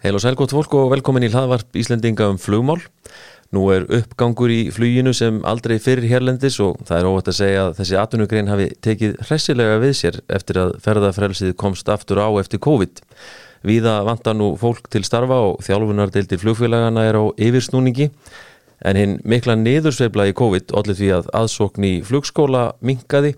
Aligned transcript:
Heil 0.00 0.16
og 0.16 0.22
sælgótt 0.24 0.54
fólk 0.56 0.72
og 0.80 0.86
velkomin 0.94 1.26
í 1.26 1.28
hlaðvarp 1.28 1.76
Íslendinga 1.76 2.30
um 2.32 2.38
flugmál. 2.40 2.78
Nú 3.52 3.66
er 3.74 3.82
uppgangur 3.84 4.48
í 4.48 4.70
fluginu 4.72 5.12
sem 5.12 5.42
aldrei 5.44 5.74
fyrir 5.76 6.06
hérlendis 6.08 6.56
og 6.64 6.78
það 6.88 7.02
er 7.02 7.08
óvægt 7.10 7.28
að 7.28 7.36
segja 7.36 7.66
að 7.66 7.74
þessi 7.82 7.98
atvinnugrein 8.00 8.48
hafi 8.48 8.70
tekið 8.80 9.18
hressilega 9.26 9.76
við 9.82 9.92
sér 9.98 10.16
eftir 10.32 10.62
að 10.62 10.72
ferðafrelsið 10.86 11.52
komst 11.60 11.92
aftur 11.92 12.22
á 12.24 12.32
eftir 12.40 12.64
COVID. 12.64 13.04
Víða 13.68 13.98
vantar 14.08 14.40
nú 14.40 14.54
fólk 14.56 14.88
til 14.88 15.04
starfa 15.04 15.42
og 15.50 15.60
þjálfunardeildir 15.68 16.40
flugfélagana 16.40 17.04
er 17.04 17.20
á 17.20 17.24
yfirsnúningi 17.36 18.08
en 18.80 18.96
hinn 18.96 19.16
mikla 19.28 19.60
niðursveifla 19.60 20.30
í 20.30 20.36
COVID 20.40 20.72
allir 20.80 20.96
því 20.96 21.16
að 21.18 21.32
aðsókn 21.42 21.90
í 21.92 21.96
flugskóla 22.08 22.70
minkaði 22.80 23.36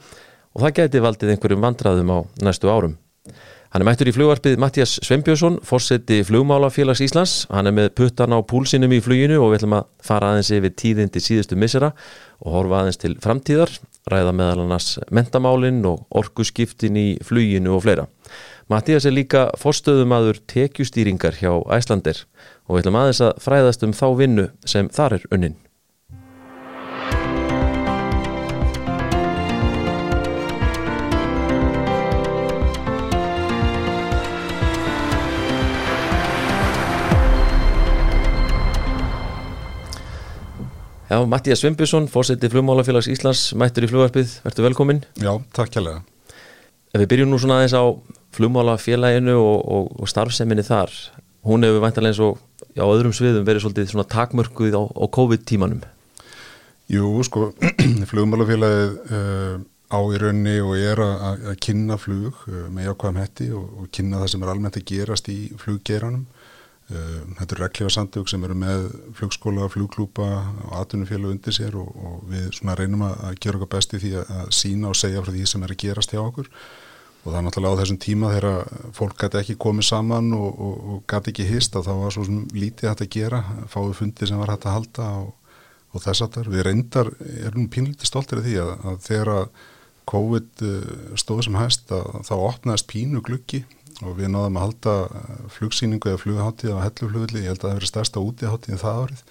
og 0.55 0.63
það 0.63 0.79
gæti 0.79 1.09
valdið 1.11 1.35
einhverjum 1.35 1.73
vandraðum 1.73 2.15
á 2.15 2.19
næstu 2.47 2.71
árum. 2.71 3.02
Hann 3.73 3.81
er 3.81 3.89
mættur 3.89 4.09
í 4.11 4.13
flugvarpið 4.13 4.59
Mattias 4.61 4.99
Sveinbjörnsson, 5.01 5.55
fórseti 5.65 6.19
flugmálafélags 6.29 7.01
Íslands. 7.07 7.47
Hann 7.49 7.71
er 7.71 7.73
með 7.73 7.87
puttan 7.97 8.35
á 8.37 8.45
púlsinum 8.45 8.93
í 8.93 8.99
fluginu 9.01 9.39
og 9.41 9.55
við 9.55 9.63
ætlum 9.63 9.77
að 9.79 9.87
fara 10.05 10.29
aðeins 10.35 10.51
yfir 10.53 10.75
tíðindi 10.77 11.23
síðustu 11.25 11.57
missera 11.57 11.89
og 12.45 12.53
horfa 12.53 12.83
aðeins 12.83 13.01
til 13.01 13.15
framtíðar, 13.25 13.73
ræða 14.13 14.37
meðal 14.37 14.67
annars 14.67 14.91
mentamálinn 15.09 15.81
og 15.89 16.05
orkuskiptin 16.21 17.01
í 17.01 17.07
fluginu 17.25 17.73
og 17.79 17.87
fleira. 17.87 18.05
Mattias 18.69 19.09
er 19.09 19.17
líka 19.17 19.49
fórstöðumadur 19.57 20.45
tekjustýringar 20.53 21.41
hjá 21.41 21.57
Æslandir 21.73 22.27
og 22.69 22.77
við 22.77 22.85
ætlum 22.85 23.01
aðeins 23.01 23.25
að 23.25 23.41
fræðast 23.49 23.89
um 23.89 23.97
þá 23.97 24.09
vinnu 24.21 24.51
sem 24.69 24.93
þar 24.93 25.17
er 25.23 25.31
unnin. 25.33 25.57
Já, 41.13 41.27
Mattías 41.27 41.61
Svimbjörnsson, 41.61 42.07
fórseti 42.09 42.49
flugmálafélags 42.49 43.05
Íslands, 43.13 43.51
mættur 43.61 43.85
í 43.85 43.89
flugvarpið, 43.91 44.31
verður 44.47 44.65
velkomin. 44.65 45.01
Já, 45.21 45.35
takk 45.53 45.69
kjærlega. 45.75 45.99
Við 46.97 47.05
byrjum 47.11 47.29
nú 47.29 47.41
svona 47.43 47.59
aðeins 47.59 47.75
á 47.77 47.85
flugmálafélaginu 48.33 49.35
og, 49.37 49.59
og, 49.61 49.91
og 50.01 50.09
starfseminni 50.09 50.65
þar, 50.65 50.95
hún 51.45 51.67
hefur 51.69 51.85
væntalega 51.85 52.15
eins 52.15 52.23
og 52.25 52.41
á 52.81 52.89
öðrum 52.89 53.13
sviðum 53.13 53.45
verið 53.45 53.67
svolítið 53.67 53.91
svona 53.93 54.07
takmörkuð 54.09 54.73
á, 54.73 54.83
á 54.89 55.05
COVID-tímanum. 55.19 55.85
Jú, 56.89 57.13
sko, 57.29 57.51
flugmálafélagið 58.15 58.97
uh, 59.13 59.61
á 59.93 60.01
í 60.01 60.23
raunni 60.25 60.59
og 60.65 60.79
er 60.81 61.05
að, 61.11 61.49
kynna 61.61 62.01
flug 62.01 62.41
uh, 62.49 62.71
með 62.73 62.89
jákvæðum 62.89 63.21
hetti 63.21 63.51
og, 63.53 63.69
og 63.85 63.93
kynna 63.93 64.25
það 64.25 64.33
sem 64.33 64.49
er 64.49 64.55
almennt 64.55 64.81
að 64.81 64.89
gerast 64.95 65.29
í 65.29 65.43
fluggeranum 65.61 66.25
þetta 66.91 67.55
eru 67.55 67.63
reglífarsandug 67.63 68.29
sem 68.29 68.43
eru 68.45 68.57
með 68.59 68.87
flugskóla, 69.17 69.69
flugklúpa 69.73 70.29
og 70.67 70.73
atvinnufélag 70.81 71.35
undir 71.37 71.55
sér 71.57 71.77
og, 71.79 71.91
og 71.95 72.23
við 72.31 72.59
reynum 72.79 73.05
að 73.07 73.37
gera 73.41 73.61
okkar 73.61 73.75
besti 73.77 74.01
því 74.03 74.15
að 74.23 74.49
sína 74.57 74.91
og 74.91 74.99
segja 74.99 75.23
frá 75.23 75.33
því 75.33 75.45
sem 75.49 75.63
er 75.63 75.75
að 75.75 75.83
gerast 75.85 76.15
hjá 76.15 76.23
okkur. 76.25 76.51
Og 77.23 77.29
það 77.31 77.39
er 77.39 77.45
náttúrulega 77.47 77.79
á 77.79 77.81
þessum 77.81 78.01
tíma 78.03 78.33
þegar 78.33 78.81
fólk 78.99 79.21
gæti 79.21 79.39
ekki 79.39 79.59
komið 79.63 79.87
saman 79.93 80.33
og, 80.35 80.49
og, 80.51 80.81
og 80.95 81.05
gæti 81.07 81.31
ekki 81.31 81.47
hýst 81.53 81.79
að 81.79 81.87
það 81.89 82.01
var 82.03 82.17
svo 82.17 82.25
lítið 82.51 82.91
hægt 82.91 83.05
að 83.07 83.13
gera, 83.15 83.45
fáið 83.71 83.95
fundi 84.01 84.29
sem 84.29 84.43
var 84.43 84.51
hægt 84.51 84.67
að 84.67 84.77
halda 84.81 85.11
og 85.93 86.03
þess 86.03 86.25
að 86.25 86.35
það 86.35 86.51
við 86.57 86.67
reyndar, 86.67 87.13
erum 87.47 87.69
pínlítið 87.71 88.11
stoltir 88.11 88.41
af 88.41 88.49
því 88.49 88.57
að, 88.65 88.73
að 88.91 88.99
þegar 89.07 89.33
COVID 90.13 90.65
eh, 90.67 90.93
stóð 91.21 91.45
sem 91.47 91.59
hægst 91.61 91.93
þá 91.93 92.35
opnaðist 92.41 92.89
pínu 92.91 93.23
gluggi 93.23 93.63
og 94.03 94.15
við 94.19 94.33
náðum 94.33 94.57
að 94.59 94.65
halda 94.67 94.95
eh, 95.09 95.43
flugsýningu 95.57 96.13
eða 96.13 96.23
flugaháttíð 96.23 96.79
á 96.79 96.85
helluflugli, 96.87 97.45
ég 97.45 97.53
held 97.53 97.61
að 97.61 97.69
það 97.69 97.77
hefur 97.77 97.91
stærsta 97.91 98.23
útíháttíð 98.23 98.81
það 98.83 99.03
árið. 99.03 99.27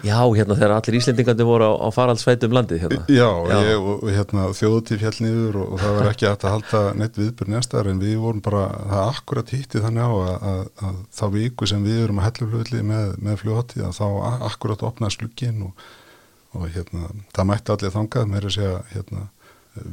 Já, 0.00 0.16
hérna 0.32 0.56
þegar 0.56 0.72
allir 0.78 0.96
Íslendingandi 0.96 1.44
voru 1.44 1.66
á, 1.68 1.72
á 1.76 1.88
faraldsveitum 1.92 2.54
landið 2.56 2.84
hérna. 2.84 3.00
Já, 3.12 3.28
Já. 3.50 3.56
Ég, 3.68 3.80
og 3.84 4.06
hérna 4.08 4.46
þjóðutíð 4.56 5.02
fjall 5.02 5.26
niður 5.26 5.58
og, 5.60 5.74
og 5.74 5.82
það 5.82 5.96
var 5.98 6.08
ekki 6.10 6.28
að 6.30 6.46
halda 6.48 6.80
neitt 6.96 7.18
viðbjörn 7.20 7.54
næstar 7.56 7.90
en 7.90 8.00
við 8.00 8.14
vorum 8.22 8.40
bara, 8.44 8.62
það 8.80 9.02
er 9.02 9.10
akkurat 9.12 9.52
hýttið 9.52 9.84
þannig 9.86 10.08
á 10.08 10.12
að, 10.16 10.30
að, 10.52 10.62
að 10.88 11.02
þá 11.18 11.24
viku 11.36 11.68
sem 11.68 11.84
við 11.84 12.04
erum 12.06 12.22
að 12.22 12.28
helluflugli 12.30 12.84
með, 12.92 13.12
með 13.20 13.42
flugaháttíð 13.42 13.84
að 13.90 13.98
þá 14.00 14.06
akkurat 14.48 14.86
opnaði 14.88 15.16
sluggin 15.18 15.66
og, 15.68 15.84
og 16.56 16.66
hérna 16.72 17.12
það 17.36 17.50
mætti 17.52 17.76
allir 17.76 17.94
þangað 17.98 18.32
með 18.32 18.48
þess 18.48 18.64
að 18.70 18.80
hérna 18.94 19.26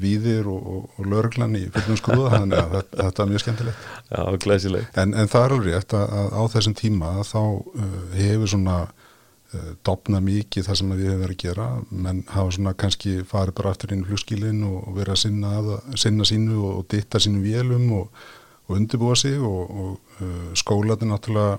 víðir 0.02 0.48
og, 0.52 0.70
og, 0.74 0.86
og 0.98 1.10
lörglan 1.12 1.58
í 1.58 1.66
fullum 1.74 2.00
skrúða 2.00 2.32
þannig 2.42 2.62
að 2.62 2.76
þetta, 2.78 3.00
þetta 3.02 3.24
er 3.24 3.32
mjög 3.32 3.44
skemmtilegt. 3.44 3.90
Já, 4.10 4.22
glæsilegt. 4.46 5.02
En, 5.04 5.14
en 5.14 5.32
það 5.32 5.46
er 5.46 5.56
alveg 5.58 5.76
rétt 5.76 5.98
að, 5.98 6.16
að 6.22 6.38
á 6.38 6.42
þessum 6.56 6.78
tíma 6.78 7.12
þá 7.28 7.42
uh, 7.44 8.00
hefur 8.16 8.54
svona 8.54 8.80
uh, 8.88 9.70
dopna 9.88 10.24
mikið 10.24 10.68
það 10.70 10.82
sem 10.82 10.96
við 10.96 11.06
hefur 11.12 11.24
verið 11.26 11.38
að 11.38 11.46
gera. 11.46 11.70
Menn 12.08 12.26
hafa 12.34 12.58
svona 12.58 12.76
kannski 12.86 13.16
farið 13.28 13.58
bara 13.62 13.74
aftur 13.76 13.96
inn 13.96 14.04
í 14.04 14.10
flugskílinn 14.10 14.66
og, 14.68 14.78
og 14.84 15.00
verið 15.00 15.16
að 15.16 15.24
sinna, 15.24 15.56
að, 15.62 15.72
sinna 16.06 16.28
sínu 16.28 16.60
og 16.72 16.84
ditta 16.92 17.22
sínu 17.24 17.44
vélum 17.46 17.90
og 18.02 18.28
undirbúa 18.76 19.16
sig 19.16 19.40
og 19.40 19.98
uh, 20.20 20.54
skólaði 20.60 21.08
náttúrulega 21.08 21.58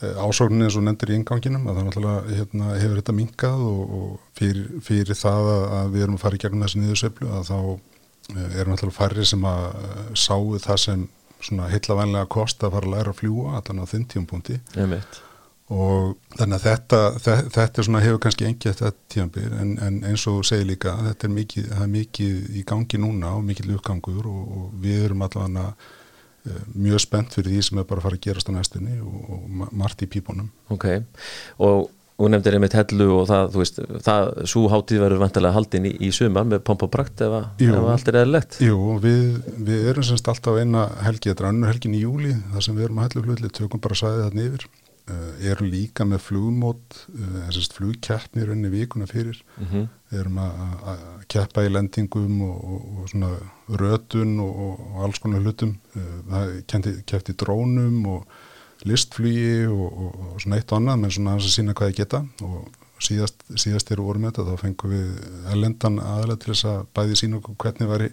ásóknin 0.00 0.64
eins 0.64 0.76
og 0.78 0.84
nendur 0.86 1.12
í 1.12 1.16
inganginum 1.18 1.66
að 1.68 1.78
það 1.78 1.86
náttúrulega 1.86 2.36
hérna, 2.38 2.72
hefur 2.80 3.00
þetta 3.00 3.14
minkað 3.16 3.64
og, 3.68 3.94
og 3.98 4.10
fyrir, 4.38 4.68
fyrir 4.86 5.18
það 5.18 5.48
að 5.52 5.94
við 5.94 6.04
erum 6.06 6.16
að 6.16 6.22
fara 6.24 6.38
í 6.38 6.42
gegnum 6.44 6.64
þessi 6.64 6.80
niðurseflu 6.80 7.32
að 7.36 7.50
þá 7.50 7.56
eh, 7.60 8.58
erum 8.60 8.74
náttúrulega 8.74 8.96
færri 8.96 9.26
sem 9.28 9.48
að 9.50 9.66
eh, 9.80 10.04
sáu 10.24 10.54
það 10.64 10.80
sem 10.86 11.08
svona 11.40 11.68
heitlavænlega 11.72 12.30
kost 12.32 12.64
að 12.64 12.76
fara 12.76 12.88
að 12.88 12.94
læra 12.96 13.12
að 13.12 13.20
fljúa 13.20 13.58
allan 13.60 13.84
á 13.84 13.90
þinn 13.92 14.08
tíumpunkti 14.08 14.58
og 15.70 16.16
þannig 16.34 16.56
að 16.56 16.64
þetta, 16.64 16.98
þetta, 17.20 17.52
þetta 17.54 17.86
svona 17.86 18.02
hefur 18.02 18.24
kannski 18.24 18.48
engiðt 18.48 18.82
þetta 18.82 19.12
tíumbir 19.14 19.54
en, 19.60 19.76
en 19.84 20.02
eins 20.08 20.24
og 20.32 20.42
segir 20.48 20.66
líka 20.72 20.96
þetta 21.04 21.28
er 21.28 21.36
mikið, 21.36 21.70
er 21.76 21.92
mikið 21.92 22.52
í 22.56 22.64
gangi 22.66 23.00
núna 23.00 23.36
og 23.36 23.44
mikið 23.46 23.74
lukkangur 23.74 24.26
og, 24.32 24.42
og 24.56 24.76
við 24.82 25.10
erum 25.10 25.28
allavega 25.28 25.68
Eh, 25.68 25.99
mjög 26.74 27.04
spennt 27.04 27.36
fyrir 27.36 27.54
því 27.54 27.62
sem 27.68 27.80
er 27.80 27.88
bara 27.88 28.02
að 28.02 28.08
fara 28.08 28.18
að 28.20 28.26
gerast 28.26 28.50
á 28.50 28.52
næstunni 28.56 28.98
og, 29.04 29.32
og 29.36 29.72
margt 29.76 30.04
í 30.04 30.10
pípunum. 30.10 30.52
Ok, 30.72 30.86
og 31.60 31.88
og 32.20 32.28
nefndir 32.28 32.56
einmitt 32.56 32.76
hellu 32.76 33.06
og 33.14 33.22
það, 33.30 33.46
þú 33.54 33.62
veist, 33.62 33.78
það 34.04 34.26
svo 34.52 34.62
hátíð 34.72 35.02
verður 35.04 35.22
vantilega 35.22 35.56
haldinn 35.56 35.86
í, 35.88 35.92
í 36.04 36.10
sumar 36.12 36.46
með 36.48 36.62
pomp 36.68 36.84
og 36.84 36.92
prakt 36.92 37.22
ef, 37.24 37.36
ef 37.64 37.88
allt 37.94 38.10
er 38.12 38.18
eðlilegt. 38.20 38.58
Jú, 38.64 38.76
við, 39.00 39.38
við 39.68 39.88
erum 39.92 40.06
semst 40.06 40.28
alltaf 40.28 40.60
eina 40.60 40.84
helgi, 41.06 41.30
þetta 41.30 41.46
er 41.46 41.50
annur 41.50 41.72
helgin 41.72 41.96
í 41.96 42.02
júli, 42.02 42.34
það 42.52 42.66
sem 42.66 42.76
við 42.76 42.88
erum 42.88 43.00
að 43.00 43.08
hellu 43.08 43.24
flutli, 43.28 43.52
tökum 43.56 43.82
bara 43.86 44.00
sæðið 44.02 44.24
þarna 44.26 44.46
yfir, 44.50 44.66
erum 45.52 45.70
líka 45.72 46.04
með 46.08 46.22
flugmót, 46.26 47.00
uh, 47.14 47.40
semst 47.54 47.74
flugkeppnir 47.78 48.52
unni 48.54 48.70
vikuna 48.72 49.08
fyrir, 49.10 49.40
mm 49.56 49.66
-hmm. 49.70 49.88
erum 50.20 50.38
að 50.38 51.24
keppa 51.28 51.64
í 51.64 51.72
lendingum 51.72 52.42
og, 52.42 52.60
og, 52.64 53.00
og 53.00 53.08
svona 53.08 53.32
rötun 53.68 54.38
og, 54.40 54.60
og 54.70 55.02
alls 55.04 55.18
konar 55.18 55.40
hlutum, 55.40 55.78
uh, 55.96 56.52
það 56.70 57.02
keppti 57.06 57.32
drónum 57.32 58.06
og 58.06 58.26
listflugi 58.88 59.66
og, 59.66 59.88
og, 59.92 60.20
og 60.20 60.40
svona 60.40 60.56
eitt 60.56 60.72
og 60.72 60.80
annað 60.80 61.02
menn 61.02 61.14
svona 61.14 61.34
að 61.36 61.50
sína 61.52 61.74
hvað 61.76 61.92
ég 61.92 61.98
geta 62.00 62.22
og 62.46 62.68
síðast, 63.04 63.42
síðast 63.56 63.90
eru 63.92 64.06
voru 64.08 64.22
með 64.22 64.36
þetta 64.36 64.46
þá 64.54 64.62
fengum 64.64 64.94
við 64.94 65.10
ellendan 65.54 65.98
aðalega 66.02 66.40
til 66.42 66.52
þess 66.52 66.68
að 66.70 66.86
bæði 66.96 67.18
sína 67.20 67.40
okkur 67.40 67.58
hvernig 67.64 67.90
væri 67.90 68.08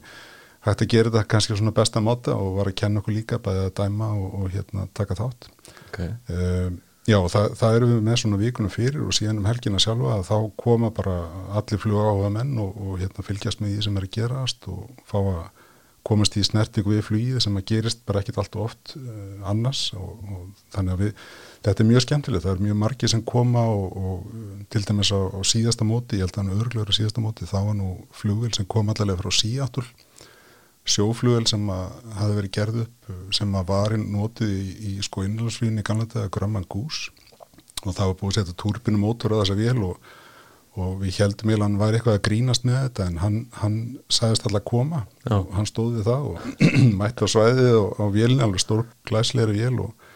hægt 0.68 0.84
að 0.84 0.92
gera 0.94 1.12
þetta 1.12 1.30
kannski 1.34 1.58
svona 1.60 1.76
besta 1.76 2.04
máta 2.04 2.36
og 2.36 2.60
var 2.60 2.72
að 2.72 2.78
kenna 2.82 3.02
okkur 3.02 3.16
líka 3.16 3.40
bæði 3.44 3.64
að 3.68 3.74
dæma 3.80 4.10
og, 4.16 4.28
og 4.42 4.52
hérna 4.56 4.88
taka 4.98 5.18
þátt 5.20 5.50
okay. 5.88 6.12
um, 6.34 6.80
Já, 7.08 7.22
það, 7.32 7.46
það 7.56 7.76
eru 7.78 7.88
við 7.88 8.00
með 8.04 8.18
svona 8.20 8.38
vikunum 8.42 8.72
fyrir 8.74 9.04
og 9.06 9.16
síðan 9.16 9.38
um 9.40 9.46
helgina 9.48 9.80
sjálfa 9.80 10.18
að 10.18 10.26
þá 10.28 10.38
koma 10.60 10.90
bara 10.92 11.14
allir 11.56 11.80
fluga 11.80 12.10
á 12.12 12.16
það 12.26 12.34
menn 12.36 12.58
og 12.60 12.98
hérna 13.00 13.24
fylgjast 13.24 13.62
með 13.64 13.72
því 13.74 13.86
sem 13.86 14.00
er 14.00 14.08
að 14.08 14.16
gerast 14.18 14.68
og 14.74 15.06
fá 15.08 15.18
að 15.22 15.46
komast 16.08 16.38
í 16.40 16.44
snertingu 16.46 16.94
við 16.94 17.06
flugið 17.08 17.40
sem 17.44 17.56
að 17.60 17.66
gerist 17.72 18.04
bara 18.08 18.22
ekkit 18.22 18.40
allt 18.42 18.56
og 18.56 18.68
oft 18.70 18.94
uh, 19.00 19.48
annars 19.52 19.90
og, 19.98 20.12
og 20.32 20.66
þannig 20.76 20.94
að 20.94 21.04
við, 21.04 21.24
þetta 21.68 21.84
er 21.84 21.90
mjög 21.90 22.06
skemmtilegt, 22.06 22.46
það 22.46 22.54
er 22.54 22.66
mjög 22.68 22.80
margi 22.84 23.10
sem 23.12 23.24
koma 23.28 23.64
og, 23.72 23.98
og 23.98 24.68
til 24.74 24.84
dæmis 24.88 25.12
á, 25.12 25.20
á 25.20 25.40
síðasta 25.48 25.88
móti, 25.88 26.20
ég 26.20 26.28
held 26.28 26.38
að 26.38 26.44
hann 26.44 26.62
örglegur 26.62 26.94
á 26.94 26.98
síðasta 27.00 27.24
móti, 27.24 27.50
þá 27.50 27.58
var 27.60 27.78
nú 27.80 27.90
flugvel 28.16 28.54
sem 28.56 28.68
kom 28.72 28.92
allavega 28.94 29.20
frá 29.24 29.36
Seattle, 29.36 29.88
sjóflugvel 30.88 31.48
sem 31.50 31.64
að 31.74 32.14
hafi 32.18 32.38
verið 32.38 32.54
gerð 32.58 32.84
upp, 32.86 33.10
sem 33.36 33.58
að 33.60 33.68
var 33.72 33.98
notið 34.02 34.54
í, 34.54 34.68
í 34.92 34.94
sko 35.06 35.26
innlandsflugin 35.28 35.82
í 35.82 35.88
ganlega 35.88 36.30
Grumman 36.34 36.68
Goose 36.70 37.12
og 37.84 37.92
það 37.94 38.08
var 38.08 38.18
búið 38.22 38.32
að 38.32 38.40
setja 38.40 38.58
turbinu 38.64 39.02
mótor 39.02 39.36
að 39.36 39.44
þessa 39.44 39.60
vél 39.60 39.84
og 39.92 40.16
og 40.78 41.00
við 41.02 41.22
heldum 41.24 41.52
ég 41.52 41.58
að 41.58 41.64
hann 41.66 41.80
væri 41.80 41.98
eitthvað 41.98 42.18
að 42.20 42.26
grínast 42.28 42.66
með 42.68 42.78
þetta 42.84 43.06
en 43.10 43.16
hann, 43.22 43.38
hann 43.58 43.78
sagðist 44.14 44.46
alltaf 44.46 44.60
að 44.60 44.68
koma 44.70 45.00
Já. 45.24 45.38
og 45.40 45.56
hann 45.58 45.70
stóði 45.70 46.04
það 46.06 46.28
og 46.30 46.68
mætti 47.00 47.26
á 47.26 47.28
svæðið 47.34 47.78
og 47.80 47.98
á 47.98 48.06
vélni, 48.14 48.44
alveg 48.46 48.62
stór 48.62 48.84
glæsleiri 49.10 49.58
vél 49.58 49.82
og, 49.88 50.07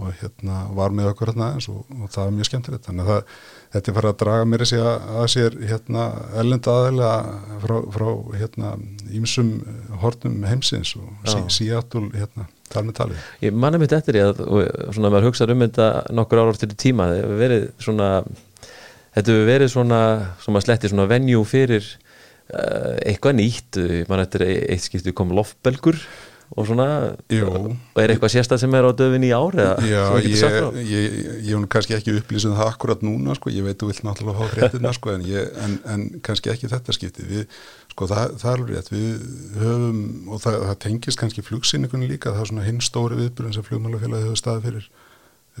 og 0.00 0.14
hérna 0.20 0.62
var 0.76 0.94
með 0.94 1.10
okkur 1.12 1.32
hérna 1.32 1.50
aðeins 1.50 1.68
og, 1.72 1.82
og 1.96 2.12
það 2.12 2.24
var 2.24 2.36
mjög 2.36 2.48
skemmtilegt. 2.48 2.86
Þannig 2.88 3.04
að 3.04 3.10
það, 3.10 3.34
þetta 3.74 3.90
er 3.90 3.96
farið 3.98 4.12
að 4.12 4.20
draga 4.22 4.48
mér 4.50 4.64
að, 4.66 4.88
að 5.20 5.28
sér 5.34 5.58
hérna 5.70 6.06
ellenda 6.42 6.76
aðeila 6.76 7.10
frá, 7.64 7.76
frá 7.96 8.08
hérna 8.40 8.72
ímsum 9.20 9.52
hortum 10.02 10.38
heimsins 10.48 10.94
og 10.98 11.30
sí, 11.30 11.42
Seattle 11.60 12.08
hérna 12.14 12.48
þar 12.70 12.86
með 12.86 12.98
talið. 13.00 13.24
Ég 13.44 13.56
manna 13.64 13.80
mitt 13.82 13.94
eftir 13.96 14.20
ég 14.20 14.30
að, 14.30 14.44
svona 14.94 15.10
maður 15.10 15.30
hugsaður 15.30 15.56
um 15.56 15.64
þetta 15.66 15.88
nokkur 16.14 16.42
ára 16.42 16.54
í 16.54 16.78
tíma, 16.78 17.08
þetta 17.10 17.24
hefur 17.24 17.42
verið 17.42 17.66
svona, 17.82 18.10
þetta 19.16 19.34
hefur 19.34 19.50
verið 19.50 19.74
svona, 19.74 20.00
svona 20.44 20.64
sletti 20.64 20.92
svona 20.92 21.08
venjú 21.10 21.42
fyrir 21.48 21.86
uh, 21.90 22.96
eitthvað 23.02 23.38
nýtt, 23.40 23.80
mann 24.10 24.24
eftir 24.24 24.46
eitt 24.46 24.86
skiptu 24.86 25.14
kom 25.16 25.34
loftbelgur 25.36 25.98
og 26.50 26.66
svona, 26.66 26.86
Jú. 27.30 27.46
og 27.46 27.98
er 28.02 28.10
eitthvað 28.10 28.32
sérstað 28.34 28.58
sem 28.64 28.72
er 28.74 28.86
á 28.86 28.90
döfin 28.98 29.22
í 29.22 29.30
ár 29.30 29.54
eða? 29.54 29.74
Já, 29.86 30.02
ég, 30.82 31.52
hún 31.52 31.68
kannski 31.70 31.94
ekki 31.94 32.16
upplýsum 32.18 32.56
það 32.58 32.70
akkurat 32.72 33.04
núna, 33.06 33.36
sko, 33.38 33.52
ég 33.54 33.66
veit 33.66 33.78
þú 33.78 33.90
vilt 33.92 34.02
náttúrulega 34.06 34.40
fá 34.40 34.56
fréttina, 34.56 34.90
sko, 34.96 35.12
en, 35.14 35.26
ég, 35.30 35.52
en, 35.62 35.76
en 35.94 36.02
kannski 36.26 36.50
ekki 36.50 36.70
þetta 36.72 36.96
skipti, 36.96 37.26
við, 37.28 37.60
sko, 37.92 38.08
það, 38.10 38.34
það 38.42 38.50
er 38.50 38.64
alveg 38.64 38.80
rétt, 38.80 38.90
við 38.96 39.60
höfum, 39.60 40.00
og 40.26 40.42
það, 40.42 40.58
það 40.64 40.80
tengist 40.86 41.22
kannski 41.22 41.46
flugsýningunni 41.46 42.10
líka, 42.10 42.34
það 42.34 42.42
er 42.42 42.50
svona 42.50 42.66
hinn 42.66 42.82
stóri 42.82 43.20
viðbyrjun 43.20 43.54
sem 43.54 43.68
flugmálafélagi 43.70 44.26
hefur 44.26 44.42
staðið 44.42 44.66
fyrir. 44.66 44.90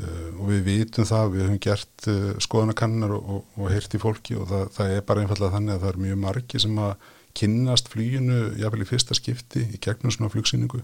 Uh, 0.00 0.28
og 0.38 0.44
við 0.48 0.60
vitum 0.68 1.06
það, 1.06 1.32
við 1.34 1.42
höfum 1.44 1.62
gert 1.66 2.10
uh, 2.10 2.26
skoðanakannar 2.42 3.14
og, 3.14 3.32
og, 3.34 3.56
og 3.58 3.72
heyrt 3.74 3.94
í 3.94 4.00
fólki 4.00 4.36
og 4.38 4.46
það, 4.48 4.68
það 4.76 4.92
er 4.94 5.02
bara 5.08 5.24
einfallega 5.24 5.54
þannig 5.56 5.74
að 5.74 5.82
það 5.82 5.90
er 5.90 5.98
mjög 6.06 6.20
margi 6.22 6.60
sem 6.62 6.78
að 6.78 7.08
kynnast 7.40 7.88
fluginu, 7.92 8.50
jáfnvel 8.60 8.84
í 8.84 8.88
fyrsta 8.88 9.16
skipti 9.16 9.64
í 9.74 9.80
gegnum 9.82 10.12
svona 10.14 10.32
flugsýningu 10.32 10.82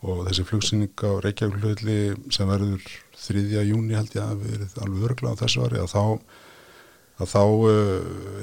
og 0.00 0.22
þessi 0.28 0.46
flugsýning 0.48 1.04
á 1.04 1.10
Reykjavík-hlutli 1.24 1.98
sem 2.32 2.48
verður 2.48 2.84
3. 3.20 3.42
júni 3.68 3.96
held 3.98 4.14
ég 4.16 4.22
að 4.24 4.46
verið 4.46 4.78
alveg 4.80 5.08
örgla 5.10 5.34
á 5.36 5.40
þessu 5.42 5.66
ári 5.66 5.80
að 5.82 5.90
þá, 5.92 6.04
að 7.20 7.32
þá 7.34 7.42
uh, 7.44 7.74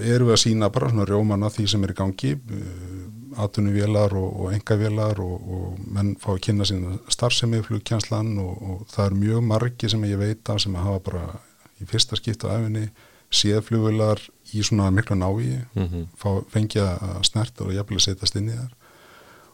erum 0.06 0.30
við 0.30 0.36
að 0.36 0.44
sína 0.44 0.69
bara 0.74 0.92
svona 0.92 1.07
rjóman 1.10 1.48
að 1.48 1.57
því 1.57 1.68
sem 1.74 1.88
er 1.88 1.94
í 1.94 1.98
gangi 1.98 2.34
uh, 2.38 3.01
atvinnuvélar 3.42 4.13
og, 4.18 4.30
og 4.44 4.54
engavélar 4.54 5.22
og, 5.24 5.50
og 5.57 5.81
menn 5.94 6.13
fá 6.22 6.30
að 6.36 6.44
kynna 6.48 6.69
sína 6.69 6.98
starfsemi 7.13 7.63
flugkjænslan 7.66 8.36
og, 8.42 8.54
og 8.62 8.88
það 8.94 9.10
er 9.10 9.19
mjög 9.25 9.45
margi 9.50 9.92
sem 9.94 10.06
ég 10.10 10.22
veit 10.22 10.54
af 10.54 10.62
sem 10.62 10.78
að 10.78 10.89
hafa 10.92 11.06
bara 11.10 11.28
í 11.81 11.89
fyrsta 11.89 12.18
skipt 12.18 12.45
á 12.45 12.54
efinni 12.54 12.88
séð 13.31 13.62
flugvélar 13.68 14.21
í 14.56 14.63
svona 14.63 14.91
miklu 14.91 15.15
návi 15.19 15.57
Mhm. 15.75 16.07
fá, 16.18 16.29
fengja 16.50 16.97
að 17.00 17.24
snerta 17.27 17.65
og 17.65 17.74
jafnvel 17.75 18.00
setjast 18.00 18.35
inn 18.39 18.50
í 18.50 18.56
þar 18.56 18.71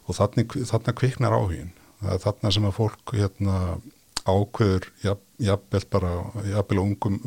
og 0.07 0.15
þannig 0.15 0.95
kviknar 0.99 1.31
áhugin 1.33 1.71
það 2.03 2.13
er 2.13 2.19
þarna 2.25 2.51
sem 2.53 2.63
að 2.67 2.73
fólk 2.77 3.13
hérna, 3.15 3.79
ákveður 4.23 4.85
jafn, 5.03 5.21
jafnvel 5.43 5.83
bara 5.91 6.09
jafnvel 6.47 6.79
ungum, 6.79 7.17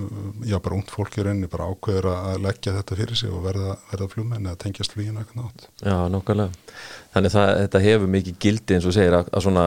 já 0.48 0.56
bara 0.62 0.76
ungt 0.78 0.90
fólk 0.92 1.18
í 1.18 1.24
rauninni 1.26 1.48
bara 1.52 1.66
ákveður 1.68 2.06
að 2.12 2.38
leggja 2.44 2.72
þetta 2.78 2.96
fyrir 2.96 3.16
sig 3.20 3.30
og 3.32 3.42
verða, 3.44 3.76
verða 3.90 4.08
flugmenn 4.14 4.46
eða 4.48 4.56
tengjast 4.62 4.92
fluginu 4.94 5.20
eitthvað 5.20 5.42
nátt 5.42 5.66
Já, 5.82 5.96
nokkulega. 6.08 6.50
Þannig 7.12 7.34
það, 7.34 7.52
þetta 7.64 7.82
hefur 7.84 8.12
mikið 8.14 8.38
gildi 8.46 8.74
eins 8.78 8.86
og 8.88 8.96
segir 8.96 9.18
að, 9.18 9.28
að 9.32 9.44
svona 9.44 9.66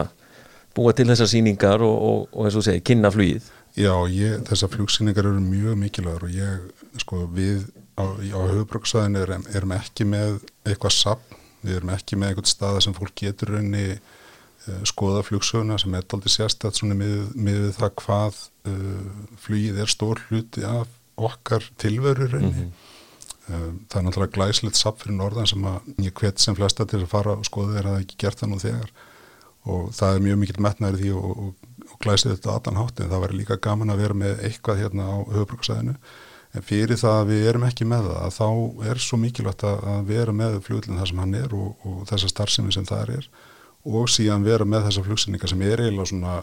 búa 0.79 0.93
til 0.97 1.05
þessar 1.09 1.29
sýningar 1.29 1.81
og, 1.85 1.95
og, 2.09 2.27
og 2.33 2.45
eins 2.49 2.55
og 2.57 2.65
segir, 2.65 2.81
kynna 2.89 3.11
flugið. 3.13 3.49
Já, 3.77 3.93
ég, 4.09 4.39
þessar 4.49 4.71
flugsýningar 4.73 5.27
eru 5.29 5.41
mjög 5.43 5.77
mikilvægur 5.79 6.25
og 6.25 6.33
ég, 6.33 6.85
sko, 7.03 7.21
við 7.35 7.67
á, 7.99 8.05
á 8.09 8.39
höfubröksæðinu 8.49 9.21
erum, 9.21 9.45
erum 9.53 9.75
ekki 9.77 10.07
með 10.09 10.39
eitthvað 10.65 10.95
sapn, 10.95 11.37
við 11.61 11.77
erum 11.77 11.93
ekki 11.93 12.17
með 12.19 12.33
eitthvað 12.33 12.51
staða 12.53 12.83
sem 12.85 12.95
fólk 12.97 13.13
getur 13.19 13.53
raunni 13.53 13.83
uh, 13.93 14.81
skoða 14.89 15.23
flugsöguna 15.27 15.77
sem 15.81 15.95
er 15.95 16.07
aldrei 16.07 16.33
sérstætt 16.33 16.79
svona 16.79 16.97
með, 16.97 17.17
með 17.35 17.67
það 17.77 17.93
hvað 18.03 18.39
uh, 18.71 19.09
flugið 19.43 19.83
er 19.83 19.91
stór 19.91 20.23
hluti 20.29 20.65
af 20.67 20.95
okkar 21.19 21.67
tilveru 21.81 22.29
raunni. 22.31 22.69
Um, 23.49 23.79
það 23.89 23.97
er 23.99 24.03
náttúrulega 24.05 24.35
glæslegt 24.35 24.77
sapp 24.77 24.99
fyrir 25.01 25.17
norðan 25.17 25.47
sem 25.49 25.63
að 25.65 26.03
ég 26.05 26.13
hvet 26.19 26.41
sem 26.41 26.57
flesta 26.57 26.85
til 26.85 27.01
að 27.01 27.09
fara 27.11 27.33
og 27.39 27.47
skoða 27.47 27.79
þeir 27.79 27.87
að 27.89 28.03
ekki 28.03 28.19
gert 28.21 28.41
það 28.41 28.51
nú 28.51 28.59
þegar. 28.61 28.91
Og 29.69 29.89
það 29.97 30.15
er 30.15 30.25
mjög 30.27 30.39
mikill 30.43 30.63
metnaður 30.63 30.99
því 31.01 31.13
og, 31.17 31.31
og 31.43 31.68
glæsið 32.03 32.35
þetta 32.35 32.55
allan 32.55 32.79
hátt 32.79 32.99
en 32.99 33.11
það 33.11 33.23
væri 33.25 33.39
líka 33.41 33.59
gaman 33.61 33.93
að 33.93 34.03
vera 34.03 34.17
með 34.23 34.43
eitthvað 34.47 34.81
hérna 34.83 35.07
á 35.11 35.17
höfubröksæðinu 35.35 35.95
en 36.49 36.65
fyrir 36.65 36.97
það 36.97 37.17
að 37.19 37.29
við 37.29 37.47
erum 37.51 37.67
ekki 37.67 37.85
með 37.89 38.07
það 38.09 38.21
að 38.23 38.35
þá 38.39 38.87
er 38.89 39.03
svo 39.03 39.19
mikilvægt 39.21 39.65
að, 39.69 39.83
vera 40.09 40.33
með 40.33 40.57
fluglinn 40.65 40.97
þar 40.97 41.11
sem 41.11 41.21
hann 41.21 41.35
er 41.37 41.53
og, 41.53 41.85
og 41.85 41.99
þessa 42.09 42.31
starfsemi 42.31 42.73
sem 42.73 42.87
það 42.89 43.13
er 43.19 43.29
og 43.89 44.09
síðan 44.11 44.47
vera 44.47 44.65
með 44.67 44.87
þessa 44.87 45.05
flugsinninga 45.05 45.51
sem 45.51 45.61
er 45.67 45.83
eiginlega 45.85 46.09
svona 46.09 46.39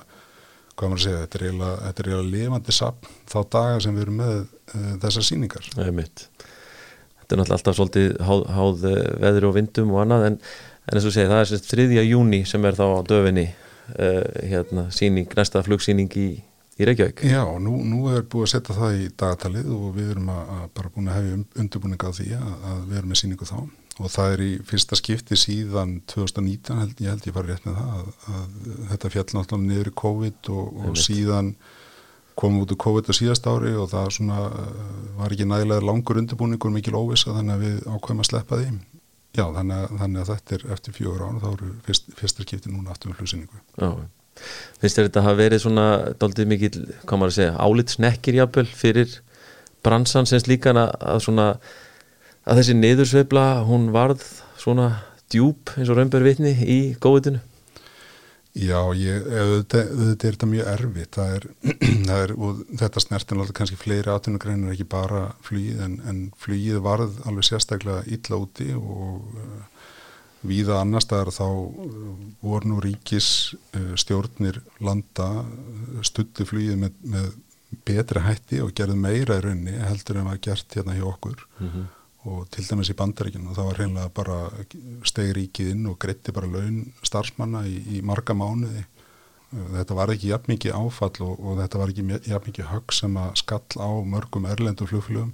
hvað 0.77 0.93
maður 0.93 1.01
að 1.01 1.05
segja, 1.07 1.23
þetta 1.25 1.39
er 1.39 1.45
eiginlega, 1.47 1.77
þetta 1.83 2.03
er 2.03 2.09
eiginlega 2.11 2.33
lifandi 2.37 2.77
sapn 2.77 3.13
þá 3.33 3.37
dagar 3.57 3.83
sem 3.85 3.97
við 3.97 4.05
erum 4.05 4.19
með 4.21 4.35
uh, 4.37 4.89
þessar 5.05 5.27
síningar. 5.27 5.69
Það 5.73 5.87
er 5.87 5.95
mitt. 5.97 6.25
Þetta 7.17 7.37
er 7.37 7.41
náttúrulega 7.41 7.59
alltaf 7.59 7.79
svolítið 7.79 8.11
háð, 8.29 8.43
háð 8.55 8.85
eh, 8.91 8.99
veðri 9.25 9.49
og 9.49 9.55
vindum 9.57 9.95
og 9.95 10.03
annað 10.05 10.27
en, 10.29 10.37
en 10.87 10.99
eins 10.99 11.07
og 11.09 11.15
segir, 11.17 11.33
það 11.33 11.57
er 11.57 11.65
3. 11.73 11.87
júni 12.07 12.43
sem 12.47 12.69
er 12.69 12.77
þá 12.79 12.85
döfinni 13.09 13.47
hérna, 13.95 14.89
síning, 14.95 15.31
næsta 15.39 15.63
flugsýning 15.67 16.13
í, 16.19 16.29
í 16.77 16.89
Reykjavík. 16.89 17.25
Já, 17.29 17.43
nú, 17.63 17.79
nú 17.87 18.11
er 18.13 18.27
búið 18.27 18.49
að 18.49 18.53
setja 18.55 18.77
það 18.77 19.01
í 19.01 19.09
dagatalið 19.15 19.73
og 19.77 19.89
við 19.97 20.13
erum 20.17 20.31
að, 20.35 20.53
að 20.59 20.69
bara 20.79 20.93
búin 20.95 21.11
að 21.11 21.19
hefja 21.21 21.41
undirbúning 21.65 22.07
á 22.07 22.11
því 22.19 22.29
að, 22.39 22.53
að 22.73 22.85
við 22.91 23.01
erum 23.01 23.13
með 23.13 23.23
síningu 23.23 23.49
þá. 23.49 23.59
Og 23.97 24.13
það 24.13 24.35
er 24.35 24.45
í 24.45 24.51
fyrsta 24.69 24.99
skipti 24.99 25.39
síðan 25.41 25.97
2019 26.13 26.83
held 26.83 26.99
ég 27.01 27.15
held 27.15 27.29
ég 27.31 27.37
farið 27.37 27.55
rétt 27.55 27.69
með 27.69 27.79
það 27.81 27.95
að, 27.97 28.11
að 28.35 28.89
þetta 28.91 29.13
fjall 29.15 29.27
náttúrulega 29.31 29.71
niður 29.71 29.89
í 29.89 29.95
COVID 30.03 30.51
og, 30.53 30.81
og 30.85 30.99
síðan 31.01 31.55
komum 32.37 32.67
út 32.67 32.75
úr 32.75 32.81
COVID 32.85 33.09
á 33.09 33.13
síðast 33.17 33.49
ári 33.49 33.73
og 33.81 33.89
það 33.89 34.11
svona 34.19 34.43
uh, 34.51 34.67
var 35.17 35.33
ekki 35.33 35.49
nægilega 35.49 35.87
langur 35.89 36.21
undirbúningur 36.21 36.75
mikil 36.75 36.99
óvisa 36.99 37.33
þannig 37.33 37.55
að 37.55 37.65
við 37.65 37.79
ákveðum 37.89 38.21
að 38.21 38.29
sleppa 38.29 38.61
því 38.61 38.69
Já, 39.37 39.45
þannig 39.53 39.77
að, 39.77 39.97
þannig 40.01 40.23
að 40.23 40.31
þetta 40.33 40.57
er 40.57 40.67
eftir 40.77 40.97
fjögur 40.97 41.25
án 41.27 41.41
þá 41.43 41.49
eru 41.53 41.73
fyrst, 41.87 42.13
fyrsta 42.17 42.47
skipti 42.47 42.73
núna 42.73 42.95
aftur 42.95 43.13
með 43.13 43.23
hlusinningu 43.23 43.59
Já, 43.77 43.91
finnst 44.81 44.99
þér 44.99 45.09
þetta 45.09 45.25
hafa 45.27 45.41
verið 45.41 45.65
svona 45.65 45.89
daldið 46.21 46.53
mikil, 46.53 46.71
hvað 47.05 47.21
maður 47.21 47.35
að 47.35 47.39
segja, 47.41 47.57
álit 47.67 47.93
snekkir 47.93 48.41
jafnvel 48.41 48.67
fyrir 48.71 49.19
bransan 49.87 50.29
sem 50.29 50.41
slíkan 50.43 50.81
að, 50.81 50.95
að 51.13 51.21
svona 51.27 51.51
að 52.47 52.61
þessi 52.61 52.79
niðursveifla, 52.79 53.47
hún 53.67 53.91
varð 53.95 54.25
svona 54.61 54.89
djúb 55.33 55.73
eins 55.77 55.91
og 55.91 55.99
raunber 55.99 56.25
vitni 56.25 56.55
í 56.55 56.81
góðutinu? 57.03 57.43
Já, 58.57 58.79
ég, 58.97 59.27
auðvitað, 59.27 59.91
auðvitað 59.93 60.29
er 60.29 60.37
þetta 60.37 60.49
mjög 60.49 60.69
erfitt 60.73 61.19
er, 61.21 61.47
er, 62.17 62.33
og 62.41 62.63
þetta 62.81 63.03
snertin 63.05 63.43
alveg 63.43 63.57
kannski 63.59 63.77
fleiri 63.77 64.13
atvinnugreinar 64.13 64.73
ekki 64.73 64.87
bara 64.97 65.23
flugið 65.45 65.83
en, 65.85 65.97
en 66.09 66.23
flugið 66.41 66.81
varð 66.87 67.19
alveg 67.29 67.49
sérstaklega 67.51 68.07
illa 68.17 68.39
úti 68.41 68.71
og 68.79 69.37
uh, 69.37 69.91
víða 70.49 70.81
annar 70.81 71.05
staðar 71.05 71.35
þá 71.37 71.45
uh, 71.45 72.15
voru 72.41 72.73
nú 72.73 72.81
ríkis 72.85 73.29
uh, 73.77 73.93
stjórnir 74.01 74.63
landa 74.81 75.29
uh, 75.43 76.01
stuttu 76.07 76.49
flugið 76.49 76.81
með, 76.87 76.97
með 77.13 77.29
betri 77.85 78.25
hætti 78.25 78.63
og 78.65 78.73
gerðu 78.79 78.97
meira 79.05 79.37
í 79.37 79.45
raunni 79.45 79.77
heldur 79.85 80.23
en 80.23 80.31
var 80.31 80.41
gert 80.41 80.79
hérna 80.79 80.97
hjá 80.97 81.05
okkur 81.13 81.45
Mm 81.61 81.69
-hmm. 81.69 81.85
Og 82.27 82.49
til 82.51 82.65
dæmis 82.67 82.91
í 82.91 82.97
bandaríkinu 82.99 83.55
það 83.55 83.69
var 83.71 83.79
hreinlega 83.81 84.11
bara 84.17 84.37
stegi 85.07 85.33
ríkið 85.37 85.69
inn 85.75 85.87
og 85.91 85.99
greitti 86.03 86.33
bara 86.35 86.49
laun 86.51 86.81
starfsmanna 87.07 87.65
í, 87.71 87.77
í 87.99 88.03
marga 88.03 88.35
mánuði 88.35 88.83
þetta 89.77 89.95
var 89.97 90.11
ekki 90.13 90.33
jafn 90.33 90.51
mikið 90.53 90.75
áfall 90.75 91.21
og, 91.23 91.37
og 91.39 91.61
þetta 91.63 91.79
var 91.81 91.93
ekki 91.93 92.07
jafn 92.33 92.49
mikið 92.51 92.71
högg 92.73 92.93
sem 92.97 93.15
að 93.23 93.37
skall 93.41 93.79
á 93.79 93.89
mörgum 94.15 94.49
erlendu 94.51 94.89
flugflugum 94.91 95.31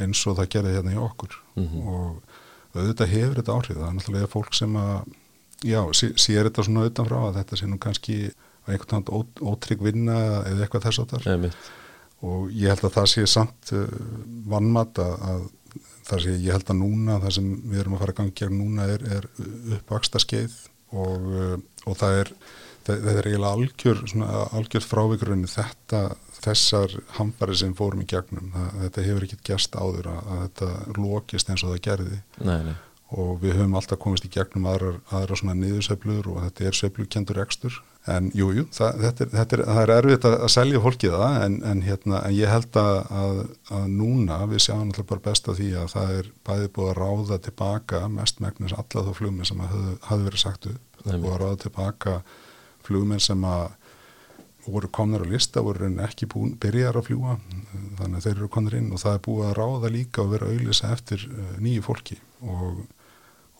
eins 0.00 0.22
og 0.30 0.38
það 0.40 0.48
gerði 0.56 0.76
hérna 0.78 0.94
í 0.96 1.02
okkur 1.04 1.36
Mhm. 1.60 1.80
og 1.84 2.22
auðvitað 2.78 3.10
hefur 3.12 3.36
þetta 3.40 3.54
áhrif 3.58 3.76
það 3.76 3.88
er 3.90 3.94
náttúrulega 3.98 4.30
fólk 4.32 4.54
sem 4.56 4.76
að 4.80 5.12
já, 5.66 5.80
sé- 5.92 6.14
sér 6.16 6.46
þetta 6.48 6.64
svona 6.64 6.86
utanfrá 6.88 7.18
að 7.28 7.36
þetta 7.40 7.56
sé 7.60 7.66
nú 7.68 7.78
kannski 7.82 8.16
á 8.30 8.66
einhvern 8.70 8.94
hand 8.96 9.10
ó, 9.12 9.18
ótrygg 9.52 9.82
vinna 9.84 10.16
eða 10.48 10.64
eitthvað 10.64 10.86
þess 10.86 11.02
að 11.04 11.38
mitt. 11.42 11.56
og 12.22 12.48
ég 12.54 12.68
held 12.72 12.84
að 12.88 12.94
það 12.96 13.08
sé 13.12 13.26
samt 13.26 13.72
uh, 13.76 13.86
vannmat 14.54 15.02
að, 15.04 15.44
það 16.10 16.24
sé, 16.24 16.34
ég 16.40 16.56
held 16.56 16.72
að 16.72 16.80
núna 16.80 17.20
það 17.22 17.36
sem 17.38 17.52
við 17.70 17.84
erum 17.84 17.96
að 17.96 18.02
fara 18.04 18.16
að 18.24 18.34
gegn 18.40 18.58
núna 18.58 18.88
er, 18.94 19.06
er 19.18 19.30
uppvaksta 19.78 20.22
skeið 20.22 20.58
og, 20.90 21.30
uh, 21.30 21.54
og 21.86 21.98
það 22.00 22.18
er 22.24 22.34
það, 22.86 23.00
það 23.04 23.10
er 23.14 23.28
eiginlega 23.30 23.54
algjör, 23.54 24.02
algjör 24.58 24.86
frávikurinn 24.86 25.48
þetta, 25.50 26.02
þessar 26.40 26.96
hamfari 27.18 27.58
sem 27.60 27.74
fórum 27.78 28.04
í 28.04 28.08
gegnum 28.10 28.52
það, 28.54 28.70
þetta 28.84 29.06
hefur 29.08 29.26
ekkert 29.26 29.48
gerst 29.50 29.76
áður 29.78 30.12
að, 30.12 30.20
að 30.20 30.44
þetta 30.46 31.00
lokist 31.00 31.52
eins 31.52 31.64
og 31.64 31.74
það 31.74 31.82
gerði 31.88 32.22
Nei, 32.40 32.56
nei. 32.70 32.76
Og 33.10 33.40
við 33.42 33.56
höfum 33.58 33.76
alltaf 33.78 33.98
komist 33.98 34.26
í 34.26 34.30
gegnum 34.30 34.68
aðrar, 34.70 35.00
aðra 35.10 35.38
svona 35.38 35.56
niðursveiflur 35.58 36.28
og 36.30 36.44
þetta 36.44 36.68
er 36.68 36.76
sveiflukendur 36.78 37.40
ekstur 37.42 37.80
en 38.08 38.30
jújú, 38.32 38.62
jú, 38.62 38.66
það, 38.72 39.00
þetta, 39.04 39.26
þetta 39.34 39.64
það 39.66 39.80
er 39.82 39.92
erfitt 39.96 40.26
að, 40.28 40.36
að 40.46 40.52
selja 40.54 40.82
fólkið 40.84 41.16
það 41.20 41.34
en, 41.44 41.56
en, 41.70 41.82
hérna, 41.84 42.20
en 42.24 42.36
ég 42.36 42.52
held 42.52 42.78
að, 42.80 43.00
að, 43.22 43.40
að 43.76 43.88
núna 43.96 44.38
við 44.50 44.62
sjáum 44.64 44.86
alltaf 44.86 45.08
bara 45.10 45.24
best 45.26 45.50
að 45.50 45.58
því 45.60 45.72
að 45.82 45.90
það 45.94 46.14
er 46.20 46.30
bæði 46.48 46.70
búið 46.76 46.92
að 46.92 47.00
ráða 47.00 47.40
tilbaka 47.48 48.04
mest 48.14 48.40
megnis 48.44 48.76
alla 48.76 49.04
þá 49.08 49.10
flugmenn 49.18 49.50
sem 49.50 49.60
hafði 49.66 50.28
verið 50.28 50.44
sagt 50.44 50.70
upp. 50.70 51.02
Það 51.02 51.12
er 51.12 51.20
búið 51.24 51.34
að 51.34 51.42
ráða 51.44 51.60
tilbaka 51.66 52.16
flugmenn 52.86 53.24
sem 53.24 53.44
að 53.50 53.68
voru 54.70 54.90
komnar 54.92 55.24
á 55.24 55.28
lista, 55.28 55.62
voru 55.64 55.88
ekki 56.04 56.28
búin, 56.30 56.54
byrjar 56.60 56.98
að 57.00 57.10
fljúa, 57.10 57.36
þannig 57.98 58.16
að 58.18 58.24
þeir 58.26 58.34
eru 58.36 58.48
komnar 58.52 58.76
inn 58.78 58.90
og 58.92 59.02
það 59.02 59.16
er 59.16 59.22
búið 59.26 59.46
að 59.48 59.54
ráða 59.58 59.92
líka 59.92 60.22
og 60.22 60.32
vera 60.34 60.50
auðlisa 60.50 60.90
eftir 60.94 61.24
uh, 61.26 61.54
nýju 61.64 61.84
fólki. 61.86 62.18
Og, 62.44 62.82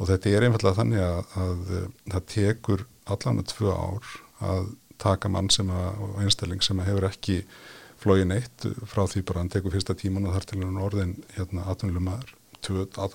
og 0.01 0.09
þetta 0.09 0.33
er 0.33 0.47
einfallega 0.47 0.79
þannig 0.79 1.03
að, 1.05 1.19
að 1.45 1.75
uh, 1.77 1.89
það 2.15 2.29
tekur 2.35 2.87
allan 3.11 3.43
að 3.43 3.51
tvö 3.53 3.75
ár 3.75 4.15
að 4.51 4.71
taka 5.01 5.31
mann 5.33 5.51
sem 5.53 5.69
að, 5.73 5.89
og 6.05 6.23
einstakling 6.25 6.65
sem 6.65 6.81
að 6.81 6.91
hefur 6.91 7.09
ekki 7.11 7.37
flógin 8.01 8.33
eitt 8.33 8.65
frá 8.89 9.05
því 9.09 9.25
bara 9.29 9.43
hann 9.43 9.53
tekur 9.53 9.75
fyrsta 9.75 9.97
tíman 9.99 10.29
og 10.29 10.37
þar 10.37 10.47
til 10.49 10.63
hann 10.63 10.81
orðin 10.81 11.17
hérna 11.37 11.67
atvinnilega 11.69 12.07
maður 12.07 12.37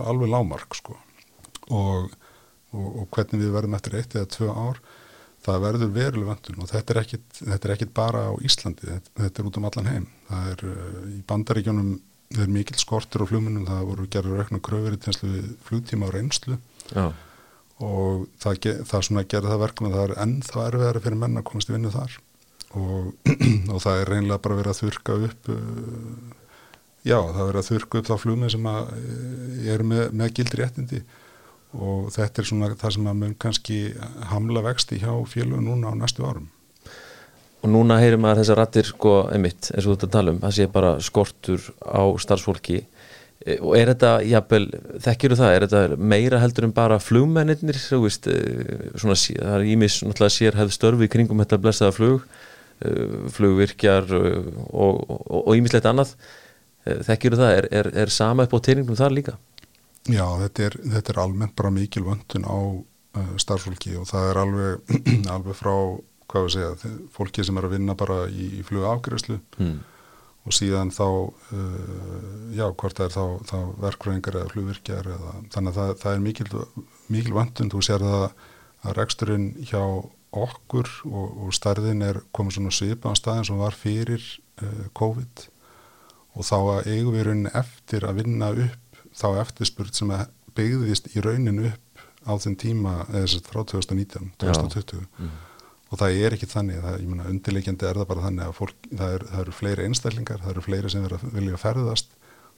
alveg 0.05 0.29
lámark 0.29 0.77
sko. 0.77 0.97
Og, 1.73 2.13
og, 2.73 2.87
og 3.01 3.07
hvernig 3.13 3.41
við 3.41 3.53
verðum 3.53 3.77
eftir 3.77 3.97
eitt 3.99 4.15
eða 4.17 4.29
tvö 4.33 4.49
ár 4.53 4.81
það 5.45 5.61
verður 5.61 5.93
veruleg 5.93 6.29
vöndun 6.29 6.63
og 6.63 6.69
þetta 6.71 6.93
er 6.93 6.99
ekkit, 7.03 7.25
þetta 7.37 7.67
er 7.67 7.73
ekkit 7.75 7.93
bara 7.97 8.23
á 8.29 8.33
Íslandi, 8.45 8.89
þetta, 8.89 9.13
þetta 9.21 9.41
er 9.41 9.49
út 9.49 9.59
um 9.59 9.67
allan 9.69 9.89
heim. 9.89 10.05
Það 10.29 10.51
er 10.51 10.63
uh, 10.69 11.01
í 11.13 11.19
bandaríkjónum 11.29 11.91
það 12.33 12.45
er 12.45 12.53
mikil 12.55 12.79
skortur 12.81 13.25
á 13.25 13.29
flugmunum 13.29 13.67
það 13.69 13.89
voru 13.89 14.07
gerður 14.11 14.41
aukna 14.41 14.61
kröfur 14.65 14.95
í 14.95 15.01
tegnslu 15.01 15.43
flugtíma 15.67 16.09
á 16.09 16.13
reynslu 16.15 16.57
Já. 16.93 17.09
og 17.81 18.25
það, 18.41 18.69
það 18.85 19.05
svona 19.07 19.25
gerði 19.25 19.51
það 19.51 19.61
verkum 19.63 19.89
að 19.89 19.97
það 19.97 20.05
er 20.05 20.15
ennþá 20.25 20.63
erfiðari 20.69 21.03
fyrir 21.05 21.21
menn 21.23 21.41
að 21.41 21.47
komast 21.49 21.71
í 21.71 21.75
vinnu 21.75 21.91
þar. 21.93 22.17
Og, 22.75 23.11
og 23.73 23.83
það 23.83 24.01
er 24.01 24.11
reynlega 24.11 24.41
bara 24.45 24.57
verið 24.59 24.73
að 24.73 24.81
þurka 24.83 25.19
upp 25.27 25.51
uh, 25.53 26.33
já, 27.05 27.19
það 27.19 27.43
er 27.43 27.51
verið 27.51 27.61
að 27.61 27.69
þurka 27.69 28.01
upp 28.01 28.09
þá 28.09 28.15
flugmið 28.23 28.55
sem 28.55 28.67
að, 28.71 28.89
uh, 28.95 29.69
er 29.75 29.85
með, 29.91 30.03
með 30.11 30.33
gildri 30.39 30.63
réttindi. 30.63 31.05
Og 31.75 32.11
þetta 32.15 32.41
er 32.41 32.47
svona 32.47 32.73
það 32.79 32.95
sem 32.95 33.07
að 33.11 33.21
mun 33.21 33.39
kannski 33.39 33.79
hamla 34.31 34.61
vexti 34.63 34.99
hjá 35.01 35.11
félögum 35.27 35.65
núna 35.67 35.91
á 35.91 35.93
næstu 35.99 36.23
árum. 36.23 36.51
Og 37.65 37.71
núna 37.73 37.97
heyrir 37.97 38.19
maður 38.21 38.43
þessar 38.43 38.59
rattir 38.61 38.85
sko 38.85 39.13
emitt 39.33 39.71
eins 39.73 39.87
og 39.87 39.95
þú 39.95 39.95
ert 39.95 40.03
að 40.05 40.13
tala 40.13 40.33
um, 40.35 40.41
það 40.43 40.55
sé 40.55 40.67
bara 40.71 40.91
skortur 41.01 41.63
á 41.81 42.03
starfsfólki 42.21 42.83
og 43.59 43.75
er 43.77 43.91
þetta, 43.91 44.11
jábel, 44.25 44.63
þekkir 45.05 45.35
það, 45.37 45.53
er 45.53 45.65
þetta 45.67 45.99
meira 46.13 46.39
heldur 46.41 46.69
en 46.69 46.75
bara 46.75 47.01
flugmennir, 47.03 47.77
þú 47.77 48.01
veist, 48.05 48.29
e, 48.31 48.91
svona, 48.97 49.17
það 49.17 49.57
er 49.59 49.67
ímis 49.75 49.99
náttúrulega 50.05 50.35
sér 50.37 50.59
hefð 50.61 50.73
störfi 50.73 51.09
kringum 51.11 51.43
þetta 51.43 51.61
blessaða 51.61 51.95
flug, 51.97 52.25
e, 52.79 52.93
flugvirkjar 53.35 54.15
og 54.15 55.51
ímislegt 55.53 55.89
annað, 55.91 56.15
þekkir 56.85 57.37
það, 57.37 57.59
er, 57.59 57.69
er, 57.81 57.91
er 58.05 58.13
sama 58.13 58.47
upp 58.47 58.55
á 58.57 58.59
teiningum 58.65 58.97
þar 58.97 59.13
líka? 59.13 59.37
Já, 60.05 60.25
þetta 60.43 60.67
er, 60.67 60.75
þetta 60.93 61.13
er 61.13 61.21
almennt 61.23 61.55
bara 61.57 61.73
mikil 61.73 62.03
vöndun 62.05 62.45
á 62.45 62.57
uh, 62.57 63.31
starfsfólki 63.41 63.95
og 63.97 64.05
það 64.09 64.29
er 64.29 64.39
alveg, 64.41 64.93
alveg 65.35 65.57
frá, 65.57 65.73
hvað 66.29 66.45
við 66.45 66.55
segja, 66.55 66.93
fólki 67.15 67.45
sem 67.45 67.57
er 67.57 67.67
að 67.67 67.77
vinna 67.77 67.97
bara 67.97 68.25
í, 68.29 68.51
í 68.59 68.65
fluga 68.65 68.93
afgræslu 68.93 69.39
mm. 69.57 69.75
Og 70.45 70.53
síðan 70.53 70.91
þá, 70.93 71.05
uh, 71.57 72.25
já, 72.53 72.65
hvort 72.69 72.99
það 72.99 73.07
er 73.07 73.15
þá, 73.15 73.23
þá 73.49 73.57
verkfræðingar 73.85 74.37
eða 74.41 74.51
flugvirkjar 74.53 75.09
eða, 75.15 75.31
þannig 75.55 75.71
að 75.71 75.79
það, 75.79 75.95
það 76.03 76.17
er 76.17 76.21
mikil, 76.25 76.47
mikil 77.15 77.33
vöndun, 77.39 77.71
þú 77.73 77.81
sér 77.87 78.05
það 78.05 78.25
að 78.85 78.95
reksturinn 78.99 79.49
hjá 79.65 79.81
okkur 80.35 80.91
og, 81.09 81.35
og 81.45 81.55
starðin 81.55 82.03
er 82.05 82.21
komið 82.35 82.59
svona 82.59 82.73
svipa 82.75 83.11
á 83.11 83.17
staðin 83.17 83.47
sem 83.49 83.59
var 83.59 83.77
fyrir 83.77 84.23
uh, 84.61 84.87
COVID. 84.97 85.47
Og 86.35 86.43
þá 86.43 86.57
að 86.59 86.89
eigum 86.91 87.15
við 87.15 87.29
rauninni 87.29 87.53
eftir 87.55 88.05
að 88.05 88.19
vinna 88.19 88.51
upp 88.51 89.01
þá 89.15 89.27
eftirspurt 89.39 89.95
sem 89.95 90.11
byggðist 90.55 91.13
í 91.15 91.23
rauninu 91.23 91.69
upp 91.71 92.05
á 92.25 92.33
þenn 92.41 92.57
tíma 92.59 92.95
eða 93.07 93.23
þess 93.23 93.39
að 93.39 93.49
frá 93.51 93.61
2019, 93.71 94.31
2020 94.41 95.03
mm. 95.05 95.35
Og 95.91 95.99
það 96.01 96.19
er 96.25 96.35
ekki 96.35 96.49
þannig, 96.49 96.79
það, 96.83 96.99
ég 97.01 97.09
menna 97.11 97.29
undirleikjandi 97.31 97.87
er 97.87 97.99
það 97.99 98.09
bara 98.11 98.25
þannig 98.25 98.47
að 98.47 98.55
fólk, 98.57 98.87
það, 98.89 99.17
er, 99.17 99.25
það 99.31 99.43
eru 99.43 99.55
fleiri 99.59 99.85
einstaklingar, 99.89 100.41
það 100.43 100.53
eru 100.55 100.65
fleiri 100.65 100.93
sem 100.93 101.05
vilja 101.35 101.61
ferðast 101.61 102.15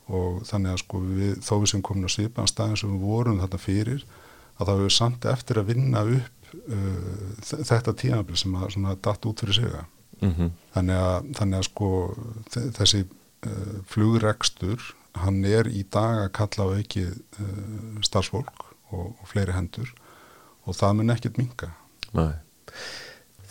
og 0.08 0.40
þannig 0.48 0.74
að 0.74 0.82
sko 0.84 1.02
við, 1.04 1.34
þó 1.44 1.54
við 1.60 1.70
sem 1.74 1.84
komin 1.84 2.08
á 2.08 2.12
svipan 2.12 2.50
staðin 2.50 2.80
sem 2.80 2.94
við 2.94 3.04
vorum 3.04 3.42
þetta 3.44 3.60
fyrir 3.60 4.06
að 4.58 4.70
það 4.70 4.74
hefur 4.78 4.96
samt 4.96 5.28
eftir 5.28 5.60
að 5.60 5.70
vinna 5.74 6.04
upp 6.18 6.54
uh, 6.56 7.52
þetta 7.52 7.96
tímafél 8.02 8.40
sem 8.40 8.56
að 8.58 8.72
svona 8.78 8.96
datt 9.08 9.28
út 9.28 9.44
fyrir 9.44 9.60
sig 9.60 9.74
mm 10.22 10.32
-hmm. 10.32 10.52
þannig, 10.74 11.02
að, 11.10 11.32
þannig 11.40 11.58
að 11.60 11.68
sko 11.68 11.90
þessi 12.80 13.04
uh, 13.04 13.76
flugrekstur 13.92 14.94
hann 15.18 15.44
er 15.46 15.68
í 15.68 15.84
dag 15.84 16.24
að 16.26 16.34
kalla 16.40 16.70
á 16.72 16.78
ekki 16.78 17.08
uh, 17.10 18.00
starfsfólk 18.02 18.66
og, 18.92 19.12
og 19.12 19.26
fleiri 19.28 19.56
hendur 19.56 19.92
og 20.66 20.76
það 20.76 20.94
mun 20.94 21.14
ekkert 21.16 21.38
minga 21.38 21.74
Nei. 22.14 22.34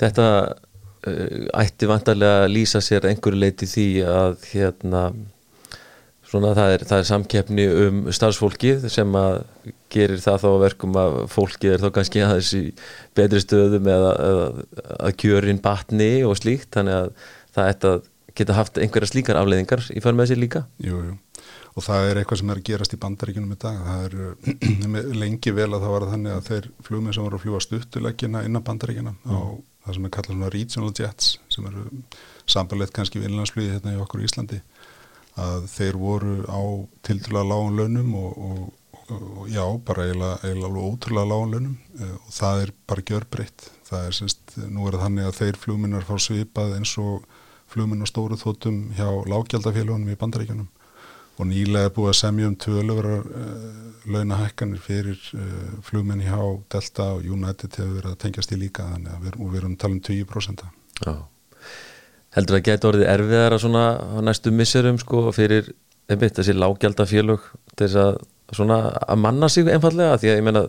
Þetta 0.00 0.26
uh, 0.46 1.46
ætti 1.62 1.88
vantarlega 1.90 2.44
að 2.44 2.52
lýsa 2.52 2.82
sér 2.84 3.08
einhverju 3.10 3.40
leiti 3.40 3.70
því 3.70 3.88
að 4.10 4.36
hérna 4.52 5.08
svona 6.26 6.52
það 6.56 6.72
er, 6.74 6.84
það 6.88 7.00
er 7.00 7.08
samkeppni 7.10 7.66
um 7.84 8.00
starfsfólkið 8.14 8.88
sem 8.92 9.18
að 9.18 9.36
gerir 9.92 10.22
það 10.22 10.40
þá 10.42 10.48
verkum 10.64 10.98
að 11.00 11.18
fólkið 11.32 11.74
er 11.74 11.84
þá 11.84 11.88
kannski 11.98 12.24
aðeins 12.24 12.52
í 12.58 12.62
betri 13.16 13.42
stöðum 13.42 13.90
eða, 13.92 14.10
að 14.98 15.14
kjörin 15.22 15.62
batni 15.62 16.10
og 16.26 16.34
slíkt. 16.40 16.72
Þannig 16.74 16.98
að 16.98 17.12
það 17.56 17.70
ætti 17.72 17.92
að 17.92 18.10
geta 18.36 18.56
haft 18.58 18.80
einhverja 18.82 19.12
slíkar 19.12 19.38
afleiðingar 19.40 19.86
í 19.94 20.02
förmið 20.04 20.32
sér 20.32 20.42
líka. 20.42 20.66
Jújú 20.82 21.12
jú. 21.12 21.14
Og 21.76 21.84
það 21.84 22.06
er 22.08 22.18
eitthvað 22.18 22.40
sem 22.40 22.50
er 22.50 22.58
að 22.58 22.66
gerast 22.70 22.94
í 22.96 22.98
bandaríkunum 23.00 23.52
í 23.52 23.58
dag. 23.60 23.80
Það 23.86 24.04
er 24.06 25.16
lengi 25.22 25.52
vel 25.52 25.68
að 25.68 25.82
það 25.82 25.94
var 25.94 26.06
þannig 26.12 26.34
að 26.34 26.46
þeir 26.50 26.68
flugmið 26.88 27.16
sem 27.16 27.26
voru 27.26 27.38
að 27.38 27.44
fljúa 27.44 27.62
stuttuleggina 27.64 28.44
innan 28.48 28.64
bandaríkina 28.64 29.12
mm. 29.12 29.32
á 29.36 29.40
það 29.86 29.98
sem 29.98 30.08
er 30.08 30.14
kallað 30.16 30.34
svona 30.34 30.52
regional 30.52 30.92
jets 30.98 31.36
sem 31.52 31.68
eru 31.70 31.84
sambalett 32.50 32.94
kannski 32.94 33.22
við 33.22 33.30
innlandsflugið 33.30 33.76
hérna 33.76 33.94
í 33.94 34.00
okkur 34.02 34.22
í 34.22 34.28
Íslandi 34.28 34.60
að 35.36 35.68
þeir 35.70 36.00
voru 36.00 36.34
á 36.48 36.60
tildurlega 37.06 37.50
lágun 37.50 37.78
launum 37.78 38.12
og, 38.18 38.36
og, 38.48 38.60
og 39.16 39.50
já, 39.52 39.64
bara 39.86 40.06
eiginlega, 40.06 40.52
alveg 40.52 40.86
ótrúlega 40.90 41.30
lágun 41.32 41.56
launum 41.56 41.74
eh, 42.00 42.14
og 42.16 42.30
það 42.34 42.62
er 42.64 42.72
bara 42.88 43.04
gjörbreytt. 43.10 43.66
Það 43.86 44.06
er 44.06 44.16
semst, 44.16 44.56
nú 44.56 44.86
er 44.86 44.96
það 44.96 45.04
þannig 45.06 45.28
að 45.28 45.36
þeir 45.40 45.60
flugminnar 45.62 46.06
fá 46.08 46.14
svipað 46.22 46.78
eins 46.78 46.94
og 47.02 47.26
flugminn 47.70 48.06
og 48.06 48.10
stóru 48.10 48.38
þóttum 48.40 48.80
hjá 48.96 49.06
lágjaldafélagunum 49.28 50.14
í 50.14 50.18
bandaríkunum 50.18 50.70
og 51.36 51.48
nýlega 51.50 51.90
er 51.90 51.94
búið 51.96 52.12
að 52.12 52.18
semja 52.20 52.50
um 52.50 52.56
töluvera 52.56 53.16
uh, 53.20 53.40
eh, 53.42 54.10
launahækkanir 54.14 54.82
fyrir 54.82 55.18
uh, 55.36 55.72
flugmenn 55.84 56.24
hjá 56.24 56.38
Delta 56.72 57.10
og 57.16 57.26
United 57.26 57.76
hefur 57.76 57.96
verið 57.98 58.12
að 58.12 58.20
tengjast 58.24 58.54
í 58.54 58.60
líka 58.60 58.86
þannig 58.92 59.16
að 59.16 59.26
við, 59.26 59.40
við 59.40 59.58
erum 59.60 59.74
að 59.74 59.82
tala 59.82 59.98
um 59.98 60.04
20% 60.08 60.64
Já. 61.06 61.14
Heldur 62.36 62.56
það 62.56 62.60
að 62.60 62.68
geta 62.70 62.88
orðið 62.90 63.10
erfiðara 63.12 63.58
svona 63.60 63.84
á 64.00 64.18
næstu 64.24 64.52
misserum 64.52 65.00
sko 65.00 65.26
fyrir 65.36 65.72
einmitt 66.10 66.38
þessi 66.38 66.54
lágjaldafélög 66.56 67.44
til 67.74 67.86
þess 67.86 68.00
að 68.00 68.18
svona 68.54 68.78
að 69.02 69.18
manna 69.18 69.48
sig 69.50 69.68
einfallega 69.68 70.18
því 70.20 70.30
að 70.30 70.36
ég 70.38 70.44
menna 70.46 70.62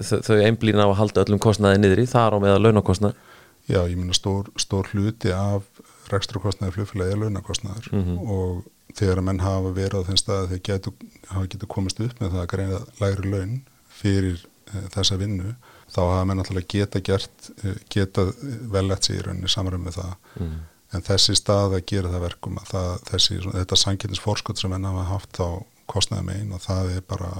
þau, 0.00 0.36
einblýna 0.40 0.86
á 0.86 0.88
að 0.88 0.98
halda 1.02 1.24
öllum 1.26 1.42
kostnaði 1.44 1.82
niður 1.82 2.02
í 2.02 2.06
þar 2.08 2.38
á 2.40 2.44
meða 2.44 2.62
launakostnaði 2.62 3.26
Já, 3.68 3.82
ég 3.84 3.98
menna 3.98 4.16
stór, 4.16 4.48
stór 4.56 4.88
hluti 4.94 5.32
af 5.34 5.66
rekstrakostnaði 6.08 6.78
flugfélagi 6.78 7.12
er 7.12 7.20
launakostnaður 7.26 7.90
mm 7.92 8.04
-hmm. 8.04 8.30
og 8.32 8.62
þegar 8.96 9.20
að 9.20 9.26
menn 9.28 9.42
hafa 9.42 9.72
verið 9.76 10.04
á 10.04 10.06
þenn 10.08 10.20
stað 10.20 10.42
að 10.42 10.52
þeir 10.52 10.62
getur, 10.68 10.94
hafa 11.32 11.50
getur 11.52 11.70
komist 11.74 12.00
upp 12.04 12.22
með 12.22 12.32
það 12.34 12.42
að 12.42 12.50
greina 12.52 12.80
læri 13.02 13.32
laun 13.32 13.54
fyrir 13.98 14.40
e, 14.40 14.82
þessa 14.94 15.18
vinnu 15.20 15.54
þá 15.88 16.00
hafa 16.00 16.24
menn 16.28 16.40
náttúrulega 16.40 16.72
geta 16.74 17.02
gert 17.04 17.50
e, 17.62 17.74
geta 17.92 18.26
velett 18.72 19.08
sér 19.08 19.20
í 19.20 19.24
rauninni 19.26 19.52
samræð 19.52 19.84
með 19.84 20.00
það. 20.00 20.12
Mm. 20.38 20.58
en 20.96 21.04
þessi 21.04 21.36
stað 21.36 21.78
að 21.78 21.86
gera 21.92 22.12
það 22.14 22.24
verkum 22.24 22.60
að 22.60 22.70
það, 22.72 22.92
þessi, 23.10 23.40
þetta 23.52 23.80
sanginnisforskot 23.84 24.60
sem 24.60 24.72
menn 24.72 24.88
hafa 24.88 25.08
haft 25.12 25.40
á 25.44 25.48
kostnæði 25.88 26.28
megin 26.28 26.54
og 26.56 26.64
það 26.64 26.94
er 26.96 27.02
bara 27.08 27.32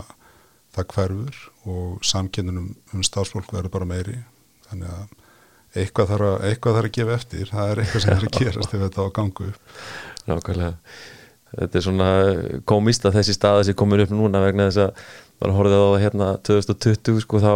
það 0.77 0.91
hverfur 0.95 1.39
og 1.73 2.05
samkynninum 2.05 2.75
um 2.95 3.05
starfsfólk 3.07 3.49
verður 3.53 3.73
bara 3.73 3.89
meiri. 3.89 4.19
Þannig 4.69 4.93
að 4.93 5.81
eitthvað 5.81 6.11
þarf 6.13 6.29
að, 6.29 6.37
eitthvað 6.49 6.77
þarf 6.77 6.91
að 6.91 6.97
gefa 6.99 7.17
eftir. 7.17 7.51
Það 7.53 7.71
er 7.73 7.81
eitthvað 7.83 8.05
sem 8.05 8.13
þarf 8.13 8.29
að 8.29 8.39
gerast 8.43 8.75
ef 8.75 8.85
þetta 8.85 9.05
á 9.05 9.17
gangu 9.17 9.49
Nákvæmlega 10.29 10.73
þetta 11.55 11.81
er 11.81 11.87
svona 11.87 12.11
komist 12.69 13.07
að 13.09 13.19
þessi 13.21 13.37
staða 13.37 13.67
sem 13.69 13.79
komur 13.79 14.05
upp 14.05 14.15
núna 14.15 14.45
vegna 14.45 14.69
þess 14.69 14.85
að 14.89 15.03
maður 15.39 15.59
horfið 15.59 15.79
á 15.79 15.87
það 15.89 16.01
hérna 16.05 16.31
2020 16.49 17.21
sko 17.25 17.43
þá 17.43 17.53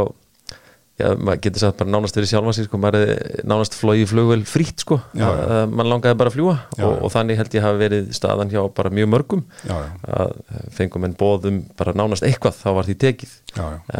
já, 1.00 1.08
maður 1.16 1.40
getur 1.46 1.62
sagt 1.62 1.78
bara 1.80 1.92
nánast 1.92 2.16
verið 2.16 2.30
sjálfa 2.30 2.54
sig 2.56 2.68
sko, 2.68 2.80
maður 2.80 3.06
er 3.12 3.42
nánast 3.48 3.76
flóið 3.78 4.04
flugvel 4.12 4.40
frýtt 4.48 4.84
sko, 4.84 4.98
já, 5.16 5.24
já. 5.24 5.44
að 5.56 5.74
mann 5.74 5.90
langaði 5.90 6.18
bara 6.20 6.32
að 6.32 6.36
fljúa 6.36 6.56
og, 6.78 6.94
og 6.94 7.12
þannig 7.14 7.40
held 7.40 7.56
ég 7.56 7.66
hafi 7.66 7.80
verið 7.82 8.10
staðan 8.18 8.52
hjá 8.52 8.60
bara 8.76 8.92
mjög 8.94 9.12
mörgum 9.14 9.44
að 9.68 10.34
fengum 10.76 11.08
en 11.08 11.16
bóðum 11.18 11.62
bara 11.78 11.96
nánast 11.98 12.26
eitthvað 12.26 12.58
þá 12.60 12.68
var 12.78 12.88
því 12.88 12.98
tekið. 13.06 13.36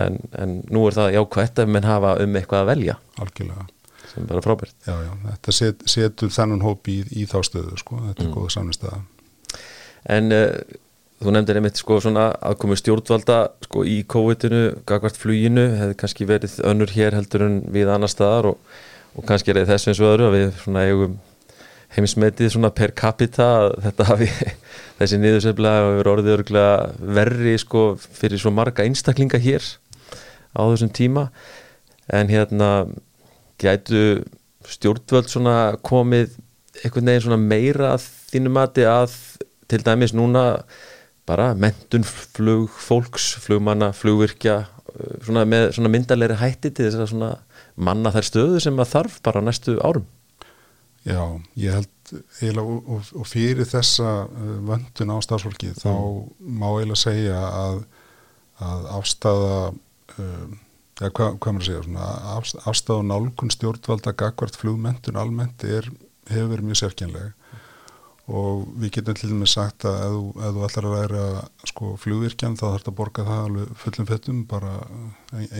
En, 0.02 0.18
en 0.38 0.58
nú 0.72 0.84
er 0.88 0.98
það 0.98 1.16
jákvæmt 1.18 1.62
ef 1.64 1.72
mann 1.72 1.88
hafa 1.88 2.16
um 2.24 2.36
eitthvað 2.40 2.64
að 2.64 2.70
velja 2.72 2.98
algjörlega. 3.22 3.66
sem 4.12 4.28
bara 4.28 4.44
frábært. 4.44 4.76
Já, 4.86 4.94
já, 5.06 5.12
þetta 5.30 5.56
set, 5.56 5.88
setur 5.88 6.32
þennan 6.32 6.64
hópi 6.64 7.00
í, 7.00 7.08
í 7.22 7.26
þá 7.30 7.40
stöðu 7.48 7.80
sko, 7.80 8.02
þetta 8.10 8.26
er 8.26 8.30
mm. 8.30 8.36
góða 8.36 8.54
samnistæða 8.58 9.02
en 10.10 10.34
uh, 10.34 10.46
þú 11.22 11.34
nefndir 11.34 11.58
einmitt 11.60 11.78
sko 11.78 11.98
svona 12.02 12.30
aðkomi 12.42 12.78
stjórnvalda 12.78 13.38
sko 13.66 13.84
í 13.86 14.00
COVID-inu, 14.10 14.62
gagvart 14.88 15.18
fluginu 15.18 15.68
hefði 15.78 15.98
kannski 16.00 16.26
verið 16.28 16.56
önnur 16.66 16.90
hér 16.94 17.18
heldur 17.18 17.46
en 17.46 17.60
við 17.74 17.92
annar 17.92 18.10
staðar 18.10 18.52
og, 18.52 18.72
og 19.14 19.28
kannski 19.28 19.54
er 19.54 19.62
þessu 19.68 19.92
eins 19.92 20.02
og 20.02 20.14
öðru 20.14 20.30
að 20.30 20.38
við 20.38 20.48
svona 20.64 20.86
eigum 20.88 21.20
heimsmetið 21.92 22.54
svona 22.54 22.72
per 22.74 22.94
capita 22.96 23.46
þetta 23.84 24.08
hafi 24.08 24.28
þessi 24.98 25.20
niðurseflega 25.20 25.88
hefur 25.90 26.12
orðið 26.14 26.36
örgulega 26.38 26.76
verri 27.18 27.56
sko 27.60 27.84
fyrir 28.00 28.40
svo 28.40 28.52
marga 28.54 28.86
einstaklinga 28.86 29.40
hér 29.42 29.66
á 30.56 30.62
þessum 30.62 30.92
tíma. 30.92 31.28
En 32.12 32.28
hérna 32.32 32.70
gætu 33.60 34.22
stjórnvöld 34.68 35.30
svona 35.30 35.76
komið 35.84 36.34
einhvern 36.82 37.08
veginn 37.08 37.24
svona 37.26 37.40
meira 37.40 37.94
að 37.96 38.08
þínu 38.32 38.52
mati 38.52 38.86
að 38.88 39.14
til 39.72 39.84
dæmis 39.86 40.14
núna 40.16 40.62
bara 41.28 41.52
mentun 41.54 42.04
flugfólks, 42.04 43.32
flugmanna, 43.42 43.92
flugvirkja 43.94 44.56
uh, 44.64 45.14
svona 45.24 45.44
með 45.48 45.70
svona 45.76 45.92
myndalegri 45.92 46.38
hætti 46.40 46.72
til 46.72 46.88
þess 46.88 47.04
að 47.04 47.12
svona 47.14 47.32
manna 47.76 48.12
þær 48.14 48.28
stöðu 48.28 48.62
sem 48.62 48.82
að 48.82 48.92
þarf 48.96 49.20
bara 49.24 49.44
næstu 49.44 49.78
árum 49.80 50.08
Já, 51.02 51.22
ég 51.58 51.74
held 51.74 52.12
eiginlega 52.38 52.62
og, 52.62 52.90
og, 52.94 53.06
og 53.18 53.26
fyrir 53.26 53.66
þessa 53.66 54.10
uh, 54.26 54.56
vöndun 54.68 55.14
á 55.14 55.16
starfsfólki 55.24 55.72
mm. 55.72 55.80
þá 55.82 55.92
má 56.40 56.68
eiginlega 56.72 57.02
segja 57.04 57.38
að, 57.62 57.80
að 58.62 58.90
afstafa 58.98 59.56
um, 60.18 60.58
ja, 61.00 61.08
hvað, 61.08 61.38
hvað 61.38 61.56
maður 61.56 61.68
segja 61.68 61.84
svona, 61.86 62.08
af, 62.34 62.50
afstafa 62.70 63.06
nálgun 63.06 63.54
stjórnvalda 63.54 64.14
gagvart 64.18 64.58
flugmentun 64.58 65.18
almennt 65.22 65.64
er, 65.66 65.88
hefur 66.30 66.52
verið 66.52 66.68
mjög 66.68 66.82
sérkjænlega 66.82 67.32
og 68.32 68.64
við 68.80 68.94
getum 68.96 69.18
til 69.18 69.30
dæmis 69.32 69.54
sagt 69.56 69.86
að 69.88 70.00
ef, 70.06 70.16
ef 70.40 70.56
þú 70.56 70.64
ætlar 70.68 70.88
að 70.88 70.96
læra 70.96 71.26
sko, 71.68 71.92
flugvirkjan 72.00 72.56
þá 72.56 72.64
þarf 72.64 72.80
þetta 72.80 72.92
að 72.92 72.98
borga 73.02 73.28
það 73.28 73.44
alveg 73.48 73.76
fullum 73.82 74.08
fettum 74.08 74.42
bara 74.48 74.72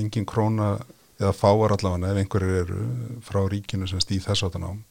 engin 0.00 0.28
króna 0.28 0.72
eða 1.20 1.34
fáar 1.36 1.76
allavega 1.76 2.12
ef 2.12 2.22
einhverjir 2.22 2.62
eru 2.64 2.86
frá 3.26 3.42
ríkinu 3.50 3.88
sem 3.90 4.02
stýð 4.02 4.26
þess 4.30 4.46
að 4.46 4.56
það 4.56 4.64
nám 4.64 4.82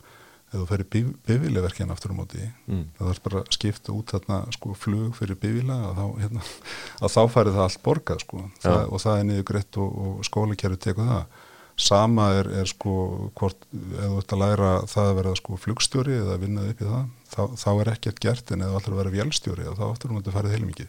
ef 0.51 0.57
þú 0.59 0.65
ferir 0.67 0.88
bifileverkjan 1.27 1.93
aftur 1.93 2.11
á 2.11 2.15
móti 2.15 2.41
mm. 2.43 2.83
það 2.97 3.07
þarf 3.07 3.21
bara 3.27 3.41
að 3.41 3.53
skipta 3.55 3.95
út 3.95 4.11
þarna 4.11 4.39
sko 4.55 4.73
flug 4.75 5.15
fyrir 5.15 5.39
bifila 5.39 5.77
að 5.88 6.01
þá, 6.01 6.05
hérna, 6.25 6.43
þá 7.15 7.21
færi 7.31 7.55
það 7.55 7.63
allt 7.67 7.81
borgað 7.85 8.25
sko 8.25 8.43
það, 8.59 8.75
ja. 8.75 8.83
og 8.89 9.03
það 9.05 9.21
er 9.21 9.29
niður 9.29 9.47
greitt 9.53 9.79
og, 9.79 9.95
og 10.03 10.27
skólakerfi 10.27 10.81
teku 10.88 11.07
það 11.07 11.39
sama 11.81 12.27
er, 12.35 12.51
er 12.61 12.67
sko 12.69 12.93
hvort 13.39 13.63
ef 13.71 14.03
þú 14.03 14.19
ert 14.19 14.35
að 14.35 14.43
læra 14.43 14.71
það 14.91 15.07
að 15.07 15.17
vera 15.21 15.33
sko 15.39 15.57
flugstjóri 15.63 16.19
eða 16.19 16.38
vinnað 16.41 16.73
upp 16.73 16.83
í 16.83 16.89
það 16.91 17.09
þá, 17.31 17.41
þá 17.63 17.69
er 17.73 17.91
ekkert 17.95 18.23
gert 18.23 18.53
en 18.53 18.65
þú 18.65 18.79
ætlar 18.79 18.95
að 18.95 19.01
vera 19.01 19.13
vélstjóri 19.17 19.67
þá 19.67 19.83
áttur 19.89 20.13
þú 20.13 20.23
að 20.23 20.33
fara 20.38 20.53
heilum 20.53 20.73
ekki 20.73 20.88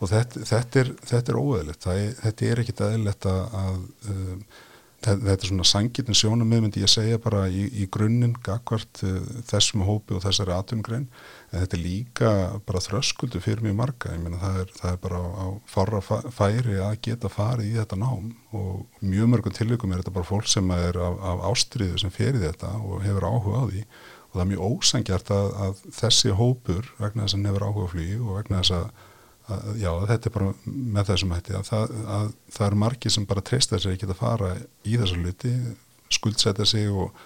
og 0.00 0.10
þetta, 0.10 0.46
þetta 0.52 0.82
er, 0.84 0.90
er 1.20 1.40
óeðlegt 1.40 1.88
þetta 2.24 2.50
er 2.50 2.64
ekkit 2.64 2.84
aðeinlegt 2.86 3.30
að, 3.30 3.86
um, 4.10 4.42
þetta 5.00 5.32
er 5.32 5.48
svona 5.48 5.64
sangitin 5.64 6.16
sjónum 6.16 6.50
myndi 6.50 6.82
ég 6.82 6.90
segja 6.90 7.18
bara 7.22 7.46
í, 7.48 7.64
í 7.72 7.86
grunninn 7.92 8.34
gagvart 8.44 9.00
uh, 9.06 9.20
þessum 9.48 9.84
hópi 9.88 10.16
og 10.16 10.24
þessari 10.24 10.52
atumgrein 10.52 11.06
en 11.50 11.62
þetta 11.62 11.78
er 11.78 11.82
líka 11.82 12.32
bara 12.68 12.82
þröskuldu 12.84 13.40
fyrir 13.42 13.64
mjög 13.64 13.78
marga. 13.80 14.12
Ég 14.14 14.22
meina 14.22 14.40
það 14.42 14.60
er, 14.62 14.74
það 14.76 14.92
er 14.92 15.00
bara 15.06 15.22
á, 15.24 15.28
á 15.40 15.46
farra 15.72 16.02
færi 16.04 16.76
að 16.78 17.00
geta 17.08 17.32
farið 17.32 17.72
í 17.72 17.74
þetta 17.80 18.00
nám. 18.00 18.30
Og 18.54 19.02
mjög 19.02 19.32
mörgum 19.32 19.56
tilvíkum 19.56 19.94
er 19.94 20.02
þetta 20.02 20.16
bara 20.20 20.30
fólk 20.30 20.50
sem 20.52 20.72
er 20.76 21.00
af, 21.00 21.18
af 21.32 21.44
ástriðu 21.50 22.00
sem 22.02 22.14
fer 22.14 22.36
í 22.36 22.44
þetta 22.44 22.76
og 22.84 23.04
hefur 23.06 23.30
áhuga 23.30 23.64
á 23.64 23.70
því 23.72 23.84
og 24.30 24.36
það 24.36 24.42
er 24.44 24.50
mjög 24.52 24.66
ósangjart 24.70 25.30
að, 25.34 25.52
að 25.66 25.84
þessi 26.00 26.34
hópur 26.38 26.90
vegna 27.00 27.26
þess 27.26 27.38
að 27.38 27.48
hefur 27.50 27.66
áhuga 27.66 27.92
flýju 27.94 28.20
og 28.26 28.36
vegna 28.38 28.60
þess 28.62 28.76
að 28.78 28.90
að, 29.50 29.68
já, 29.80 29.90
þetta 30.10 30.28
er 30.28 30.34
bara 30.36 30.52
með 30.94 31.10
þessum 31.10 31.34
hætti 31.34 31.56
að 31.58 31.68
það, 31.68 31.92
að 32.14 32.30
það 32.54 32.66
eru 32.68 32.80
margi 32.84 33.12
sem 33.14 33.26
bara 33.28 33.44
treysta 33.50 33.80
sér 33.80 33.96
ekki 33.96 34.08
að 34.08 34.18
fara 34.20 34.54
í 34.86 34.96
þessu 35.00 35.20
luti 35.20 35.52
skuldsetja 36.10 36.66
sig 36.66 36.88
og, 36.90 37.20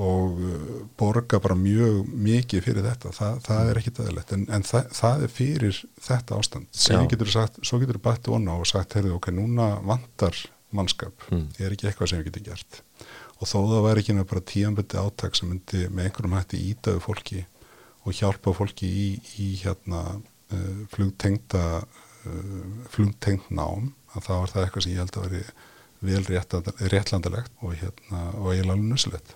og 0.00 0.40
uh, 0.40 0.80
borga 1.00 1.40
bara 1.42 1.56
mjög 1.58 2.10
mikið 2.12 2.64
fyrir 2.66 2.86
þetta, 2.86 3.12
það, 3.16 3.38
það 3.46 3.70
er 3.70 3.80
ekki 3.80 3.94
aðeinlegt, 3.96 4.34
en, 4.36 4.48
en 4.56 4.66
það, 4.66 4.90
það 4.98 5.24
er 5.26 5.34
fyrir 5.38 5.80
þetta 6.08 6.40
ástand, 6.40 6.68
sem 6.86 7.08
getur 7.12 7.32
sagt 7.32 7.62
svo 7.62 7.80
getur 7.82 8.00
við 8.00 8.06
bætti 8.08 8.34
onna 8.36 8.58
og 8.60 8.68
sagt, 8.68 8.98
heyrðu, 8.98 9.16
ok, 9.20 9.32
núna 9.36 9.74
vantar 9.86 10.44
mannskap. 10.76 11.28
Mm. 11.30 11.46
er 11.62 11.72
ekki 11.72 11.88
eitthvað 11.88 12.10
sem 12.10 12.20
við 12.20 12.32
getum 12.32 12.50
gert 12.50 12.82
og 13.36 13.50
þó 13.50 13.58
það 13.58 13.84
væri 13.86 14.02
ekki 14.02 14.16
bara 14.32 14.46
tíanböndi 14.52 15.02
áttak 15.02 15.36
sem 15.36 15.50
myndi 15.50 15.84
með 15.90 16.08
einhverjum 16.08 16.36
hætti 16.38 16.62
ítaðu 16.72 17.02
fólki 17.04 17.44
og 18.06 18.16
hjálpa 18.16 18.54
fólki 18.56 18.88
í, 18.88 19.06
í 19.42 19.48
hérna 19.60 20.02
uh, 20.16 20.82
flugtengta 20.92 21.64
uh, 21.82 22.60
flugtengt 22.92 23.50
nám 23.50 23.92
að 24.14 24.28
þá 24.28 24.34
er 24.36 24.52
það 24.52 24.62
eitthvað 24.62 24.86
sem 24.86 24.94
ég 24.94 25.02
held 25.02 25.18
að 25.18 25.26
veri 25.26 25.46
vel 26.06 26.22
réttlandalegt 26.92 27.52
og, 27.64 27.74
hérna, 27.80 28.22
og 28.36 28.52
eiginlega 28.52 28.84
nuslegt. 28.84 29.34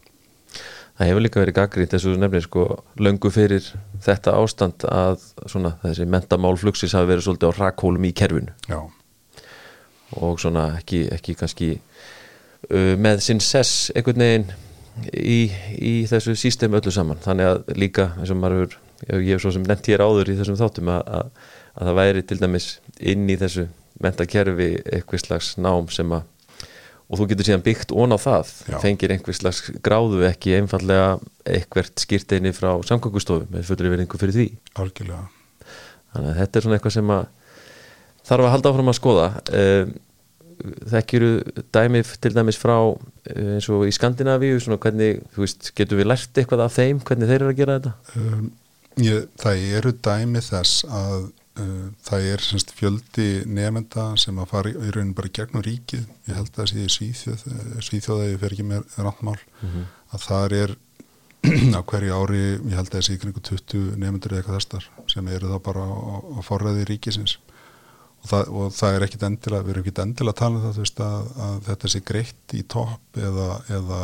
Það 0.98 1.08
hefur 1.08 1.24
líka 1.24 1.40
verið 1.40 1.56
gaggrið 1.56 1.92
þessu 1.94 2.14
nefnir 2.20 2.44
sko 2.44 2.64
löngu 3.00 3.30
fyrir 3.32 3.68
þetta 4.04 4.34
ástand 4.36 4.84
að 4.90 5.22
svona 5.48 5.76
þessi 5.84 6.06
mentamál 6.10 6.56
flugsis 6.60 6.94
hafi 6.96 7.08
verið 7.08 7.26
svolítið 7.26 7.54
á 7.54 7.58
rakkólum 7.62 8.04
í 8.04 8.12
kerfinu 8.16 8.52
Já. 8.68 8.80
og 10.20 10.42
svona 10.42 10.66
ekki, 10.76 11.06
ekki 11.14 11.36
kannski 11.40 11.70
með 12.68 13.22
sinn 13.24 13.40
sess 13.40 13.88
einhvern 13.96 14.24
veginn 14.24 14.50
í, 15.14 15.40
í 15.80 15.94
þessu 16.10 16.36
sístem 16.38 16.74
öllu 16.76 16.92
saman. 16.94 17.20
Þannig 17.24 17.50
að 17.50 17.62
líka 17.78 18.10
eins 18.20 18.32
og 18.34 18.40
maður 18.40 18.76
ég 19.08 19.32
hef 19.32 19.44
svo 19.44 19.54
sem 19.54 19.64
nefnt 19.64 19.88
hér 19.88 20.04
áður 20.04 20.32
í 20.32 20.36
þessum 20.38 20.58
þáttum 20.60 20.90
að, 20.92 21.06
að, 21.20 21.30
að 21.74 21.90
það 21.90 22.00
væri 22.00 22.26
til 22.28 22.40
dæmis 22.42 22.68
inn 23.00 23.24
í 23.30 23.38
þessu 23.40 23.66
mentakerfi 24.00 24.70
eitthvað 24.84 25.24
slags 25.24 25.54
nám 25.60 25.88
sem 25.92 26.12
að 26.16 26.28
og 27.10 27.18
þú 27.18 27.26
getur 27.32 27.48
síðan 27.48 27.64
byggt 27.66 27.90
ón 27.90 28.14
á 28.14 28.18
það 28.22 28.50
Já. 28.70 28.76
fengir 28.84 29.10
einhver 29.10 29.34
slags 29.34 29.64
gráðu 29.82 30.22
ekki 30.28 30.54
einfallega 30.60 31.16
eitthvert 31.42 31.98
skýrteini 31.98 32.52
frá 32.54 32.70
samgöngustofu 32.86 33.48
með 33.50 33.66
fullri 33.66 33.90
verðingu 33.90 34.20
fyrir 34.20 34.36
því. 34.36 34.46
Algjörlega. 34.78 35.24
Þannig 36.14 36.30
að 36.30 36.38
þetta 36.38 36.60
er 36.60 36.66
svona 36.66 36.78
eitthvað 36.78 36.94
sem 36.94 37.10
að 37.16 37.24
þarf 38.30 38.46
að 38.46 38.54
halda 38.54 38.70
áfram 38.70 38.92
að 38.92 38.98
skoða. 39.00 39.26
Ehm, 39.58 39.92
þekkjuru 40.90 41.30
dæmi 41.74 42.02
til 42.22 42.32
dæmis 42.36 42.58
frá 42.60 42.76
eh, 42.78 43.56
eins 43.56 43.68
og 43.72 43.86
í 43.88 43.92
Skandinavíu 43.94 44.60
svona 44.62 44.80
hvernig, 44.82 45.20
þú 45.34 45.44
veist, 45.44 45.70
getur 45.78 46.00
við 46.00 46.10
lært 46.10 46.40
eitthvað 46.40 46.64
af 46.66 46.76
þeim, 46.78 47.02
hvernig 47.06 47.30
þeir 47.30 47.40
eru 47.40 47.52
að 47.52 47.60
gera 47.60 47.78
þetta? 47.78 47.94
Um, 48.16 48.50
Ég, 49.00 49.28
það 49.38 49.62
eru 49.78 49.92
dæmi 50.02 50.42
þess 50.44 50.82
að 50.90 51.28
uh, 51.62 51.86
það 52.04 52.26
er 52.32 52.42
semst, 52.44 52.72
fjöldi 52.76 53.28
nefnda 53.48 54.10
sem 54.20 54.38
að 54.42 54.50
fara 54.50 54.72
í, 54.72 54.90
rauninu 54.90 55.16
bara 55.16 55.30
gegnum 55.38 55.64
ríkið, 55.64 56.04
ég 56.28 56.36
held 56.36 56.50
að 56.50 56.58
það 56.58 56.70
sé 56.72 56.86
svíþjóð, 56.96 57.44
svíþjóðaði 57.86 58.38
fyrir 58.42 58.56
ekki 58.56 58.66
með 58.72 58.96
randmál, 58.98 59.36
mm 59.38 59.68
-hmm. 59.70 59.90
að 60.16 60.26
það 60.26 60.56
er 60.58 60.74
á 61.78 61.80
hverju 61.80 62.18
ári, 62.18 62.42
ég 62.58 62.76
held 62.76 62.90
að 62.90 62.96
það 62.96 63.06
sé 63.06 63.16
ykkur 63.16 63.46
20 63.48 63.86
nefndur 64.02 64.34
eða 64.34 64.42
eitthvað 64.42 64.58
þessar 64.58 64.90
sem 65.14 65.30
eru 65.32 65.54
þá 65.54 65.58
bara 65.70 65.86
á, 65.86 66.14
á 66.36 66.40
forræði 66.44 66.84
ríkisins 66.90 67.38
og 68.20 68.28
það, 68.28 68.52
og 68.60 68.74
það 68.76 68.96
er 68.96 69.06
ekkit 69.06 69.24
endilega, 69.28 69.64
við 69.64 69.74
erum 69.74 69.86
ekkit 69.86 70.02
endilega 70.04 70.34
að 70.34 70.40
tala 70.42 70.58
um 70.58 70.64
það, 70.66 70.78
veist 70.82 71.02
að, 71.06 71.32
að 71.46 71.56
þetta 71.70 71.90
sé 71.92 72.02
greitt 72.10 72.54
í 72.56 72.62
topp 72.76 73.20
eða, 73.28 73.48
eða 73.78 74.00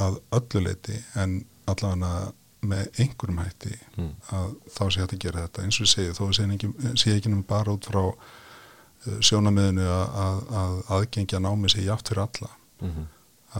að 0.00 0.20
ölluleiti 0.40 0.98
en 1.20 1.40
allavega 1.70 2.32
með 2.60 3.00
einhverjum 3.00 3.40
hætti 3.40 3.72
mm. 3.96 4.10
að 4.36 4.50
þá 4.74 4.82
sé 4.82 5.00
hægt 5.00 5.14
að 5.16 5.22
gera 5.24 5.44
þetta 5.46 5.64
eins 5.64 5.78
og 5.78 5.86
ég 5.86 5.92
segi, 5.94 6.16
þó 6.16 6.24
sé 6.34 7.14
ekki 7.14 7.30
nefnum 7.30 7.46
bara 7.48 7.72
út 7.72 7.88
frá 7.88 8.02
uh, 8.10 9.20
sjónamiðinu 9.24 9.86
að, 9.86 10.18
að, 10.24 10.42
að 10.62 10.76
aðgengja 10.96 11.40
námi 11.40 11.72
sé 11.72 11.86
játt 11.86 12.10
fyrir 12.10 12.26
alla 12.26 12.50
mm 12.82 12.90
-hmm. 12.90 13.06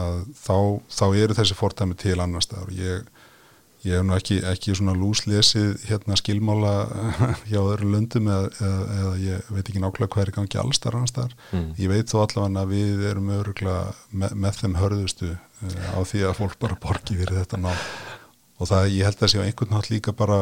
að 0.02 0.18
þá, 0.42 0.56
þá 0.98 1.06
eru 1.22 1.38
þessi 1.38 1.56
fórtæmi 1.56 1.96
til 1.96 2.18
annar 2.20 2.44
staðar 2.44 2.68
og 2.68 2.82
ég, 2.82 3.08
ég 3.86 3.96
hef 3.96 4.04
nú 4.04 4.14
ekki, 4.16 4.38
ekki 4.44 4.74
svona 4.76 4.92
lúslesið 4.96 5.86
hérna 5.88 6.16
skilmála 6.20 6.74
hjá 7.50 7.60
öðru 7.62 7.94
löndum 7.94 8.28
eða, 8.28 8.50
eða, 8.60 8.82
eða 8.98 9.14
ég 9.24 9.50
veit 9.56 9.62
ekki 9.64 9.82
nákvæmlega 9.82 10.12
hvað 10.14 10.24
er 10.26 10.32
gangi 10.36 10.60
allstar 10.60 10.98
annar 10.98 11.12
staðar, 11.12 11.36
mm. 11.56 11.66
ég 11.80 11.92
veit 11.92 12.12
þó 12.12 12.18
allavega 12.24 12.64
að 12.64 12.74
við 12.74 13.04
erum 13.10 13.34
öruglega 13.38 13.82
með, 14.12 14.38
með 14.44 14.60
þeim 14.60 14.78
hörðustu 14.82 15.32
uh, 15.32 15.90
á 15.96 16.00
því 16.04 16.24
að 16.28 16.38
fólk 16.42 16.56
bara 16.60 16.80
borgi 16.82 17.18
fyrir 17.22 17.40
þetta 17.40 17.60
ná 17.64 17.70
og 18.60 18.68
það 18.68 18.90
ég 18.92 19.08
held 19.08 19.22
að 19.24 19.32
sé 19.32 19.40
á 19.40 19.46
einhvern 19.46 19.72
nátt 19.72 19.88
líka 19.88 20.12
bara 20.16 20.40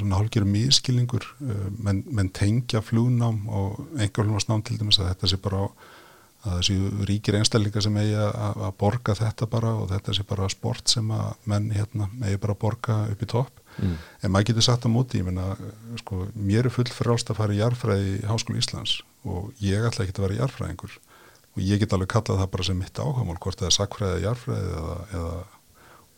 svona 0.00 0.20
hálfgerðum 0.20 0.54
mískilningur 0.56 1.26
uh, 1.44 1.66
menn, 1.76 2.00
menn 2.08 2.32
tengja 2.32 2.80
flugnám 2.84 3.44
og 3.52 3.82
einhverjum 4.00 4.64
til 4.64 4.78
dæmis 4.80 5.00
að 5.02 5.12
þetta 5.12 5.32
sé 5.32 5.40
bara 5.44 5.66
á 5.66 5.91
að 6.42 6.58
þessi 6.58 7.06
ríkir 7.06 7.38
einstællingar 7.38 7.84
sem 7.84 7.98
eigi 8.02 8.16
að 8.18 8.70
borga 8.80 9.14
þetta 9.18 9.46
bara 9.50 9.74
og 9.78 9.90
þetta 9.92 10.14
sé 10.16 10.24
bara 10.26 10.48
sport 10.50 10.90
sem 10.90 11.10
að 11.14 11.46
menn 11.50 11.68
hérna 11.74 12.08
eigi 12.24 12.40
bara 12.42 12.56
að 12.56 12.62
borga 12.64 12.98
upp 13.12 13.22
í 13.22 13.28
topp. 13.30 13.58
Mm. 13.80 13.94
en 14.20 14.32
maður 14.34 14.50
getur 14.50 14.64
satt 14.66 14.84
á 14.84 14.88
móti, 14.92 15.22
ég 15.22 15.24
menna 15.24 15.54
sko, 16.02 16.26
mér 16.36 16.66
er 16.68 16.74
full 16.74 16.90
frálst 16.92 17.30
að 17.32 17.38
fara 17.38 17.54
í 17.54 17.60
jarfræði 17.62 18.10
í 18.18 18.26
Háskólu 18.28 18.60
Íslands 18.60 18.98
og 19.24 19.62
ég 19.64 19.86
ætla 19.88 20.04
ekki 20.04 20.12
að 20.18 20.26
vera 20.26 20.36
jarfræðingur 20.42 20.98
og 21.52 21.62
ég 21.64 21.80
get 21.80 21.94
alveg 21.96 22.10
kallað 22.12 22.42
það 22.42 22.50
bara 22.52 22.66
sem 22.68 22.76
mitt 22.76 23.00
áhagamál, 23.00 23.38
hvort 23.40 23.62
það 23.62 23.70
er 23.70 23.76
sakfræði 23.78 24.26
jarfræði 24.26 24.74
eða, 24.76 24.98
eða 25.16 25.32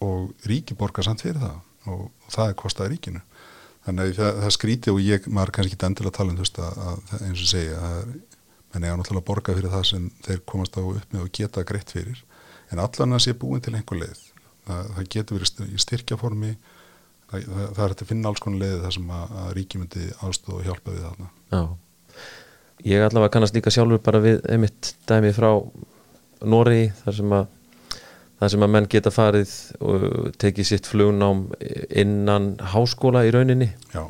og 0.04 0.48
ríki 0.50 0.76
borgar 0.78 1.06
samt 1.06 1.22
fyrir 1.22 1.38
það 1.42 1.60
og, 1.92 2.08
og 2.10 2.34
það 2.34 2.50
er 2.50 2.58
kostað 2.64 2.90
ríkinu. 2.92 3.22
Þannig 3.84 4.10
að 4.10 4.18
það, 4.18 4.38
það 4.42 4.54
skríti 4.56 4.92
og 4.92 5.00
ég, 5.04 5.26
maður 5.28 5.54
kannski 5.58 5.76
ekki 5.76 5.88
endilega 5.90 6.16
tala 6.18 6.32
um 6.32 6.38
þú 6.38 6.46
veist 6.46 6.60
að, 6.64 6.78
að 6.88 7.26
eins 7.28 7.42
og 7.44 7.50
segja 7.50 7.80
að 7.88 8.14
ég 8.82 8.90
á 8.90 8.98
náttúrulega 8.98 9.22
að 9.22 9.28
borga 9.28 9.54
fyrir 9.54 9.70
það 9.70 9.84
sem 9.86 10.06
þeir 10.26 10.40
komast 10.50 10.74
á 10.74 10.82
upp 10.82 11.14
með 11.14 11.22
og 11.22 11.32
geta 11.38 11.62
greitt 11.68 11.94
fyrir. 11.94 12.22
En 12.72 12.82
allan 12.82 13.14
að 13.14 13.22
sé 13.22 13.36
búin 13.38 13.62
til 13.62 13.74
einhver 13.76 14.00
leið. 14.00 14.22
Það, 14.66 14.92
það 14.96 15.10
getur 15.14 15.38
verið 15.38 15.74
í 15.74 15.82
styrkjaformi. 15.84 16.52
Það, 17.30 17.48
það 17.54 17.82
er 17.86 17.94
að 17.94 18.06
finna 18.10 18.30
alls 18.30 18.42
konar 18.42 18.64
leið 18.64 18.78
þar 18.84 18.96
sem 18.98 19.10
að, 19.14 19.34
að 19.42 19.50
ríki 19.58 19.80
myndi 19.80 20.06
aðstofa 20.18 20.58
og 20.58 20.68
hjálpa 20.68 20.94
við 20.94 21.04
þarna. 21.06 21.30
Já, 21.54 21.62
ég 22.90 23.06
allavega 23.06 23.34
kannast 23.36 23.56
líka 23.56 23.72
sjálfur 23.74 24.02
bara 24.04 24.22
við 24.24 24.40
einmitt 24.50 24.94
dæmi 25.08 25.34
frá 25.36 25.50
Nóri 26.44 26.88
þar 27.04 27.16
sem 27.16 27.36
að 27.38 27.52
það 28.40 28.52
sem 28.52 28.64
að 28.66 28.72
menn 28.74 28.88
geta 28.90 29.12
farið 29.14 29.52
og 29.80 30.04
tekið 30.42 30.68
sitt 30.68 30.88
flugnám 30.90 31.44
innan 31.94 32.54
háskóla 32.74 33.24
í 33.24 33.32
rauninni. 33.34 33.70
Já, 33.94 34.02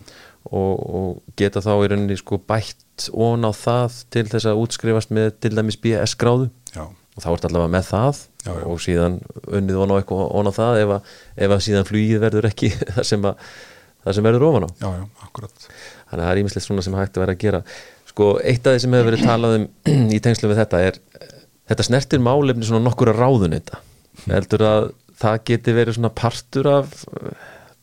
og, 0.50 0.72
og 0.98 1.36
geta 1.38 1.62
þá 1.64 1.72
í 1.76 1.88
rauninni 1.92 2.18
sko 2.20 2.38
bætt 2.42 3.08
ón 3.12 3.46
á 3.48 3.52
það 3.56 3.98
til 4.14 4.26
þess 4.30 4.50
að 4.50 4.60
útskrifast 4.64 5.14
með 5.14 5.32
til 5.44 5.54
dæmis 5.56 5.78
BS 5.80 6.16
gráðu. 6.20 6.50
Já, 6.74 6.84
og 6.88 7.24
þá 7.24 7.28
ert 7.32 7.48
allavega 7.48 7.74
með 7.74 7.88
það 7.90 8.22
Já, 8.44 8.52
og 8.68 8.82
síðan 8.84 9.20
unnið 9.48 9.80
ón 9.80 9.94
á 9.94 9.98
eitthvað 9.98 10.34
ón 10.40 10.50
á 10.50 10.52
það 10.54 10.80
ef 10.82 10.94
að, 10.98 11.12
ef 11.46 11.56
að 11.56 11.64
síðan 11.68 11.88
flugið 11.88 12.24
verður 12.26 12.50
ekki 12.50 12.70
það 12.96 13.08
sem, 13.10 13.28
að, 13.30 13.52
það 14.04 14.18
sem 14.18 14.28
verður 14.28 14.48
ofan 14.50 14.68
á. 14.68 14.70
Já, 14.82 14.88
já, 15.00 15.04
akkurat. 15.28 15.68
þannig 16.10 16.20
að 16.20 16.24
það 16.24 16.32
er 16.32 16.42
ímislegt 16.42 16.68
svona 16.68 16.86
sem 16.86 16.98
hægt 16.98 17.16
að 17.16 17.24
vera 17.24 17.36
að 17.36 17.44
gera. 17.46 17.62
Sko 18.14 18.28
eitt 18.44 18.66
af 18.68 18.76
því 18.76 18.84
sem 18.84 18.94
hefur 18.94 19.10
verið 19.10 19.24
talað 19.26 19.56
um 19.58 19.68
í 20.16 20.20
tengslu 20.22 20.50
við 20.52 20.60
þetta 20.60 20.82
er 20.90 21.00
þetta 21.70 21.86
snertir 21.86 22.22
málefni 22.22 22.66
svona 22.68 22.84
nokkura 22.84 23.14
ráðunita 23.16 23.80
heldur 24.28 24.64
að 24.68 24.86
það 25.20 25.40
geti 25.48 25.74
verið 25.76 25.98
svona 25.98 26.12
partur 26.14 26.68
af 26.68 26.94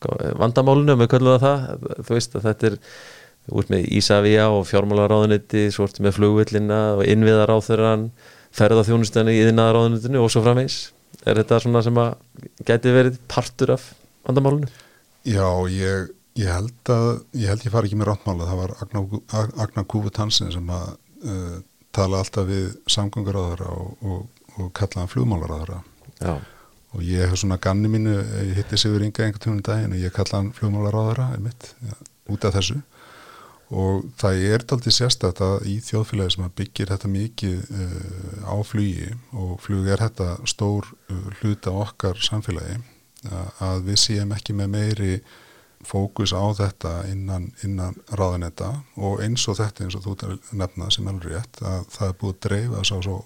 eh, 0.06 0.32
vandamálunum, 0.40 1.00
við 1.02 1.12
köllum 1.14 1.42
það 1.42 1.66
þú 1.98 2.16
veist 2.16 2.38
að 2.38 2.48
þetta 2.48 2.70
er 2.70 2.78
út 3.50 3.72
með 3.72 3.88
Ísafía 3.98 4.46
og 4.54 4.66
fjármálaráðuniti 4.70 5.66
svo 5.74 5.88
ertu 5.88 6.04
með 6.04 6.18
flugvillina 6.18 6.80
og 6.98 7.06
innviðaráþurann 7.10 8.10
ferðarþjónustani 8.54 9.34
í 9.34 9.42
innviðaráðunitinu 9.48 10.22
og 10.22 10.30
svo 10.30 10.44
framvegs 10.44 10.78
er 11.26 11.40
þetta 11.40 11.60
svona 11.62 11.82
sem 11.84 11.98
að 12.02 12.14
geti 12.68 12.94
verið 12.94 13.18
partur 13.30 13.74
af 13.76 13.88
vandamálunum? 14.26 14.70
Já, 15.26 15.46
ég, 15.70 16.12
ég 16.38 16.50
held 16.50 16.92
að 16.92 17.10
ég 17.38 17.50
held 17.50 17.66
ég 17.66 17.74
fari 17.74 17.90
ekki 17.90 17.98
með 18.00 18.10
ráttmála, 18.12 18.48
það 18.50 18.62
var 18.62 18.74
Agnar, 18.82 19.52
Agnar 19.66 19.86
Kúfut 19.90 20.18
Hansen 20.22 20.52
sem 20.54 20.72
að 20.74 20.88
uh, 21.26 21.58
tala 21.94 22.22
alltaf 22.22 22.48
við 22.48 22.72
samgönguráðara 22.90 23.70
og, 23.74 23.92
og, 24.06 24.42
og 24.58 24.72
kallaðan 24.76 25.12
flugmálaráðara 25.12 25.82
Já, 26.22 26.36
og 26.92 27.04
ég 27.06 27.24
hef 27.24 27.40
svona 27.40 27.58
ganni 27.62 27.88
mínu, 27.88 28.14
ég 28.48 28.56
hitti 28.60 28.78
Sigur 28.80 29.04
Inga 29.04 29.26
einhvern 29.26 29.60
í 29.60 29.66
daginn 29.66 29.94
og 29.96 30.00
ég 30.02 30.14
kallaðan 30.14 30.52
flugmálaráðara 30.56 31.30
einmitt, 31.36 31.72
ja, 31.86 31.98
út 32.32 32.44
af 32.48 32.56
þessu. 32.58 32.80
Og 33.72 34.02
það 34.20 34.42
er 34.52 34.64
daldið 34.68 34.96
sérstætt 34.98 35.40
að 35.40 35.68
í 35.72 35.78
þjóðfélagi 35.80 36.34
sem 36.34 36.50
byggir 36.58 36.90
þetta 36.92 37.08
mikið 37.08 37.70
uh, 37.72 38.50
á 38.52 38.56
flugi 38.68 39.08
og 39.32 39.54
flug 39.64 39.88
er 39.88 40.02
þetta 40.04 40.34
stór 40.50 40.90
uh, 40.92 41.30
hluta 41.40 41.72
okkar 41.72 42.20
samfélagi 42.20 42.82
að 43.62 43.84
við 43.86 43.98
séum 44.02 44.32
ekki 44.34 44.54
með 44.58 44.72
meiri 44.72 45.12
fókus 45.86 46.32
á 46.34 46.42
þetta 46.54 46.92
innan, 47.10 47.50
innan 47.66 47.96
ráðanetta 48.10 48.72
og 48.98 49.22
eins 49.22 49.44
og 49.50 49.58
þetta 49.58 49.84
eins 49.84 49.96
og 49.98 50.04
þú 50.06 50.14
ert 50.14 50.24
að 50.26 50.52
nefna 50.58 50.90
sem 50.94 51.08
alveg 51.10 51.36
rétt 51.36 51.62
að 51.62 51.86
það 51.94 52.08
er 52.08 52.18
búið 52.20 52.34
að 52.34 52.42
dreifa 52.46 52.82
á 52.82 52.84
svo 52.90 53.16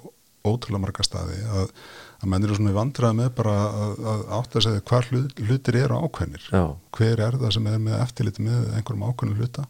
ótrúlega 0.47 0.83
marga 0.85 1.07
staði 1.07 1.41
að, 1.51 1.73
að 2.17 2.31
menn 2.33 2.47
eru 2.47 2.57
svona 2.57 2.73
í 2.73 2.77
vandraði 2.77 3.19
með 3.21 3.29
bara 3.37 3.57
að, 3.67 3.99
að 4.13 4.25
átta 4.39 4.61
að 4.61 4.67
segja 4.67 4.87
hvar 4.91 5.11
hlut, 5.11 5.43
hlutir 5.49 5.79
eru 5.83 6.01
ákveðnir. 6.01 6.49
Já, 6.49 6.65
hver 6.97 7.23
er 7.27 7.37
það 7.43 7.55
sem 7.59 7.69
er 7.71 7.83
með 7.83 8.01
eftirliti 8.01 8.47
með 8.47 8.73
einhverjum 8.79 9.07
ákveðnum 9.11 9.43
hluta? 9.43 9.67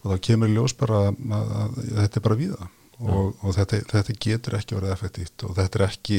Og 0.00 0.12
þá 0.12 0.24
kemur 0.28 0.52
ljós 0.52 0.74
bara 0.80 1.04
að, 1.08 1.20
að, 1.38 1.54
að 1.60 1.78
þetta 2.00 2.20
er 2.20 2.26
bara 2.28 2.40
víða. 2.40 2.70
Og, 3.04 3.32
og 3.42 3.56
þetta, 3.56 3.80
þetta 3.90 4.14
getur 4.22 4.54
ekki 4.54 4.76
verið 4.76 4.92
effektíft 4.94 5.42
og 5.48 5.56
þetta 5.56 5.80
er 5.80 5.84
ekki 5.88 6.18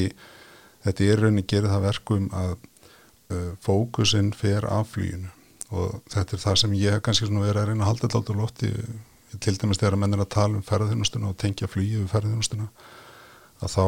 þetta 0.86 1.06
er 1.06 1.22
rauninni 1.22 1.46
gerir 1.48 1.72
það 1.72 1.86
verkum 1.86 2.26
að 2.36 2.52
uh, 2.52 3.52
fókusinn 3.64 4.32
fer 4.36 4.66
af 4.68 4.92
flýjunu 4.94 5.32
og 5.74 5.96
þetta 6.12 6.36
er 6.36 6.42
það 6.44 6.58
sem 6.62 6.76
ég 6.78 7.00
kannski 7.02 7.26
svona 7.26 7.42
verið 7.42 7.62
að 7.62 7.70
reyna 7.72 7.82
að 7.86 7.90
halda 7.90 8.10
þetta 8.12 8.36
á 8.36 8.40
lofti 8.40 8.68
til 9.42 9.56
dæmis 9.58 9.80
þegar 9.80 9.98
menn 9.98 10.14
er 10.14 10.22
að 10.22 10.32
tala 10.36 10.58
um 10.60 10.66
ferðarþjónustuna 10.66 11.32
og 11.32 11.40
tengja 11.42 11.70
flýju 11.70 12.04
við 12.04 12.12
ferðarþjónustuna 12.12 12.68
að 13.64 13.72
þá 13.72 13.84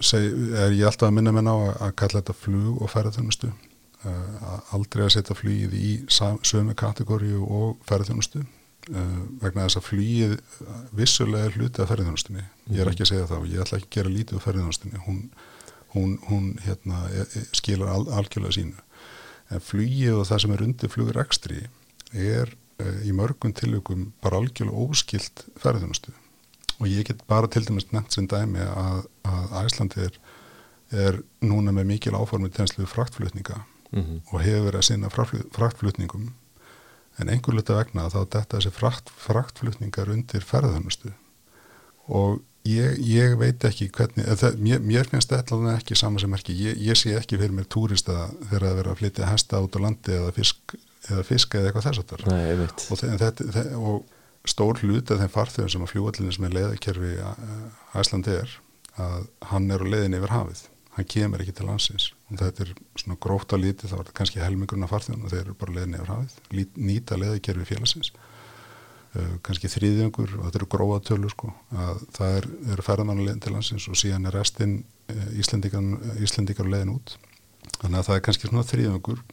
seg, 0.00 0.28
er 0.54 0.76
ég 0.76 0.86
alltaf 0.86 1.08
að 1.08 1.16
minna 1.16 1.32
menn 1.34 1.50
á 1.50 1.56
að, 1.56 1.72
að 1.88 1.96
kalla 2.02 2.20
þetta 2.20 2.36
flug 2.38 2.82
og 2.82 2.92
ferðarþjónustu 2.92 3.50
uh, 3.50 4.74
aldrei 4.76 5.04
að 5.06 5.14
setja 5.16 5.36
flýið 5.38 5.74
í 5.78 5.90
sömu 6.08 6.76
kategóriu 6.78 7.42
og 7.42 7.80
ferðarþjónustu 7.88 8.44
uh, 8.44 9.18
vegna 9.42 9.66
þess 9.66 9.80
að 9.80 9.88
flýið 9.88 10.36
vissulega 10.98 11.48
er 11.48 11.58
hluti 11.58 11.82
af 11.82 11.90
ferðarþjónustunni 11.90 12.44
ég 12.74 12.82
er 12.84 12.92
ekki 12.92 13.06
að 13.06 13.12
segja 13.12 13.30
það 13.32 13.42
og 13.42 13.50
ég 13.54 13.64
ætla 13.64 13.80
ekki 13.80 13.90
að 13.90 13.96
gera 13.98 14.14
lítið 14.14 14.38
af 14.38 14.46
ferðarþjónustunni 14.46 15.02
hún, 15.08 15.18
hún, 15.96 16.14
hún 16.28 16.46
hérna, 16.66 17.02
e, 17.10 17.26
e, 17.26 17.44
skilar 17.56 17.90
al, 17.96 18.06
algjörlega 18.20 18.58
sínu. 18.58 18.86
En 19.48 19.64
flýið 19.64 20.20
og 20.20 20.26
það 20.28 20.42
sem 20.44 20.54
er 20.54 20.64
undir 20.66 20.92
flugurekstri 20.92 21.60
er 22.12 22.50
uh, 22.52 22.98
í 23.02 23.14
mörgum 23.16 23.54
tilökum 23.56 24.10
bara 24.22 24.38
algjörlega 24.42 24.86
óskilt 24.86 25.46
ferðarþjónustu 25.58 26.14
og 26.78 26.86
ég 26.90 27.06
get 27.08 27.22
bara 27.30 27.48
til 27.50 27.64
dæmis 27.66 27.88
nefnt 27.92 28.14
sem 28.14 28.28
dæmi 28.30 28.62
að, 28.62 29.06
að 29.26 29.54
Æslandi 29.64 30.04
er, 30.06 30.18
er 30.94 31.20
núna 31.44 31.74
með 31.74 31.88
mikil 31.92 32.14
áformið 32.18 32.54
tenslu 32.60 32.86
fraktflutninga 32.86 33.62
mm 33.92 34.20
og 34.32 34.42
hefur 34.44 34.66
verið 34.68 34.78
að 34.82 34.84
sinna 34.90 35.08
fraktflu- 35.08 35.46
fraktflutningum. 35.56 36.26
En 37.18 37.28
einhver 37.32 37.54
luta 37.56 37.78
vegna 37.78 38.10
þá 38.12 38.18
þetta 38.20 38.58
þessi 38.58 38.70
frakt, 38.76 39.08
fraktflutningar 39.16 40.10
undir 40.12 40.44
ferðarþjónustu 40.44 41.14
og 42.08 42.42
ég, 42.68 42.98
ég 43.04 43.34
veit 43.40 43.64
ekki 43.64 43.88
hvernig, 43.92 44.26
það, 44.40 44.58
mér, 44.64 44.84
mér 44.84 45.08
finnst 45.10 45.32
þetta 45.32 45.56
alveg 45.56 45.80
ekki 45.80 45.96
sama 45.98 46.20
sem 46.22 46.36
ekki, 46.36 46.54
ég, 46.56 46.78
ég 46.84 46.98
sé 47.00 47.14
ekki 47.16 47.40
fyrir 47.40 47.56
mér 47.56 47.66
túrista 47.72 48.28
þegar 48.50 48.66
það 48.68 48.78
vera 48.80 48.92
að 48.92 49.00
flytja 49.02 49.30
hesta 49.32 49.62
út 49.64 49.76
á 49.76 49.84
landi 49.84 50.14
eða 50.18 50.34
fisk 50.36 50.76
eða 51.08 51.24
fiska 51.24 51.58
eða 51.58 51.70
eitthvað 51.70 51.88
þess 51.88 52.02
að 52.02 52.12
veit 52.60 52.86
og, 53.78 53.98
stór 54.46 54.80
hlut 54.82 55.10
af 55.10 55.20
þeim 55.20 55.32
farþegum 55.32 55.70
sem 55.72 55.84
að 55.84 55.92
fljúallinu 55.92 56.32
sem 56.34 56.46
er 56.48 56.56
leiðakerfi 56.56 57.12
Æslandi 57.98 58.34
er 58.38 58.56
að 58.98 59.28
hann 59.50 59.70
er 59.70 59.84
á 59.84 59.86
leiðin 59.86 60.18
yfir 60.18 60.34
hafið. 60.34 60.64
Hann 60.96 61.06
kemur 61.12 61.42
ekki 61.42 61.54
til 61.54 61.68
landsins. 61.68 62.08
Og 62.28 62.40
þetta 62.40 62.64
er 62.64 62.72
svona 62.98 63.18
gróft 63.22 63.54
að 63.54 63.68
þá 63.92 63.94
er 63.98 64.00
þetta 64.00 64.16
kannski 64.18 64.42
helmingurinn 64.42 64.86
af 64.86 64.92
farþegum 64.94 65.26
og 65.26 65.32
þeir 65.34 65.44
eru 65.44 65.54
bara 65.60 65.76
leiðin 65.76 65.98
yfir 65.98 66.10
hafið. 66.14 66.34
Nýta 66.88 67.18
leiðakerfi 67.20 67.68
félagsins. 67.68 68.10
Uh, 69.14 69.38
kannski 69.46 69.70
þrýðjöngur 69.72 70.34
og 70.36 70.42
þetta 70.48 70.60
eru 70.60 70.70
gróða 70.74 70.98
tölur 71.08 71.32
sko 71.32 71.52
að 71.72 72.02
það 72.18 72.34
er, 72.40 72.48
eru 72.74 72.84
leiðin 73.22 73.40
til 73.44 73.54
landsins 73.54 73.86
og 73.88 73.96
síðan 73.96 74.28
er 74.28 74.36
restinn 74.36 74.82
Íslendingar 75.40 76.68
á 76.68 76.72
leiðin 76.74 76.92
út. 76.98 77.14
Þannig 77.78 78.02
að 78.02 78.06
það 78.10 78.18
er 78.18 78.26
kannski 78.26 78.50
svona 78.50 78.66
þrýðjöngur 78.68 79.24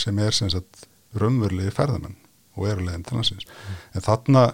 sem 0.00 0.22
er 0.24 0.36
sem 0.36 0.52
sagt 0.54 0.86
raunverulegi 1.20 1.74
ferðamenn 1.74 2.16
og 2.56 2.68
eru 2.68 2.84
leiðin 2.86 3.04
til 3.08 3.16
landsins. 3.20 3.46
En 3.94 4.04
þarna 4.04 4.44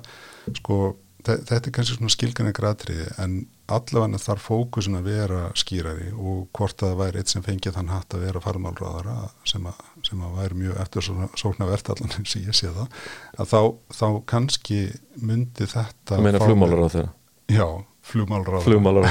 sko 0.60 0.78
þe- 1.26 1.40
þetta 1.48 1.66
er 1.66 1.74
kannski 1.74 1.96
svona 1.98 2.12
skilgan 2.14 2.50
ekki 2.52 2.66
atriði 2.68 3.06
en 3.24 3.36
allavega 3.66 4.20
þarf 4.22 4.44
fókusin 4.46 4.94
að 5.00 5.08
vera 5.10 5.38
skýrari 5.58 6.12
og 6.14 6.44
hvort 6.54 6.76
að 6.86 6.92
það 6.92 7.00
væri 7.00 7.18
eitt 7.18 7.32
sem 7.32 7.42
fengið 7.42 7.74
þann 7.74 7.88
hatt 7.90 8.14
að 8.14 8.22
vera 8.28 8.42
farmálráðara 8.44 9.16
sem 9.50 9.66
að, 9.66 9.80
sem 10.06 10.20
að 10.22 10.36
væri 10.38 10.58
mjög 10.60 10.78
eftir 10.84 11.08
sókna 11.42 11.66
verðallan 11.72 12.14
eins 12.20 12.36
og 12.38 12.46
ég 12.46 12.54
sé 12.54 12.70
það 12.70 12.86
að 13.42 13.50
þá, 13.50 13.60
þá 13.98 14.06
kannski 14.30 14.78
myndi 15.18 15.66
þetta 15.66 16.14
Það 16.14 16.22
meina 16.28 16.38
þeirra 16.38 16.46
Já, 17.56 17.66
á 18.54 18.62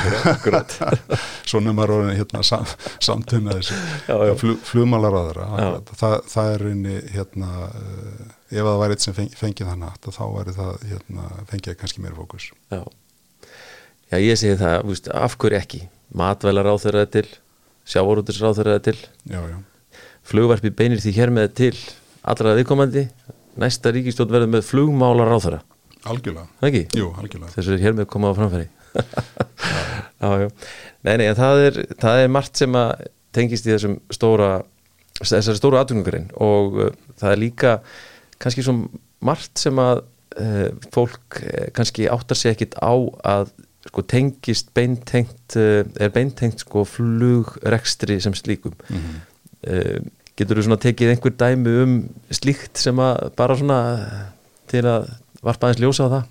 þeirra, 0.05 0.31
akkurat. 0.37 0.73
Svona 1.51 1.73
maður 1.75 1.93
orðin 1.97 2.15
hérna 2.21 2.41
sam, 2.47 2.63
samtum 3.03 3.43
með 3.49 3.59
þessu. 3.59 3.77
Já, 4.07 4.15
já. 4.29 4.33
Flug, 4.39 4.57
flugmálaráðara 4.71 5.47
Já. 5.59 5.67
það, 5.99 6.15
það 6.31 6.51
er 6.53 6.63
reyni 6.69 6.95
hérna 7.11 7.51
uh, 7.75 8.34
ef 8.51 8.61
það 8.61 8.79
væri 8.81 8.95
eitt 8.97 9.05
sem 9.05 9.17
feng, 9.17 9.33
fengið 9.39 9.71
þannig 9.71 9.91
að 9.91 10.15
þá 10.17 10.23
væri 10.35 10.55
það 10.55 10.87
hérna, 10.91 11.27
fengið 11.51 11.77
kannski 11.81 12.03
meira 12.05 12.17
fókus. 12.19 12.49
Já, 12.73 12.81
Já 14.13 14.19
ég 14.21 14.37
segi 14.37 14.57
það, 14.59 14.75
víst, 14.91 15.07
af 15.09 15.37
hverju 15.41 15.57
ekki? 15.57 15.83
Matvælar 16.15 16.69
á 16.69 16.75
þeirra 16.77 17.05
til 17.09 17.25
sjávarútur 17.89 18.37
á 18.45 18.51
þeirra 18.53 18.81
til. 18.85 18.97
Já, 19.25 19.39
já, 19.49 19.57
flugvarpi 20.25 20.69
beinir 20.69 21.01
því 21.01 21.15
hér 21.17 21.33
með 21.33 21.55
til 21.57 21.73
allra 22.25 22.53
viðkomandi. 22.57 23.07
Næsta 23.61 23.89
ríkistjótt 23.95 24.29
verður 24.29 24.51
með 24.53 24.67
flugmálar 24.67 25.33
á 25.33 25.39
þeirra 25.41 25.63
algjörlega. 26.09 26.47
Það? 26.61 26.77
Jú, 26.97 27.09
algjörlega. 27.19 27.51
Þessu 27.55 27.75
er 27.75 27.83
hér 27.83 27.95
með 27.97 28.09
komað 28.13 28.35
á 28.35 28.37
framfæri. 28.39 28.67
Já, 30.25 30.29
já, 30.39 30.47
nei, 31.03 31.17
nei, 31.19 31.25
en 31.27 31.35
það 31.37 31.61
er 31.65 31.75
það 31.99 32.19
er 32.23 32.29
margt 32.31 32.57
sem 32.57 32.75
að 32.79 33.01
tengist 33.35 33.65
í 33.67 33.73
þessum 33.73 33.97
stóra 34.15 34.47
þessari 35.19 35.59
stóru 35.59 35.77
atvinningarinn 35.77 36.29
og 36.41 36.77
uh, 36.79 36.87
það 37.19 37.33
er 37.33 37.41
líka 37.41 37.73
kannski 38.41 38.65
svo 38.65 38.75
margt 39.25 39.61
sem 39.61 39.79
að 39.81 40.03
uh, 40.41 40.67
fólk 40.93 41.39
uh, 41.41 41.69
kannski 41.75 42.09
áttar 42.11 42.39
sig 42.39 42.55
ekkit 42.55 42.77
á 42.81 42.93
að 43.25 43.53
sko 43.85 44.03
tengist 44.09 44.73
beintengt 44.77 45.57
uh, 45.59 45.83
er 46.01 46.13
beintengt 46.13 46.63
sko 46.65 46.85
flugrekstri 46.89 48.19
sem 48.21 48.33
slíkum. 48.33 48.75
Mm 48.89 49.01
-hmm. 49.01 50.11
getur 50.37 50.57
þú 50.57 50.63
svona 50.63 50.77
tekið 50.77 51.09
einhver 51.09 51.33
dæmi 51.33 51.71
um 51.83 51.93
slíkt 52.29 52.77
sem 52.77 52.95
að 52.99 53.31
bara 53.35 53.55
svona 53.57 53.79
til 54.67 54.85
að 54.85 55.09
varpa 55.41 55.67
aðeins 55.67 55.81
ljósa 55.81 56.05
á 56.05 56.13
það? 56.13 56.23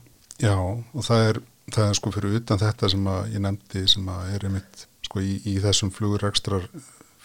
Já, 0.42 0.56
og 0.94 1.02
það 1.06 1.28
er, 1.28 1.40
það 1.72 1.88
er 1.88 1.94
sko 1.94 2.10
fyrir 2.10 2.36
utan 2.40 2.58
þetta 2.58 2.88
sem 2.88 3.06
að 3.06 3.32
ég 3.34 3.40
nefndi 3.40 3.86
sem 3.88 4.08
að 4.08 4.34
er 4.34 4.44
einmitt 4.44 4.86
sko 5.06 5.22
í, 5.22 5.34
í 5.46 5.54
þessum 5.62 5.90
flugrekstrar 5.94 6.68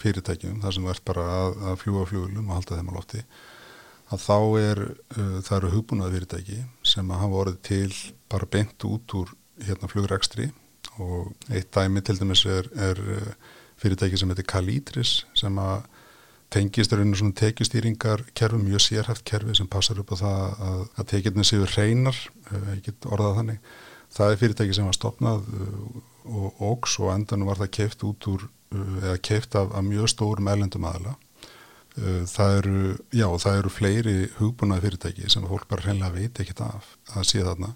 fyrirtækjum, 0.00 0.60
það 0.62 0.76
sem 0.76 0.86
verður 0.88 1.06
bara 1.10 1.24
að, 1.40 1.56
að 1.70 1.80
fljúa 1.82 2.04
flugulum 2.08 2.48
og 2.48 2.58
halda 2.58 2.78
þeim 2.78 2.92
á 2.92 2.96
lofti 2.96 3.24
að 4.10 4.24
þá 4.24 4.38
er, 4.60 4.80
uh, 5.16 5.38
það 5.44 5.56
eru 5.58 5.72
hugbúnað 5.76 6.16
fyrirtæki 6.16 6.58
sem 6.86 7.14
hafa 7.14 7.40
orðið 7.44 7.60
til 7.68 7.92
bara 8.30 8.48
beint 8.50 8.86
út 8.88 9.14
úr 9.18 9.32
hérna 9.66 9.90
flugrekstri. 9.90 10.50
Og 11.00 11.30
eitt 11.52 11.70
dæmi 11.74 12.02
til 12.04 12.18
dæmis 12.18 12.44
er, 12.50 12.68
er 12.74 13.00
uh, 13.00 13.32
fyrirtæki 13.80 14.18
sem 14.20 14.32
heitir 14.32 14.48
Calidris 14.50 15.20
sem 15.38 15.56
að 15.62 15.86
tengist 16.50 16.92
er 16.92 17.04
einu 17.04 17.14
svona 17.14 17.36
tekjustýringar 17.38 18.24
kerfi, 18.34 18.58
mjög 18.58 18.82
sérhæft 18.88 19.22
kerfi 19.28 19.54
sem 19.54 19.70
passar 19.70 20.00
upp 20.02 20.10
á 20.10 20.16
það 20.18 20.40
að, 20.66 20.80
að 20.98 21.10
tekjurni 21.12 21.46
séu 21.46 21.68
reynar, 21.76 22.18
uh, 22.50 22.70
ég 22.74 22.84
get 22.88 23.06
orðað 23.06 23.40
þannig. 23.40 23.72
Það 24.10 24.32
er 24.32 24.40
fyrirtæki 24.40 24.74
sem 24.74 24.88
var 24.90 24.98
stopnað 24.98 25.46
uh, 25.54 26.00
og 26.30 26.64
ógs 26.72 26.98
og 26.98 27.14
endan 27.14 27.46
var 27.46 27.62
það 27.62 27.74
keift 27.78 28.02
út 28.06 28.26
úr, 28.32 28.48
eða 28.74 29.16
keift 29.22 29.54
af, 29.58 29.70
af 29.74 29.86
mjög 29.86 30.10
stórum 30.12 30.50
ellendum 30.50 30.84
aðla 30.86 31.16
það 32.30 32.58
eru, 32.58 32.82
já, 33.14 33.26
það 33.44 33.58
eru 33.60 33.72
fleiri 33.72 34.14
hugbúnaði 34.38 34.86
fyrirtæki 34.86 35.32
sem 35.32 35.48
fólk 35.48 35.66
bara 35.70 35.84
hreinlega 35.86 36.16
veit 36.16 36.42
ekkert 36.42 36.62
af 36.66 36.92
að 37.14 37.26
sé 37.30 37.42
þarna. 37.46 37.72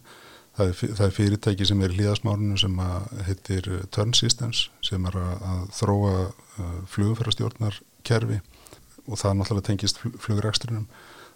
Það 0.55 0.71
er, 0.71 0.93
það 0.99 1.05
er 1.07 1.15
fyrirtæki 1.17 1.67
sem 1.67 1.83
er 1.83 1.95
í 1.95 1.99
hlýðasmárunu 1.99 2.59
sem 2.63 2.81
heitir 3.27 3.71
Turn 3.95 4.15
Systems 4.15 4.69
sem 4.87 5.09
er 5.11 5.19
að, 5.19 5.65
þróa 5.75 6.15
flugfærastjórnar 6.93 7.81
kerfi 8.07 8.39
og 9.05 9.19
það 9.21 9.37
náttúrulega 9.39 9.69
tengist 9.69 10.01
flugræksturinnum 10.01 10.87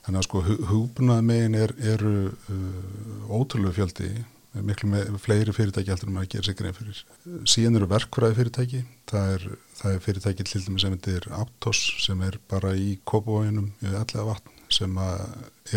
þannig 0.06 0.22
að 0.22 0.26
sko 0.28 0.42
hugbúnaði 0.70 1.26
megin 1.28 1.56
er, 1.58 1.74
eru 1.94 2.12
uh, 2.30 3.32
ótrúlega 3.34 3.76
fjöldi 3.76 4.12
miklu 4.56 4.88
með 4.90 5.16
fleiri 5.22 5.52
fyrirtæki 5.54 5.92
heldur 5.92 6.08
en 6.10 6.14
maður 6.16 6.30
gerir 6.34 6.48
sig 6.48 6.56
grein 6.58 6.76
fyrir. 6.76 7.02
Síðan 7.48 7.78
eru 7.78 7.88
verkfræði 7.90 8.38
fyrirtæki, 8.38 8.82
það 9.10 9.32
er, 9.34 9.46
það 9.80 9.94
er 9.94 10.04
fyrirtæki 10.06 10.46
til 10.48 10.62
dæmis 10.64 10.84
sem 10.84 10.96
heitir 10.96 11.28
Aptos 11.36 11.82
sem 12.04 12.22
er 12.26 12.38
bara 12.50 12.72
í 12.74 12.96
kópavóinum 13.08 13.70
í 13.84 13.92
allega 13.92 14.26
vatn 14.30 14.56
sem 14.72 14.98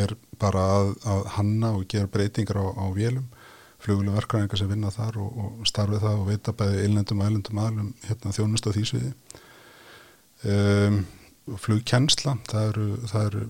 er 0.02 0.16
bara 0.40 0.66
að, 0.78 0.92
að 1.08 1.30
hanna 1.38 1.72
og 1.78 1.86
gera 1.92 2.12
breytingar 2.12 2.60
á, 2.60 2.66
á 2.76 2.86
vélum, 2.96 3.28
fluguleg 3.82 4.18
verkfræðingar 4.20 4.60
sem 4.60 4.72
vinna 4.72 4.92
þar 4.94 5.20
og, 5.24 5.40
og 5.46 5.70
starfið 5.70 6.04
það 6.04 6.20
og 6.20 6.28
veita 6.28 6.56
bæði 6.58 6.84
eilendum 6.86 7.22
og 7.22 7.30
eilendum 7.30 7.64
aðlum 7.64 7.94
hérna 8.08 8.36
þjónust 8.36 8.68
á 8.68 8.72
því 8.72 8.84
sviði. 8.90 9.14
Um, 10.42 11.02
flugkjensla 11.50 12.36
það 12.48 12.68
eru, 12.70 12.88
það 13.10 13.24
eru 13.28 13.46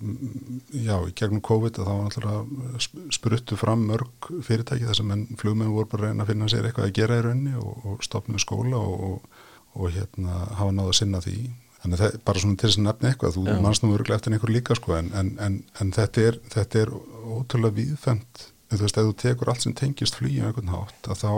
já, 0.80 0.94
í 1.04 1.16
gegnum 1.18 1.42
COVID 1.44 1.80
þá 1.82 1.90
var 1.90 2.06
náttúrulega 2.06 3.08
spruttu 3.12 3.58
fram 3.60 3.84
mörg 3.90 4.30
fyrirtæki 4.48 4.88
þar 4.88 5.00
sem 5.02 5.26
flugmenn 5.40 5.74
voru 5.76 5.90
bara 5.92 6.08
að 6.08 6.12
reyna 6.12 6.24
að 6.26 6.32
finna 6.32 6.48
sér 6.52 6.68
eitthvað 6.70 6.88
að 6.88 6.94
gera 7.02 7.18
í 7.20 7.26
raunni 7.26 7.56
og, 7.60 7.88
og 7.92 8.06
stopna 8.06 8.40
skóla 8.40 8.80
og, 8.80 9.04
og, 9.10 9.42
og 9.76 9.92
hérna 9.98 10.46
hafa 10.60 10.76
náða 10.78 10.94
að 10.94 10.98
sinna 11.02 11.22
því. 11.26 11.36
Þannig 11.82 12.00
það 12.00 12.08
er 12.08 12.24
bara 12.30 12.44
svona 12.44 12.62
til 12.62 12.70
þess 12.70 12.80
að 12.80 12.88
nefna 12.88 13.12
eitthvað 13.12 13.38
þú 13.38 13.44
mannst 13.66 13.84
nú 13.84 13.92
öruglega 13.96 14.22
eftir 14.22 14.36
einhver 14.38 14.54
líka 14.54 14.78
sko 14.78 14.96
en, 14.96 15.12
en, 15.18 15.32
en, 15.42 15.60
en 15.82 15.94
þetta 15.98 16.26
er, 16.30 16.40
þetta 16.54 16.82
er 16.86 16.92
ótrúlega 16.96 17.78
viðfemt, 17.80 18.44
þú 18.72 18.82
veist, 18.86 19.00
ef 19.02 19.08
þú 19.10 19.16
tekur 19.26 19.52
allt 19.52 19.66
sem 19.66 19.76
tengist 19.76 20.20
flýjum 20.20 20.48
einhvern 20.48 20.72
hátt 20.76 21.10
að 21.12 21.24
þá, 21.26 21.34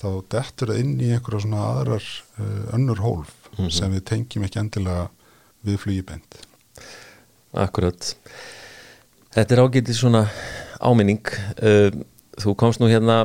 þá 0.00 0.08
dettur 0.36 0.72
það 0.72 0.80
inn 0.84 0.94
í 1.02 1.10
einhverja 1.16 1.42
svona 1.44 1.66
aðrar 1.72 2.06
uh, 2.38 2.62
önnur 2.78 3.02
hólf 3.02 3.34
mm 3.34 3.64
-hmm. 3.64 3.74
sem 3.74 3.92
við 3.98 4.04
tengjum 4.12 4.46
ekki 4.46 4.62
endilega 4.62 5.08
við 5.64 5.80
flugi 5.82 6.04
bent. 6.06 6.38
Akkurat. 7.54 8.12
Þetta 9.34 9.56
er 9.56 9.62
ágætið 9.64 9.98
svona 9.98 10.24
áminning. 10.82 11.24
Uh, 11.58 11.90
þú 12.40 12.54
komst 12.58 12.82
nú 12.82 12.90
hérna 12.90 13.24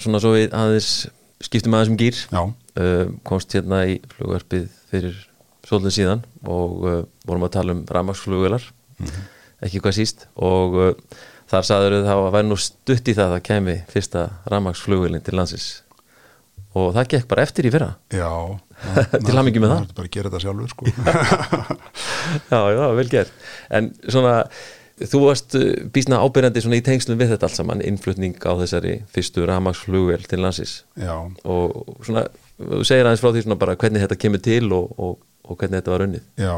svona 0.00 0.20
svo 0.22 0.34
við 0.36 0.54
aðeins 0.56 1.08
skiptum 1.40 1.74
aðeins 1.76 1.92
um 1.94 1.98
gýr. 2.00 2.22
Já. 2.30 2.42
Uh, 2.80 3.04
komst 3.26 3.52
hérna 3.56 3.82
í 3.90 3.98
flugverfið 4.14 4.70
fyrir 4.90 5.18
svolítið 5.66 5.96
síðan 5.96 6.24
og 6.46 6.86
uh, 6.86 7.02
vorum 7.28 7.46
að 7.46 7.54
tala 7.58 7.76
um 7.76 7.84
ramagsflugular, 7.86 8.62
mm 8.98 9.06
-hmm. 9.06 9.28
ekki 9.66 9.80
hvað 9.80 9.98
síst 9.98 10.26
og 10.34 11.04
þar 11.50 11.66
saður 11.66 11.96
þau 11.98 12.06
þá 12.06 12.14
að 12.14 12.32
væri 12.34 12.48
nú 12.48 12.56
stutt 12.56 13.08
í 13.08 13.14
það 13.14 13.36
að 13.36 13.46
kemi 13.48 13.76
fyrsta 13.90 14.26
ramagsflugulin 14.46 15.22
til 15.22 15.36
landsins 15.36 15.82
og 16.78 16.90
það 16.94 17.08
gekk 17.14 17.30
bara 17.30 17.44
eftir 17.46 17.66
í 17.66 17.72
fyrra? 17.74 17.88
Já, 18.14 18.30
til 19.26 19.36
ham 19.36 19.48
ekki 19.50 19.62
með 19.62 19.72
það? 19.72 19.80
Það 19.80 19.88
er 19.88 19.96
bara 19.96 20.10
að 20.10 20.12
gera 20.16 20.30
þetta 20.30 20.42
sjálfur 20.44 20.74
sko. 20.74 20.90
Já, 22.52 22.60
já, 22.70 22.84
vel 22.94 23.08
gert. 23.10 23.32
En 23.74 23.88
svona, 24.06 24.34
þú 25.00 25.20
varst 25.24 25.56
uh, 25.58 25.64
bísna 25.94 26.20
ábyrjandi 26.22 26.62
svona 26.62 26.78
í 26.78 26.84
tengslum 26.86 27.18
við 27.18 27.32
þetta 27.34 27.48
allt 27.48 27.58
saman 27.58 27.82
innflutning 27.82 28.36
á 28.46 28.52
þessari 28.60 29.00
fyrstu 29.10 29.46
ramagsflugvel 29.48 30.22
til 30.30 30.38
landsis 30.44 30.76
Já. 31.00 31.16
Og 31.42 31.96
svona, 32.06 32.26
þú 32.60 32.82
segir 32.86 33.08
aðeins 33.08 33.24
frá 33.24 33.32
því 33.34 33.44
svona 33.46 33.58
bara 33.60 33.76
hvernig 33.80 34.04
þetta 34.04 34.20
kemur 34.20 34.42
til 34.44 34.68
og, 34.76 34.92
og, 35.00 35.16
og 35.48 35.58
hvernig 35.58 35.80
þetta 35.80 35.94
var 35.96 36.06
unnið. 36.06 36.28
Já, 36.38 36.54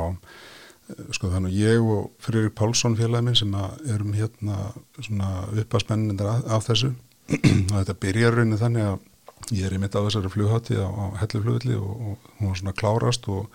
sko 1.17 1.31
þannig 1.33 1.57
ég 1.57 1.87
og 1.95 2.11
Fririk 2.21 2.53
Pálsson 2.59 2.99
félagin 2.99 3.31
minn 3.31 3.39
sem 3.39 3.57
erum 3.95 4.13
hérna 4.19 4.73
svona 4.99 5.47
uppasmennindar 5.63 6.35
af, 6.35 6.45
af 6.59 6.69
þessu 6.69 6.93
og 7.71 7.77
þetta 7.79 7.99
byrjar 8.03 8.37
raunin 8.37 8.61
þannig 8.61 8.91
að 8.91 9.01
ég 9.51 9.67
er 9.67 9.75
í 9.75 9.81
mitt 9.83 9.97
á 9.97 10.01
þessari 10.05 10.31
flughátti 10.33 10.79
á, 10.79 10.87
á 10.87 11.05
helluflugulli 11.23 11.77
og, 11.79 11.93
og 11.93 12.31
hún 12.39 12.53
var 12.53 12.61
svona 12.61 12.77
klárast 12.77 13.29
og, 13.33 13.51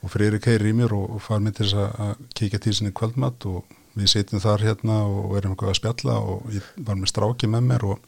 og 0.00 0.12
frýri 0.12 0.40
keirir 0.42 0.72
í 0.72 0.76
mér 0.76 0.94
og, 0.96 1.16
og 1.16 1.22
far 1.24 1.42
mér 1.44 1.58
til 1.58 1.68
þess 1.68 1.78
að 2.06 2.26
kíkja 2.38 2.62
til 2.64 2.74
sinni 2.76 2.94
kvöldmatt 2.96 3.46
og 3.50 3.78
við 3.98 4.12
sitjum 4.12 4.42
þar 4.42 4.64
hérna 4.64 5.00
og 5.06 5.34
erum 5.38 5.54
eitthvað 5.54 5.74
að 5.74 5.80
spjalla 5.80 6.20
og 6.22 6.52
ég 6.54 6.68
var 6.78 6.98
með 6.98 7.12
stráki 7.12 7.50
með 7.50 7.66
mér 7.72 7.86
og 7.90 7.98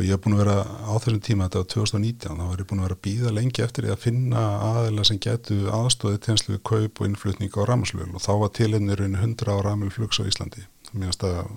ég 0.00 0.14
hef 0.14 0.22
búin 0.24 0.38
að 0.38 0.44
vera 0.44 0.56
á 0.64 0.92
þessum 0.96 1.20
tíma, 1.20 1.48
þetta 1.50 1.60
var 1.60 1.70
2019 1.74 2.38
þá 2.38 2.44
var 2.46 2.62
ég 2.62 2.68
búin 2.70 2.80
að 2.80 2.86
vera 2.86 2.96
að 2.96 3.02
býða 3.06 3.32
lengi 3.36 3.64
eftir 3.64 3.86
því 3.86 3.92
að 3.92 4.04
finna 4.06 4.44
aðeila 4.70 5.04
sem 5.04 5.18
getu 5.20 5.58
aðstóðið 5.68 6.22
tenslu 6.28 6.54
við 6.54 6.62
kaup 6.70 7.02
og 7.02 7.10
innflutning 7.10 7.58
á 7.58 7.62
ramslugul 7.68 8.14
og 8.16 8.24
þá 8.24 8.32
var 8.44 8.54
tilhengirinn 8.56 9.18
100 9.18 9.52
á 9.52 9.56
ramlflugs 9.66 10.22
á 10.22 10.24
Íslandi. 10.24 10.64
Mér 10.92 11.10
finnst 11.10 11.26
að 11.28 11.52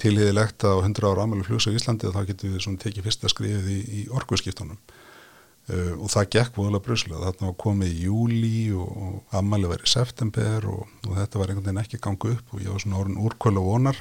tilhiðilegt 0.00 0.64
að 0.66 0.80
á 0.80 0.84
100 0.86 1.10
ára 1.10 1.26
ámælu 1.26 1.46
flugs 1.46 1.68
á 1.68 1.74
Íslandi 1.74 2.08
og 2.08 2.16
þá 2.16 2.26
getum 2.30 2.56
við 2.56 2.80
tekið 2.84 3.06
fyrsta 3.06 3.30
skrifið 3.32 3.70
í, 3.70 3.78
í 4.00 4.00
orguðskiptunum 4.16 4.78
uh, 4.78 5.94
og 5.96 6.10
það 6.12 6.28
gekk 6.36 6.58
voðalega 6.58 6.86
bruslega. 6.86 7.22
Þarna 7.28 7.50
var 7.50 7.56
komið 7.64 7.94
í 7.94 8.04
júli 8.08 8.58
og, 8.74 8.90
og 8.90 9.38
ámæli 9.38 9.70
var 9.70 9.84
í 9.84 9.90
september 9.90 10.68
og, 10.72 10.84
og 11.06 11.16
þetta 11.20 11.40
var 11.40 11.52
einhvern 11.52 11.68
veginn 11.68 11.82
ekki 11.84 12.02
gangu 12.02 12.34
upp 12.34 12.54
og 12.54 12.64
ég 12.64 12.74
var 12.74 12.84
svona 12.84 13.00
orðin 13.02 13.22
úrkvölu 13.24 13.64
vonar. 13.66 14.00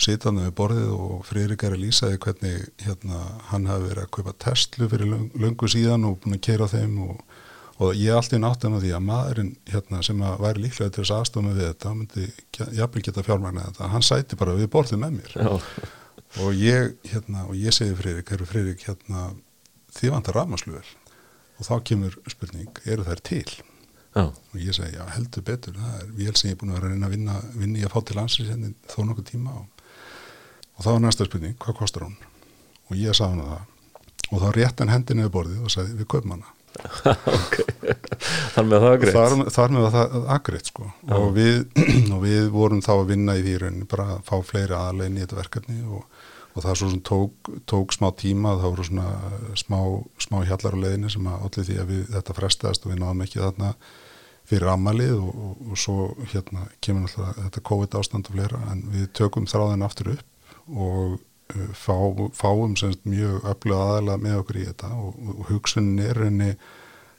Og 0.00 0.04
sitaðum 0.06 0.42
við 0.46 0.54
borðið 0.56 0.92
og 0.96 1.16
Friðrik 1.28 1.66
að 1.68 1.78
lýsaði 1.82 2.20
hvernig 2.24 2.68
hérna 2.80 3.20
hann 3.50 3.68
hafi 3.68 3.90
verið 3.90 4.06
að 4.06 4.12
kaupa 4.16 4.36
testlu 4.46 4.88
fyrir 4.88 5.14
löngu 5.36 5.68
síðan 5.68 6.08
og 6.08 6.20
búin 6.22 6.38
að 6.38 6.44
keira 6.48 6.70
þeim 6.72 6.96
og 7.04 7.20
og 7.80 7.96
ég 7.96 8.12
alltaf 8.12 8.40
náttúrulega 8.42 8.74
með 8.74 8.82
því 8.84 8.90
að 8.96 9.06
maðurinn 9.06 9.52
hérna, 9.72 10.02
sem 10.04 10.20
að 10.26 10.42
væri 10.44 10.64
líklega 10.66 10.92
til 10.92 11.04
þess 11.04 11.14
aðstofna 11.16 11.54
við 11.56 11.68
þetta 11.70 11.92
myndi 11.96 12.26
jafnvel 12.76 13.04
geta 13.06 13.24
fjármagna 13.24 13.66
þetta. 13.70 13.88
Hann 13.94 14.04
sæti 14.04 14.38
bara 14.40 14.56
við 14.58 14.68
borðið 14.74 15.00
með 15.00 15.16
mér. 15.16 15.56
Og 16.44 16.60
ég, 16.60 16.92
hérna, 17.10 17.46
og 17.48 17.56
ég 17.58 17.74
segi 17.74 17.96
Friðrik, 17.98 18.34
eru 18.36 18.46
Friðrik 18.46 18.84
hérna 18.86 19.30
þið 19.96 20.12
vantar 20.14 20.36
rafmarsluvel 20.38 20.84
og 21.60 21.66
þá 21.66 21.74
kemur 21.88 22.14
spurning, 22.30 22.78
eru 22.88 23.04
þær 23.08 23.24
til? 23.26 23.48
Já. 24.10 24.24
og 24.26 24.54
ég 24.58 24.74
segi, 24.74 24.96
já 24.96 25.04
heldur 25.14 25.44
betur. 25.46 25.76
Það 25.78 25.98
er 26.00 26.14
vél 26.18 26.32
sem 26.34 26.50
ég 26.50 26.56
er 26.56 26.60
búin 26.60 26.72
að 26.72 26.80
vera 26.80 26.88
að 26.88 26.94
reyna 26.94 27.08
að 27.08 27.12
vinna, 27.14 27.34
vinna 27.54 27.78
í 27.78 27.84
að 27.86 27.92
fá 27.94 28.00
til 28.02 28.16
landsins 28.18 28.48
hérna 28.50 28.70
þó 28.90 28.96
nokkuð 29.06 29.28
tíma 29.28 29.56
og, 29.60 29.84
og 30.76 30.86
þá 30.86 30.88
er 30.92 31.04
næsta 31.04 31.26
spurning, 31.28 31.58
hvað 31.62 31.78
kostar 31.78 32.06
hún? 32.08 32.16
Og 32.90 32.96
ég 32.98 33.14
sagði 33.14 33.38
hann 33.38 33.52
það. 33.52 33.68
Og 34.30 34.42
þá 34.42 34.48
rétt 34.56 34.82
hann 34.82 34.92
hendinniði 34.94 35.34
borðið 35.36 35.62
og 35.62 35.74
sagði, 35.76 35.98
við 36.00 36.10
kaupum 36.10 36.36
hana. 36.36 36.54
Okay. 37.30 37.69
Þar 38.54 38.66
með 38.68 38.84
það 38.84 38.96
agrið 38.96 39.16
þar, 39.16 39.36
þar 39.54 39.74
með 39.76 39.86
það 39.94 40.16
agrið 40.36 40.66
sko 40.70 40.88
Já. 40.88 41.14
og 41.18 41.30
við, 41.36 41.54
og 42.14 42.20
við 42.24 42.50
vorum 42.54 42.82
þá 42.84 42.92
að 42.96 43.06
vinna 43.12 43.36
í 43.38 43.46
því 43.46 43.54
rauninni 43.62 43.88
bara 43.90 44.08
að 44.16 44.20
fá 44.28 44.34
fleiri 44.46 44.76
aðlegin 44.78 45.18
í 45.18 45.24
þetta 45.24 45.40
verkefni 45.40 45.78
og, 45.86 46.20
og 46.50 46.66
það 46.66 46.78
svo 46.80 46.90
tók, 47.10 47.52
tók 47.70 47.96
smá 47.96 48.10
tíma 48.18 48.56
það 48.60 48.68
voru 48.74 48.88
svona 48.90 49.08
smá, 49.58 49.80
smá 50.26 50.38
hjallar 50.48 50.78
á 50.78 50.82
leðinu 50.84 51.14
sem 51.14 51.30
að 51.30 51.48
allir 51.48 51.68
því 51.70 51.80
að 51.82 51.90
við, 51.94 52.04
þetta 52.16 52.38
frestaðist 52.40 52.86
og 52.86 52.94
við 52.94 53.02
náðum 53.02 53.24
ekki 53.26 53.42
þarna 53.42 53.72
fyrir 54.50 54.72
amalið 54.72 55.16
og, 55.20 55.32
og, 55.46 55.64
og 55.70 55.78
svo 55.78 56.10
hérna 56.32 56.66
kemur 56.82 57.06
alltaf 57.06 57.42
þetta 57.44 57.66
COVID 57.70 57.98
ástand 58.00 58.30
og 58.30 58.38
fleira 58.38 58.62
en 58.72 58.86
við 58.90 59.10
tökum 59.18 59.46
þráðin 59.50 59.86
aftur 59.86 60.14
upp 60.16 60.26
og 60.70 61.18
fá, 61.74 61.96
fáum 62.32 62.76
semst 62.78 63.04
mjög 63.08 63.44
öflug 63.48 63.78
aðalega 63.78 64.22
með 64.22 64.38
okkur 64.42 64.60
í 64.60 64.66
þetta 64.68 64.90
og, 64.96 65.18
og 65.34 65.42
hugsunin 65.50 66.02
er 66.04 66.22
henni 66.26 66.50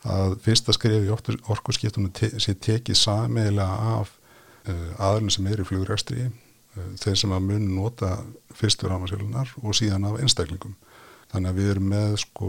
að 0.07 0.37
fyrsta 0.45 0.73
skrif 0.75 1.05
í 1.05 1.11
orkurskiptunum 1.11 2.13
te, 2.15 2.31
sé 2.41 2.55
tekið 2.57 2.97
samiðilega 2.97 3.97
af 3.97 4.13
uh, 4.67 4.93
aðalinn 4.97 5.33
sem 5.33 5.49
er 5.51 5.61
í 5.61 5.67
flugræstri 5.67 6.27
uh, 6.27 6.87
þeir 7.01 7.19
sem 7.21 7.35
að 7.35 7.45
mun 7.49 7.67
nota 7.75 8.15
fyrstur 8.57 8.93
ámasjölunar 8.95 9.53
og 9.61 9.77
síðan 9.77 10.09
af 10.09 10.17
einstaklingum. 10.21 10.77
Þannig 11.31 11.51
að 11.53 11.59
við 11.61 11.69
erum 11.71 11.85
með 11.87 12.15
sko, 12.25 12.47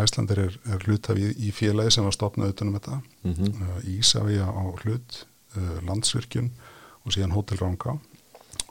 Æslandir 0.00 0.40
er, 0.48 0.54
er 0.66 0.80
hlutaf 0.82 1.20
í, 1.20 1.52
félagi 1.54 1.92
sem 1.94 2.08
var 2.08 2.16
stopnað 2.16 2.56
utanum 2.56 2.74
þetta, 2.74 2.96
mm 3.22 3.34
-hmm. 3.34 3.68
uh, 3.68 3.84
Ísafja 3.98 4.48
á 4.50 4.64
hlut, 4.82 5.20
landsvirkjun 5.86 6.48
og 7.04 7.14
síðan 7.14 7.30
Hotel 7.36 7.60
Ránká 7.60 7.92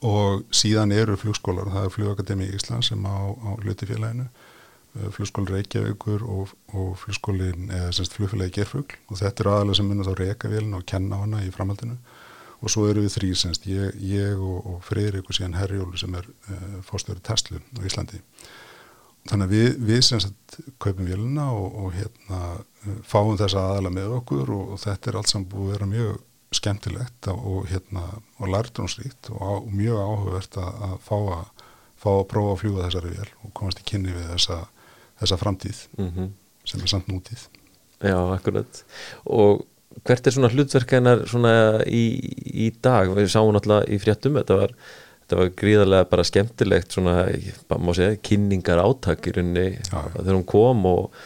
og 0.04 0.44
síðan 0.52 0.92
eru 0.92 1.16
flugskólar, 1.20 1.70
það 1.72 1.86
er 1.86 1.94
Flugakademi 1.94 2.48
í 2.50 2.58
Ísland 2.58 2.86
sem 2.86 3.06
á, 3.08 3.32
á 3.32 3.50
hlutifélaginu 3.64 4.26
eh, 4.28 4.43
flugskólin 4.94 5.50
Reykjavíkur 5.50 6.26
og, 6.30 6.52
og 6.74 6.92
flugskólin, 7.02 7.70
eða 7.74 7.94
semst 7.98 8.14
flugfélagi 8.18 8.60
Gerfugl 8.60 8.98
og 9.10 9.20
þetta 9.20 9.44
er 9.44 9.50
aðalega 9.54 9.80
sem 9.80 9.88
munir 9.90 10.10
þá 10.10 10.20
Reykjavélina 10.20 10.80
og 10.80 10.86
kenna 10.90 11.22
hana 11.24 11.42
í 11.46 11.54
framhaldinu. 11.54 11.98
Og 12.64 12.72
svo 12.72 12.86
eru 12.88 13.04
við 13.04 13.16
þrý 13.18 13.32
semst, 13.36 13.66
ég, 13.68 13.96
ég 14.08 14.40
og, 14.40 14.60
og 14.70 14.84
Freyrik 14.88 15.28
og 15.28 15.36
síðan 15.36 15.58
Herjólu 15.60 16.00
sem 16.00 16.14
er 16.16 16.30
uh, 16.30 16.78
fórstöru 16.88 17.20
Tesla 17.26 17.60
á 17.60 17.82
Íslandi. 17.84 18.22
Þannig 19.28 19.50
að 19.50 19.56
við, 19.56 19.68
við 19.90 20.00
sem 20.08 20.22
sagt 20.24 20.60
kaupum 20.84 21.08
vélina 21.08 21.50
og, 21.56 21.68
og 21.80 21.98
hérna 21.98 22.40
fáum 23.08 23.36
þessa 23.40 23.66
aðala 23.72 23.92
með 23.92 24.16
okkur 24.20 24.52
og, 24.52 24.76
og 24.76 24.82
þetta 24.84 25.10
er 25.10 25.20
allt 25.20 25.32
saman 25.32 25.50
búið 25.52 25.66
að 25.66 25.74
vera 25.74 25.90
mjög 25.92 26.22
skemmtilegt 26.54 27.30
og 27.34 27.68
hérna 27.72 28.04
og 28.38 28.52
lærtrúnsríkt 28.52 29.32
og, 29.34 29.40
á, 29.42 29.52
mjög 29.68 30.02
áhugavert 30.04 30.60
að, 30.60 30.98
fá 31.04 31.16
að 31.18 31.64
fá 32.04 32.12
að 32.12 32.28
prófa 32.34 32.54
að 32.54 32.62
fljúa 32.62 32.88
þessari 32.88 33.14
vél 33.16 33.30
og 33.46 33.54
komast 33.56 33.80
í 33.80 33.86
kynni 33.88 34.14
við 34.14 34.32
þessa, 34.34 34.60
þessa 35.24 35.40
framtíð 35.42 35.84
mm 35.98 36.10
-hmm. 36.10 36.32
sem 36.66 36.82
er 36.82 36.92
samt 36.92 37.12
nútíð 37.12 37.48
Já, 38.04 38.18
akkurat 38.36 38.84
og 39.26 39.64
hvert 40.04 40.28
er 40.28 40.36
svona 40.36 40.50
hlutverkeinar 40.52 41.28
svona 41.30 41.84
í, 41.86 42.04
í 42.66 42.72
dag, 42.82 43.12
við 43.14 43.30
sáum 43.32 43.54
náttúrulega 43.54 43.88
í 43.94 44.00
fréttum, 44.02 44.40
þetta 44.42 44.58
var 44.60 44.74
þetta 45.24 45.40
var 45.40 45.52
gríðarlega 45.60 46.10
bara 46.12 46.26
skemmtilegt 46.28 46.96
svona, 46.96 47.16
má 47.80 47.94
segja, 47.96 48.18
kynningar 48.28 48.82
áttak 48.84 49.30
í 49.30 49.36
rauninni 49.38 49.68
þegar 49.88 50.34
hún 50.36 50.48
kom 50.50 50.84
og, 50.90 51.22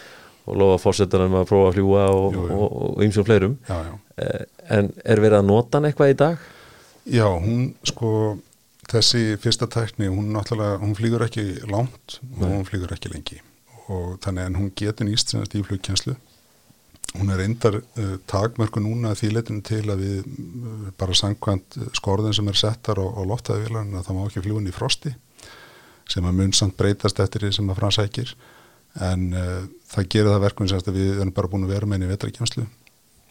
og 0.46 0.60
lofa 0.62 0.82
fórsetunum 0.84 1.40
að 1.40 1.48
prófa 1.50 1.72
að 1.72 1.80
fljúa 1.80 2.06
og 2.14 3.02
ymsum 3.06 3.26
fleirum 3.28 3.58
já, 3.68 3.80
já. 3.90 3.96
Eh, 4.18 4.46
en 4.78 4.92
er 5.06 5.22
verið 5.24 5.42
að 5.42 5.50
nota 5.50 5.78
hann 5.78 5.90
eitthvað 5.90 6.14
í 6.14 6.20
dag? 6.20 6.46
Já, 7.08 7.28
hún 7.40 7.72
sko 7.88 8.12
þessi 8.92 9.38
fyrsta 9.42 9.68
tækni, 9.72 10.10
hún 10.12 10.32
náttúrulega 10.36 10.80
hún 10.84 10.96
flýgur 10.98 11.26
ekki 11.28 11.46
langt 11.68 12.20
og 12.22 12.44
Nei. 12.44 12.50
hún 12.54 12.68
flýgur 12.68 12.94
ekki 12.96 13.12
lengi 13.14 13.42
og 13.94 14.18
þannig 14.24 14.50
en 14.50 14.58
hún 14.60 14.72
getur 14.76 15.08
nýst 15.08 15.32
sem 15.32 15.44
þetta 15.44 15.60
í 15.60 15.68
flugkjænslu 15.68 16.16
hún 17.16 17.32
er 17.32 17.40
reyndar 17.42 17.80
uh, 17.80 18.18
takmörku 18.30 18.82
núna 18.84 19.14
þýleitinu 19.18 19.64
til 19.66 19.84
að 19.88 20.04
við 20.04 20.18
uh, 20.26 20.90
bara 21.00 21.16
sangkvæmt 21.16 21.80
skorðin 21.98 22.36
sem 22.36 22.50
er 22.52 22.60
settar 22.60 23.00
á, 23.00 23.06
á 23.06 23.22
loftæðvílan 23.32 23.96
að 23.96 24.10
það 24.10 24.18
má 24.18 24.26
ekki 24.26 24.44
fljúin 24.46 24.70
í 24.70 24.76
frosti 24.76 25.14
sem 26.08 26.28
að 26.28 26.38
mun 26.40 26.54
samt 26.56 26.78
breytast 26.80 27.20
eftir 27.24 27.46
því 27.46 27.54
sem 27.56 27.72
að 27.72 27.80
fransækir 27.82 28.34
en 29.08 29.30
uh, 29.32 29.64
það 29.94 30.12
gerir 30.14 30.34
það 30.34 30.44
verkun 30.48 30.72
sem 30.72 30.92
við 30.92 31.16
erum 31.22 31.34
bara 31.36 31.52
búin 31.52 31.66
að 31.68 31.74
vera 31.78 31.88
með 31.88 32.00
henni 32.00 32.10
í 32.10 32.14
vetrakjænslu 32.16 32.68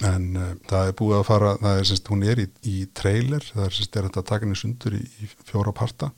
en 0.06 0.24
það 0.68 0.90
er 0.90 0.96
búið 0.96 1.14
að 1.16 1.22
fara 1.24 1.52
það 1.56 1.78
er 1.78 1.86
semst, 1.88 2.08
hún 2.12 2.24
er 2.28 2.40
í, 2.42 2.44
í 2.68 2.80
trailer 2.92 3.44
það 3.48 3.62
er 3.64 3.76
semst, 3.78 3.94
er 3.96 4.08
þetta 4.08 4.20
að 4.20 4.26
taka 4.28 4.44
henni 4.44 4.58
sundur 4.60 4.96
í, 4.98 5.00
í 5.24 5.28
fjóra 5.48 5.72
parta 5.72 6.10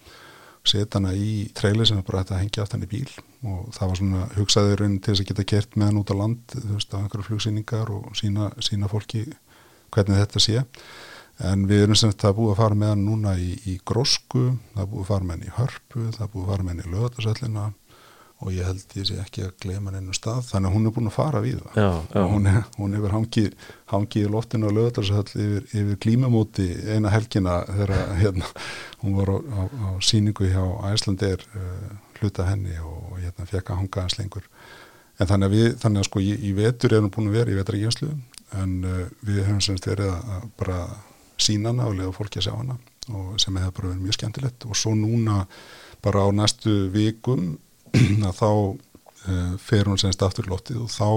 setja 0.71 0.99
hana 0.99 1.15
í 1.17 1.49
trailer 1.57 1.89
sem 1.89 1.99
er 1.99 2.07
bara 2.07 2.23
þetta 2.23 2.37
að 2.37 2.43
hengja 2.45 2.65
aftan 2.65 2.87
í 2.87 2.91
bíl. 2.91 3.11
Og 3.49 3.69
það 3.77 3.91
var 3.91 4.01
svona 4.01 4.25
hugsaður 4.37 4.85
til 4.87 5.01
þess 5.09 5.23
að 5.25 5.29
geta 5.31 5.47
kert 5.53 5.77
með 5.77 5.91
hann 5.91 6.01
út 6.03 6.13
á 6.13 6.21
land 6.21 6.57
þú 6.57 6.73
veist 6.75 6.95
á 6.95 7.01
einhverju 7.01 7.29
flugsýningar 7.29 7.93
og 7.95 8.09
sína, 8.19 8.51
sína 8.65 8.91
fólki 8.91 9.25
hvernig 9.95 10.23
þetta 10.23 10.43
sé. 10.45 10.65
En 11.49 11.69
við 11.71 11.85
erum 11.85 11.99
sem 11.99 12.11
þetta 12.11 12.35
búið 12.35 12.55
að 12.55 12.61
fara 12.63 12.79
með 12.79 12.95
hann 12.95 13.05
núna 13.07 13.35
í, 13.39 13.53
í 13.71 13.77
grósku, 13.87 14.49
það 14.75 14.89
búið 14.91 15.05
að 15.05 15.11
fara 15.13 15.29
með 15.29 15.37
hann 15.37 15.47
í 15.47 15.57
hörpu 15.59 16.07
það 16.17 16.33
búið 16.33 16.45
að 16.45 16.51
fara 16.53 16.67
með 16.67 16.73
hann 16.73 16.83
í 16.83 16.95
löðarsöllina 16.95 17.67
og 18.39 18.53
ég 18.55 18.67
held 18.69 18.95
ég 18.95 19.07
sé 19.09 19.17
ekki 19.19 19.43
að 19.49 19.55
glema 19.65 19.93
hennu 19.97 20.15
stað 20.15 20.45
þannig 20.53 20.71
að 20.71 20.75
hún 20.77 20.87
er 20.87 20.93
búin 20.95 21.11
að 21.11 21.17
fara 21.17 21.41
við 21.43 21.57
það. 21.59 21.79
Já, 21.81 21.89
já. 22.15 22.23
hún, 22.31 22.47
er, 22.47 22.61
hún 22.77 22.95
hefur 22.95 23.15
hangið 23.17 23.49
hangið 23.91 24.29
í 24.29 24.33
loftinu 24.35 24.69
og 24.69 24.77
lögðarsall 24.77 25.25
yfir, 25.27 25.65
yfir 25.73 25.99
klímamóti 26.05 26.69
eina 26.87 27.11
helgina 27.11 27.57
þegar 27.67 27.95
hérna, 28.21 28.51
hún 29.03 29.19
var 29.19 29.33
á, 29.35 29.37
á, 29.43 29.61
á 29.67 29.89
síningu 30.07 30.47
hjá 30.53 30.63
Æslandir 30.93 31.43
uh, 31.59 31.91
hluta 32.21 32.47
henni 32.47 32.79
og 32.79 33.19
hérna, 33.19 33.49
fekk 33.51 33.75
að 33.75 33.83
hanga 33.83 34.07
hans 34.07 34.19
lengur. 34.21 34.47
En 35.19 35.27
þannig 35.27 35.51
að 35.51 35.57
við, 35.59 35.69
þannig 35.83 36.05
að 36.05 36.11
sko 36.13 36.23
í, 36.23 36.33
í 36.39 36.55
vetur 36.55 36.95
erum 36.95 37.11
búin 37.15 37.33
að 37.33 37.41
vera 37.41 37.51
í 37.55 37.59
vetraríkjenslu 37.59 38.13
en 38.63 38.81
uh, 38.87 39.05
við 39.27 39.43
hefum 39.49 39.63
semst 39.67 39.91
verið 39.91 40.15
að 40.15 40.51
bara 40.61 40.83
sína 41.39 41.73
hana 41.73 41.91
og 41.91 41.99
lega 41.99 42.15
fólki 42.15 42.39
að 42.39 42.49
sjá 42.49 42.55
hana 42.55 42.79
og 43.09 43.39
sem 43.41 43.57
hefur 43.59 43.81
bara 43.81 43.91
verið 43.91 44.05
mjög 44.05 44.19
skemmtilegt. 44.19 44.67
Og 44.69 44.79
svo 44.79 44.95
núna 44.95 45.43
bara 46.05 46.23
á 46.23 46.29
næstu 46.31 46.85
vikum 46.95 47.57
að 48.29 48.35
þá 48.39 48.51
uh, 48.51 49.55
fer 49.63 49.89
hún 49.91 50.01
semst 50.01 50.23
aftur 50.25 50.51
lóttið 50.51 50.85
og 50.85 50.93
þá 50.93 51.09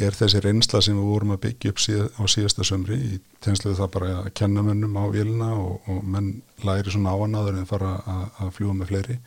er 0.00 0.14
þessi 0.14 0.40
reynsla 0.44 0.80
sem 0.84 0.96
við 0.96 1.10
vorum 1.10 1.34
að 1.34 1.42
byggja 1.44 1.72
upp 1.72 1.82
síð, 1.82 2.02
á 2.14 2.22
síðasta 2.30 2.66
sömri 2.66 2.96
í 2.96 3.18
tegnsluðu 3.42 3.78
það 3.80 3.92
bara 3.96 4.10
að 4.20 4.30
kenna 4.38 4.64
mönnum 4.64 4.96
á 4.96 5.04
vilna 5.12 5.50
og, 5.58 5.90
og 5.90 6.04
menn 6.06 6.32
læri 6.64 6.94
svona 6.94 7.16
áanaður 7.16 7.58
en 7.58 7.68
fara 7.68 7.96
að, 7.98 8.24
að 8.44 8.52
fljúa 8.58 8.76
með 8.78 8.92
fleiri 8.92 9.18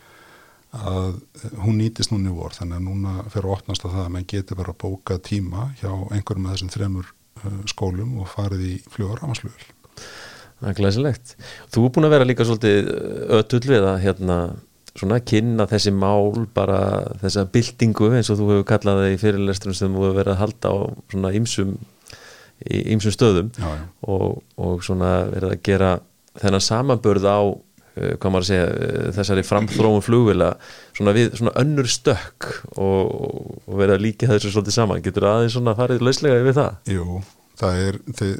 að 0.73 1.19
hún 1.61 1.77
nýtist 1.77 2.13
núni 2.13 2.33
vor 2.33 2.55
þannig 2.55 2.79
að 2.79 2.87
núna 2.87 3.25
fer 3.29 3.45
að 3.45 3.57
opnast 3.59 3.85
að 3.85 3.97
það 3.97 4.05
að 4.07 4.13
menn 4.15 4.29
getur 4.31 4.57
bara 4.57 4.73
að 4.73 4.79
bóka 4.81 5.19
tíma 5.21 5.67
hjá 5.81 5.91
einhverjum 5.91 6.47
af 6.47 6.55
þessum 6.55 6.73
þremur 6.73 7.11
uh, 7.11 7.59
skólum 7.69 8.15
og 8.23 8.31
farið 8.31 8.69
í 8.71 8.75
flugar 8.93 9.21
ámaslugul 9.21 9.73
Það 10.63 10.69
er 10.69 10.75
glæsilegt. 10.77 11.33
Þú 11.73 11.81
er 11.83 11.91
búin 11.91 12.07
að 12.07 12.13
vera 12.13 12.25
líka 12.27 12.45
svolítið 12.47 12.85
ötull 13.35 13.65
við 13.67 13.87
að 13.89 13.97
hérna 14.05 14.37
svona 14.97 15.17
kynna 15.25 15.65
þessi 15.69 15.93
mál 15.95 16.45
bara 16.53 16.79
þessa 17.23 17.47
byltingu 17.49 18.11
eins 18.13 18.29
og 18.29 18.39
þú 18.39 18.49
hefur 18.51 18.69
kallað 18.69 19.01
það 19.01 19.15
í 19.15 19.19
fyrirlesturum 19.23 19.77
sem 19.77 19.95
þú 19.95 20.05
hefur 20.05 20.19
verið 20.19 20.35
að 20.35 20.41
halda 20.43 20.73
á 20.73 20.75
svona 21.13 21.33
ymsum 21.33 21.75
ymsum 22.63 23.13
stöðum 23.13 23.51
já, 23.57 23.67
já. 23.67 23.85
Og, 24.07 24.41
og 24.61 24.83
svona 24.85 25.13
verið 25.31 25.55
að 25.55 25.63
gera 25.65 25.93
þennan 26.39 26.63
samanbörð 26.63 27.25
á 27.25 27.41
uh, 27.41 28.13
hvað 28.21 28.29
maður 28.29 28.45
að 28.45 28.49
segja, 28.51 28.67
uh, 28.69 29.07
þessari 29.17 29.45
framþróum 29.47 30.05
flugvila 30.05 30.51
svona 30.93 31.15
við 31.17 31.39
svona 31.39 31.55
önnur 31.63 31.89
stökk 31.89 32.49
og, 32.77 33.11
og 33.65 33.81
verið 33.81 33.97
að 33.97 34.05
líka 34.05 34.29
þessu 34.29 34.53
svolítið 34.53 34.77
saman, 34.77 35.03
getur 35.05 35.27
aðeins 35.29 35.57
svona 35.57 35.75
farið 35.77 36.05
lauslega 36.05 36.39
yfir 36.43 36.57
það? 36.59 36.79
Jú, 36.93 37.19
það 37.59 37.83
er 37.87 37.99
þið, 38.21 38.33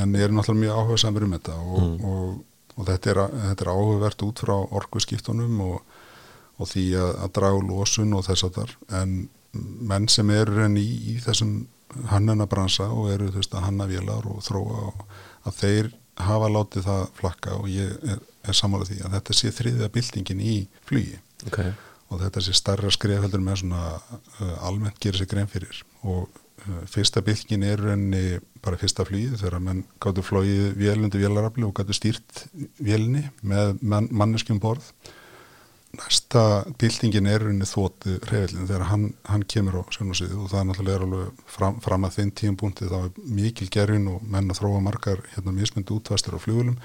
menn 0.00 0.18
er 0.18 0.34
náttúrulega 0.34 0.66
mjög 0.66 0.82
áhuga 0.82 1.00
samur 1.06 1.26
um 1.26 1.38
þetta 1.38 1.56
og, 1.62 1.80
mm. 1.86 2.36
og 2.76 2.90
þetta 2.90 3.14
er, 3.14 3.24
er 3.54 3.72
áhugavert 3.72 4.26
út 4.26 4.44
frá 4.44 4.56
orgu 4.58 5.06
skiptunum 5.06 5.64
og 5.70 5.98
og 6.60 6.68
því 6.68 6.86
að, 7.00 7.12
að 7.24 7.34
draga 7.38 7.66
lósun 7.66 8.16
og 8.16 8.26
þess 8.28 8.46
að 8.46 8.56
þar 8.58 8.74
en 9.00 9.14
menn 9.90 10.08
sem 10.12 10.30
eru 10.30 10.64
enn 10.64 10.76
í, 10.78 10.86
í 11.14 11.16
þessum 11.24 11.64
hannunabransa 12.10 12.86
og 12.94 13.10
eru 13.14 13.30
þú 13.32 13.40
veist 13.40 13.56
að 13.56 13.66
hannavélar 13.66 14.28
og 14.30 14.44
þróa 14.46 14.82
og 14.90 15.04
að 15.48 15.56
þeir 15.58 15.90
hafa 16.20 16.50
látið 16.52 16.86
það 16.86 17.06
flakka 17.18 17.56
og 17.56 17.70
ég 17.72 17.94
er, 18.12 18.20
er 18.46 18.56
samanlega 18.56 18.92
því 18.92 19.06
að 19.06 19.16
þetta 19.16 19.36
sé 19.36 19.52
þriðja 19.56 19.88
byltingin 19.94 20.44
í 20.44 20.56
flugi. 20.88 21.18
Okay. 21.48 21.72
og 22.12 22.20
þetta 22.20 22.42
sé 22.44 22.52
starra 22.52 22.90
skref 22.92 23.22
heldur 23.24 23.40
með 23.40 23.62
svona 23.62 23.82
uh, 23.96 24.66
almennt 24.66 24.98
gerir 25.00 25.16
sig 25.22 25.30
grein 25.30 25.48
fyrir. 25.48 25.78
Og 26.04 26.26
uh, 26.28 26.82
fyrsta 26.90 27.22
byltingin 27.24 27.64
er 27.64 27.84
enni 27.94 28.24
bara 28.60 28.76
fyrsta 28.80 29.06
flugið 29.08 29.38
þegar 29.40 29.62
mann 29.64 29.84
gáttu 30.02 30.24
flóið 30.26 30.74
vélundi 30.76 31.22
vélarafli 31.22 31.64
og 31.64 31.72
gáttu 31.78 31.96
stýrt 31.96 32.44
vélni 32.76 33.24
með 33.40 33.78
man, 33.80 34.10
manneskjum 34.12 34.60
borð 34.60 34.90
næsta 35.98 36.42
bildingin 36.78 37.26
er 37.26 37.44
unni 37.50 37.66
þóttu 37.66 38.16
reyðlinn 38.30 38.68
þegar 38.68 38.86
hann, 38.90 39.06
hann 39.26 39.44
kemur 39.50 39.80
á 39.80 39.82
sjónasíðu 39.90 40.44
og 40.44 40.50
það 40.52 40.60
er 40.60 40.68
náttúrulega 40.68 41.06
alveg 41.06 41.44
fram, 41.50 41.80
fram 41.82 42.06
að 42.06 42.16
þinn 42.18 42.34
tíum 42.40 42.58
búndi 42.60 42.90
þá 42.90 42.98
er 43.00 43.30
mikil 43.38 43.70
gerðin 43.74 44.10
og 44.12 44.26
menn 44.26 44.52
að 44.52 44.60
þróa 44.62 44.82
margar 44.86 45.24
hérna 45.34 45.54
mismundi 45.56 45.96
útvæstur 45.96 46.38
á 46.38 46.40
flugulum 46.42 46.78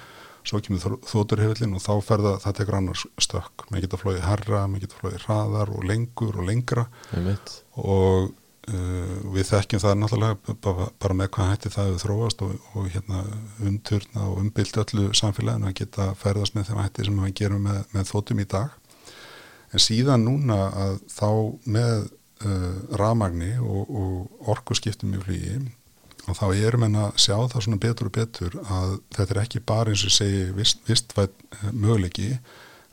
svo 0.45 0.61
kemur 0.61 0.97
þóttur 1.05 1.41
reyðlinn 1.41 1.75
og 1.77 1.83
þá 1.83 1.93
ferða 2.05 2.37
það 2.43 2.57
tekur 2.59 2.79
annars 2.79 3.05
stökk. 3.21 3.67
Maður 3.69 3.85
geta 3.85 4.01
flóið 4.01 4.25
herra, 4.25 4.65
maður 4.69 4.85
geta 4.85 4.99
flóið 4.99 5.21
hraðar 5.25 5.71
og 5.73 5.85
lengur 5.89 6.37
og 6.37 6.45
lengra. 6.45 6.85
Og 7.81 8.29
uh, 8.69 9.15
við 9.33 9.49
þekkjum 9.49 9.81
það 9.81 9.97
náttúrulega 10.01 10.57
bara, 10.67 10.87
bara 11.01 11.17
með 11.17 11.31
hvað 11.37 11.51
hætti 11.51 11.73
það 11.73 11.91
við 11.91 12.05
þróast 12.05 12.45
og, 12.45 12.55
og 12.75 12.89
hérna 12.93 13.23
umturna 13.71 14.29
og 14.29 14.41
umbylt 14.43 14.81
öllu 14.85 15.09
samfélaginu 15.17 15.71
að 15.71 15.77
geta 15.81 16.11
ferðast 16.21 16.57
með 16.57 16.69
en 19.75 19.83
síðan 19.83 20.25
núna 20.25 20.59
að 20.85 20.99
þá 21.11 21.29
með 21.77 21.95
uh, 22.45 22.75
ramagni 23.01 23.55
og, 23.59 23.89
og 23.89 24.51
orku 24.55 24.77
skiptum 24.77 25.15
í 25.17 25.23
flýi 25.23 25.57
og 26.25 26.38
þá 26.39 26.45
erum 26.57 26.85
en 26.88 27.01
að 27.03 27.17
sjá 27.21 27.35
það 27.38 27.65
svona 27.65 27.81
betur 27.81 28.09
og 28.09 28.15
betur 28.15 28.55
að 28.63 28.95
þetta 29.13 29.35
er 29.35 29.41
ekki 29.43 29.65
bara 29.67 29.93
eins 29.93 30.05
og 30.07 30.15
segi 30.15 30.45
vist, 30.57 30.81
vistvætt 30.88 31.35
uh, 31.59 31.71
möguleiki 31.71 32.31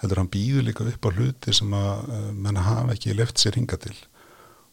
þetta 0.02 0.16
er 0.16 0.20
hann 0.20 0.32
býður 0.32 0.66
líka 0.66 0.88
upp 0.90 1.06
á 1.06 1.10
hluti 1.14 1.54
sem 1.54 1.76
að 1.78 2.08
uh, 2.10 2.26
menna 2.34 2.66
hafa 2.66 2.96
ekki 2.96 3.14
left 3.16 3.38
sér 3.38 3.56
hinga 3.60 3.78
til. 3.80 3.94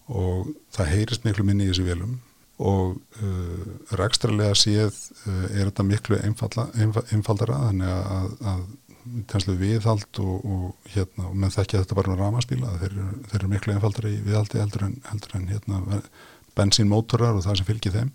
Og 0.10 0.50
það 0.74 0.92
heyrist 0.96 1.26
miklu 1.28 1.46
minni 1.46 1.68
í 1.68 1.72
þessu 1.72 1.86
velum 1.86 2.18
og 2.60 2.98
uh, 3.24 3.68
rekstralega 4.00 4.58
séð 4.58 4.90
uh, 4.92 5.46
er 5.54 5.70
þetta 5.70 5.86
miklu 5.88 6.18
einfaldara 6.26 7.60
þannig 7.70 7.94
að, 7.94 8.34
að 8.52 8.64
tenslu 9.32 9.56
viðhald 9.60 10.22
og, 10.24 10.46
og 10.46 10.92
hérna, 10.94 11.32
menn 11.34 11.54
þekkja 11.54 11.84
þetta 11.84 11.98
bara 11.98 12.14
með 12.14 12.24
ramaspíla 12.24 12.76
þeir, 12.82 12.96
þeir 13.30 13.40
eru 13.40 13.52
miklu 13.54 13.76
einfaldari 13.76 14.14
í 14.16 14.22
viðhaldi 14.26 14.62
heldur 14.62 14.86
en, 14.88 14.96
heldur 15.10 15.36
en 15.40 15.50
hérna, 15.50 16.02
bensínmótorar 16.58 17.38
og 17.38 17.46
það 17.46 17.60
sem 17.60 17.70
fylgir 17.70 17.96
þeim. 17.96 18.14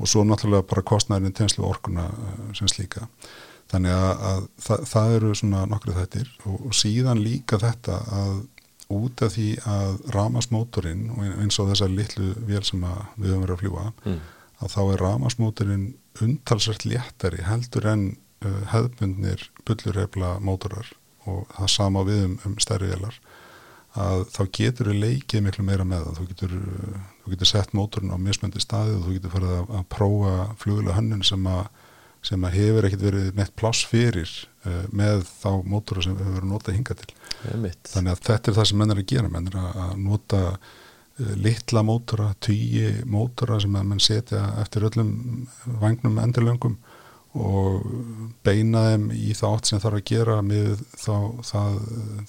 Og 0.00 0.08
svo 0.08 0.24
náttúrulega 0.24 0.68
bara 0.68 0.86
kostnærin 0.86 1.36
tenslu 1.36 1.66
orkuna 1.68 2.06
eh, 2.08 2.44
sem 2.56 2.70
slíka. 2.72 3.08
Þannig 3.70 3.92
að, 3.94 4.22
að 4.30 4.46
það, 4.64 4.86
það 4.92 5.16
eru 5.18 5.34
svona 5.38 5.66
nokkru 5.70 5.96
þettir 5.98 6.32
og, 6.44 6.56
og 6.70 6.76
síðan 6.76 7.22
líka 7.22 7.60
þetta 7.60 8.00
að 8.16 8.40
út 8.90 9.22
af 9.22 9.36
því 9.36 9.50
að 9.70 10.00
ramasmótorinn 10.16 11.04
og 11.14 11.42
eins 11.44 11.58
og 11.62 11.70
þessar 11.70 11.92
litlu 11.94 12.32
vél 12.48 12.62
sem 12.66 12.82
við 12.82 13.30
höfum 13.30 13.44
verið 13.44 13.54
að 13.54 13.60
fljúa 13.62 13.84
mm. 13.92 14.16
að 14.64 14.72
þá 14.74 14.80
er 14.82 15.04
ramasmótorinn 15.04 15.84
undtalsvært 16.24 16.86
léttari 16.90 17.44
heldur 17.46 17.86
en 17.92 18.04
hefðbundnir 18.70 19.42
bullurreifla 19.68 20.38
mótorar 20.44 20.88
og 21.28 21.44
það 21.56 21.72
sama 21.74 22.04
við 22.08 22.24
um, 22.24 22.38
um 22.48 22.56
stærri 22.62 22.88
velar 22.90 23.18
að 23.98 24.24
þá 24.30 24.40
getur 24.54 24.90
þau 24.90 25.00
leikið 25.02 25.44
miklu 25.44 25.64
meira 25.66 25.84
með 25.84 26.04
það. 26.06 26.18
Þú 26.18 26.26
getur, 26.30 26.52
þú 27.22 27.32
getur 27.34 27.50
sett 27.50 27.72
mótorinn 27.74 28.14
á 28.14 28.18
mismöndi 28.22 28.62
staði 28.62 28.96
og 28.96 29.06
þú 29.06 29.14
getur 29.16 29.34
farið 29.34 29.54
að, 29.56 29.72
að 29.78 29.86
prófa 29.96 30.34
flugulega 30.62 30.98
hönnun 30.98 31.24
sem 31.26 31.48
að 31.50 31.64
sem 32.26 32.42
að 32.44 32.56
hefur 32.58 32.86
ekkert 32.86 33.04
verið 33.06 33.28
neitt 33.38 33.54
pláss 33.56 33.80
fyrir 33.88 34.28
uh, 34.68 34.84
með 34.92 35.22
þá 35.28 35.50
mótora 35.64 36.04
sem 36.04 36.16
við 36.16 36.26
hefur 36.26 36.36
verið 36.36 36.46
að 36.46 36.52
nota 36.52 36.74
hinga 36.76 36.96
til. 37.00 37.10
Þannig 37.94 38.12
að 38.12 38.22
þetta 38.26 38.50
er 38.50 38.56
það 38.58 38.68
sem 38.68 38.80
menn 38.82 38.92
er 38.92 39.00
að 39.00 39.08
gera. 39.14 39.30
Menn 39.32 39.48
er 39.48 39.56
að 39.60 39.94
nota 40.04 40.40
uh, 40.52 41.30
litla 41.40 41.84
mótora, 41.86 42.26
tíi 42.44 42.90
mótora 43.08 43.56
sem 43.64 43.78
að 43.80 43.88
menn 43.88 44.04
setja 44.04 44.42
eftir 44.60 44.84
öllum 44.90 45.14
vagnum 45.80 46.20
endurlöngum 46.20 46.76
og 47.38 47.84
beina 48.44 48.86
þeim 48.88 49.10
í 49.14 49.34
það 49.38 49.56
átt 49.56 49.70
sem 49.70 49.82
þarf 49.82 50.00
að 50.00 50.06
gera 50.10 50.38
með 50.42 50.80
þá, 50.98 51.16
það, 51.46 51.76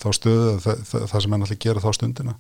þá 0.01 0.09
stöðu 0.17 0.51
það, 0.61 0.83
það 0.93 1.15
sem 1.15 1.33
menn 1.33 1.45
alltaf 1.45 1.61
gera 1.65 1.83
þá 1.83 1.91
stundina. 1.97 2.35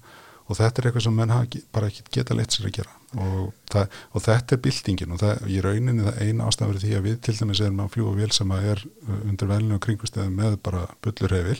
Og 0.51 0.57
þetta 0.57 0.81
er 0.81 0.87
eitthvað 0.89 1.05
sem 1.05 1.15
menn 1.15 1.31
bara 1.71 1.87
ekki 1.87 2.03
geta 2.11 2.35
leitt 2.35 2.53
sér 2.53 2.67
að 2.67 2.75
gera. 2.81 2.93
Og, 3.21 3.51
það, 3.71 3.97
og 4.11 4.25
þetta 4.25 4.55
er 4.55 4.61
bildingin 4.65 5.15
og 5.15 5.21
það, 5.21 5.45
í 5.47 5.61
rauninni 5.63 6.05
það 6.05 6.21
eina 6.25 6.49
ástæður 6.49 6.81
því 6.81 6.91
að 6.97 7.07
við 7.07 7.17
til 7.25 7.35
dæmis 7.39 7.61
erum 7.63 7.81
að 7.83 7.93
fljúa 7.95 8.13
vél 8.17 8.29
sem 8.35 8.53
er 8.57 8.83
undir 9.21 9.51
velinu 9.51 9.77
og 9.77 9.83
kringustöðum 9.85 10.37
með 10.37 10.57
bara 10.67 10.85
bullur 11.05 11.35
hefil. 11.37 11.59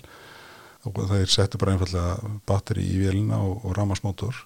Og 0.89 0.97
það 0.97 1.18
er 1.18 1.32
settu 1.32 1.62
bara 1.62 1.76
einfallega 1.76 2.34
batteri 2.49 2.86
í 2.86 3.02
vélina 3.02 3.39
og, 3.45 3.62
og 3.66 3.78
ramasmótor 3.78 4.45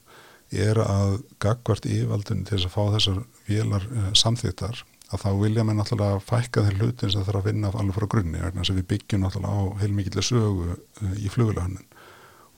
er 0.56 0.78
að 0.84 1.18
gagvart 1.42 1.88
yfaldunni 1.90 2.46
til 2.46 2.60
þess 2.60 2.70
að 2.70 2.76
fá 2.76 2.84
þessar 2.96 3.22
vélar 3.48 3.88
uh, 3.90 4.12
samþýttar 4.18 4.84
að 5.14 5.22
þá 5.22 5.30
vilja 5.42 5.66
mér 5.66 5.78
náttúrulega 5.80 6.24
fækka 6.26 6.66
þeir 6.66 6.80
hlutin 6.82 7.12
sem 7.12 7.22
það 7.22 7.30
þarf 7.30 7.42
að 7.42 7.50
vinna 7.50 7.72
alveg 7.72 7.98
frá 7.98 8.08
grunni 8.14 8.42
þess 8.42 8.74
að 8.74 8.80
við 8.80 8.88
byggjum 8.94 9.26
náttúrulega 9.26 9.62
á 9.62 9.64
heilmikið 9.82 10.22
sögu 10.26 10.70
uh, 10.74 11.16
í 11.18 11.32
flugulahönnun 11.34 11.88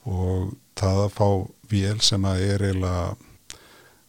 og 0.07 0.53
það 0.79 1.03
að 1.03 1.15
fá 1.17 1.29
vél 1.67 1.97
sem 2.05 2.27
að 2.27 2.43
er 2.47 2.63
eiginlega 2.69 3.15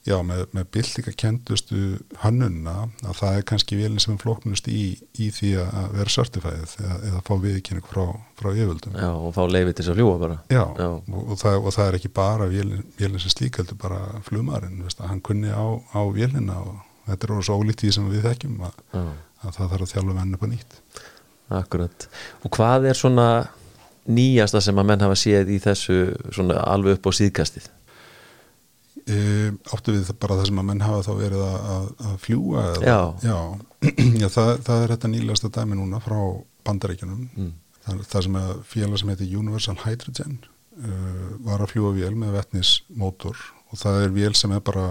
já, 0.08 0.16
með, 0.24 0.44
með 0.56 0.66
bildingakendustu 0.76 1.80
hannunna 2.22 2.74
að 3.02 3.20
það 3.20 3.38
er 3.38 3.46
kannski 3.50 3.78
vélinn 3.78 4.02
sem 4.02 4.14
er 4.14 4.22
flóknust 4.22 4.68
í, 4.70 4.84
í 5.20 5.28
því 5.34 5.52
að 5.64 5.96
vera 5.98 6.14
certifæðið 6.14 6.74
eða, 6.82 6.98
eða 7.10 7.22
fá 7.26 7.32
viðkynning 7.42 7.88
frá, 7.88 8.02
frá 8.38 8.50
yföldum. 8.52 8.98
Já, 8.98 9.10
og 9.10 9.34
fá 9.36 9.42
leiði 9.50 9.74
til 9.74 9.84
þess 9.84 9.92
að 9.92 10.00
fljúa 10.00 10.18
bara. 10.22 10.38
Já, 10.54 10.64
já. 10.64 10.88
Og, 10.88 11.22
og, 11.22 11.34
það, 11.42 11.58
og 11.60 11.76
það 11.76 11.90
er 11.90 11.98
ekki 12.00 12.12
bara 12.20 12.50
vélinn, 12.52 12.84
vélinn 12.98 13.24
sem 13.24 13.34
slíkaldur 13.34 13.80
bara 13.80 14.02
flumarinn, 14.28 14.84
hann 15.02 15.24
kunni 15.24 15.52
á, 15.52 15.66
á 15.92 16.00
vélinna 16.14 16.60
og 16.62 16.76
þetta 17.08 17.26
er 17.26 17.34
orðið 17.34 17.48
svo 17.48 17.58
ólítið 17.62 17.94
sem 17.96 18.10
við 18.12 18.26
þekkjum 18.28 18.66
að, 18.68 18.82
að 18.98 19.54
það 19.56 19.72
þarf 19.72 19.86
að 19.86 19.94
þjálfa 19.94 20.18
menn 20.18 20.36
upp 20.36 20.44
að 20.44 20.52
nýtt. 20.54 20.78
Akkurat. 21.58 22.08
Og 22.44 22.52
hvað 22.54 22.90
er 22.90 22.98
svona 22.98 23.28
nýjasta 24.08 24.60
sem 24.64 24.78
að 24.80 24.88
menn 24.90 25.04
hafa 25.04 25.16
séð 25.18 25.52
í 25.52 25.58
þessu 25.62 25.98
svona 26.32 26.62
alveg 26.68 26.98
upp 26.98 27.08
á 27.08 27.12
síðkastið? 27.18 27.68
E, 29.08 29.18
áttu 29.72 29.94
við 29.94 30.10
bara 30.20 30.36
það 30.36 30.50
sem 30.50 30.60
að 30.60 30.68
menn 30.68 30.84
hafa 30.84 31.04
þá 31.06 31.12
verið 31.16 31.44
að, 31.46 31.88
að 32.08 32.16
fljúa 32.24 32.64
eða, 32.74 32.82
já, 32.84 32.98
já. 33.24 33.38
já 34.22 34.28
það, 34.34 34.50
það 34.66 34.82
er 34.82 34.92
þetta 34.92 35.10
nýlegasta 35.14 35.50
dæmi 35.54 35.78
núna 35.78 36.00
frá 36.04 36.18
bandaríkjunum 36.68 37.22
mm. 37.30 37.52
það, 37.86 38.02
það 38.10 38.26
sem 38.26 38.38
að 38.42 38.50
félag 38.68 39.00
sem 39.00 39.12
heitir 39.12 39.38
Universal 39.40 39.76
Hydrogen 39.84 40.34
uh, 40.42 41.30
var 41.46 41.64
að 41.64 41.72
fljúa 41.72 41.94
vél 41.96 42.12
með 42.20 42.36
vettnismótor 42.36 43.40
og 43.68 43.80
það 43.80 44.02
er 44.02 44.14
vél 44.18 44.34
sem 44.36 44.52
er 44.56 44.64
bara 44.66 44.90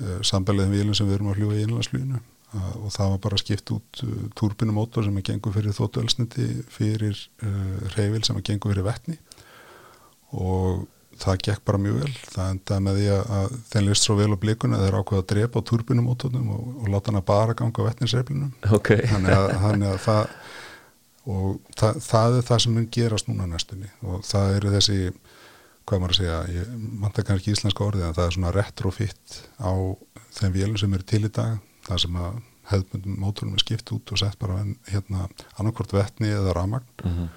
uh, 0.00 0.20
sambalið 0.26 0.76
vélum 0.76 0.96
sem 0.96 1.08
við 1.08 1.18
erum 1.18 1.32
að 1.32 1.40
fljúa 1.40 1.56
í 1.58 1.64
innlandsfluginu 1.66 2.20
uh, 2.20 2.70
og 2.80 2.94
það 2.94 3.12
var 3.14 3.20
bara 3.26 3.40
skipt 3.42 3.74
út 3.76 4.04
turbinumótor 4.38 5.06
sem 5.06 5.20
er 5.20 5.26
gengur 5.30 5.56
fyrir 5.56 5.76
þóttu 5.76 6.04
elsniti 6.04 6.48
fyrir 6.72 7.26
reyfil 7.96 8.24
sem 8.26 8.40
er 8.40 8.48
gengur 8.50 8.74
fyrir 8.74 8.86
vettni 8.86 9.20
og 10.36 10.86
það 11.20 11.42
gekk 11.46 11.64
bara 11.68 11.80
mjög 11.80 11.98
vel. 12.00 12.12
Það 12.32 12.52
endaði 12.54 12.84
með 12.86 12.98
því 12.98 13.08
að 13.14 13.54
þeim 13.72 13.88
list 13.88 14.06
svo 14.06 14.16
vel 14.18 14.30
á 14.32 14.42
blikuna 14.42 14.80
þeir 14.80 14.96
ákveða 15.00 15.22
að 15.22 15.28
drepa 15.34 15.60
á 15.60 15.68
turbinumótornum 15.70 16.52
og, 16.54 16.68
og 16.80 16.90
láta 16.92 17.10
hann 17.10 17.20
að 17.20 17.26
bara 17.30 17.56
ganga 17.58 17.84
á 17.84 17.88
vettninsreiflinum 17.88 18.52
okay. 18.76 19.04
þannig, 19.10 19.34
að, 19.36 19.50
þannig 19.64 19.90
að 19.90 19.98
það 20.06 20.22
og 21.30 21.74
það, 21.76 22.00
það 22.06 22.38
er 22.38 22.46
það 22.48 22.62
sem 22.64 22.76
mun 22.76 22.88
gerast 22.96 23.28
núna 23.28 23.48
næstunni. 23.50 23.92
Og 24.06 24.24
það 24.26 24.56
eru 24.56 24.74
þessi 24.76 25.00
hvað 25.90 26.02
maður 26.04 26.14
að 26.14 26.20
segja, 26.20 26.38
ég 26.54 26.70
manta 27.02 27.26
kannski 27.26 27.54
íslenska 27.54 27.84
orðið 27.86 28.06
en 28.06 28.16
það 28.16 28.28
er 28.28 28.36
svona 28.38 28.54
retrofit 28.54 29.40
á 29.58 29.72
þeim 30.38 30.56
vélum 30.56 30.80
sem 30.80 30.96
eru 30.96 31.08
til 31.10 31.24
í 31.26 31.32
dag. 31.34 31.58
Það 31.88 32.02
sem 32.04 32.18
að 32.22 32.40
hefðbundum 32.70 33.18
mótorum 33.18 33.54
er 33.58 33.62
skipt 33.64 33.90
út 33.96 34.12
og 34.14 34.20
sett 34.20 34.38
bara 34.38 34.60
hérna 34.92 35.26
annarkvort 35.58 35.92
vettni 35.96 36.30
eða 36.30 36.54
ramagn 36.54 36.86
mm 37.02 37.14
-hmm 37.14 37.30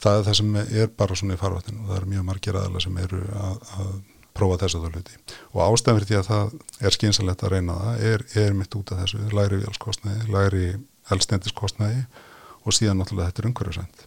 það 0.00 0.18
er 0.18 0.26
það 0.28 0.38
sem 0.38 0.56
er 0.62 0.94
bara 0.96 1.18
svona 1.18 1.36
í 1.36 1.40
farvatinu 1.40 1.82
og 1.82 1.90
það 1.90 1.98
eru 1.98 2.10
mjög 2.14 2.26
margir 2.28 2.58
aðalega 2.58 2.84
sem 2.86 3.00
eru 3.02 3.20
að, 3.36 3.58
að 3.76 3.90
prófa 4.36 4.60
þessu 4.62 4.80
þá 4.80 4.88
hluti. 4.94 5.18
Og 5.52 5.62
ástæðan 5.66 5.98
fyrir 5.98 6.08
því 6.10 6.18
að 6.20 6.28
það 6.30 6.86
er 6.86 6.96
skynsalegt 6.96 7.44
að 7.44 7.54
reyna 7.54 7.76
það 7.80 8.04
er, 8.12 8.24
er 8.44 8.56
mitt 8.56 8.76
út 8.78 8.92
af 8.94 9.02
þessu 9.02 9.20
læri 9.36 9.60
vélskostnaði, 9.64 10.28
læri 10.36 10.64
elstendiskostnaði 11.10 12.04
og 12.60 12.76
síðan 12.76 13.00
náttúrulega 13.00 13.32
þetta 13.32 13.42
er 13.42 13.50
umhverjusend 13.50 14.06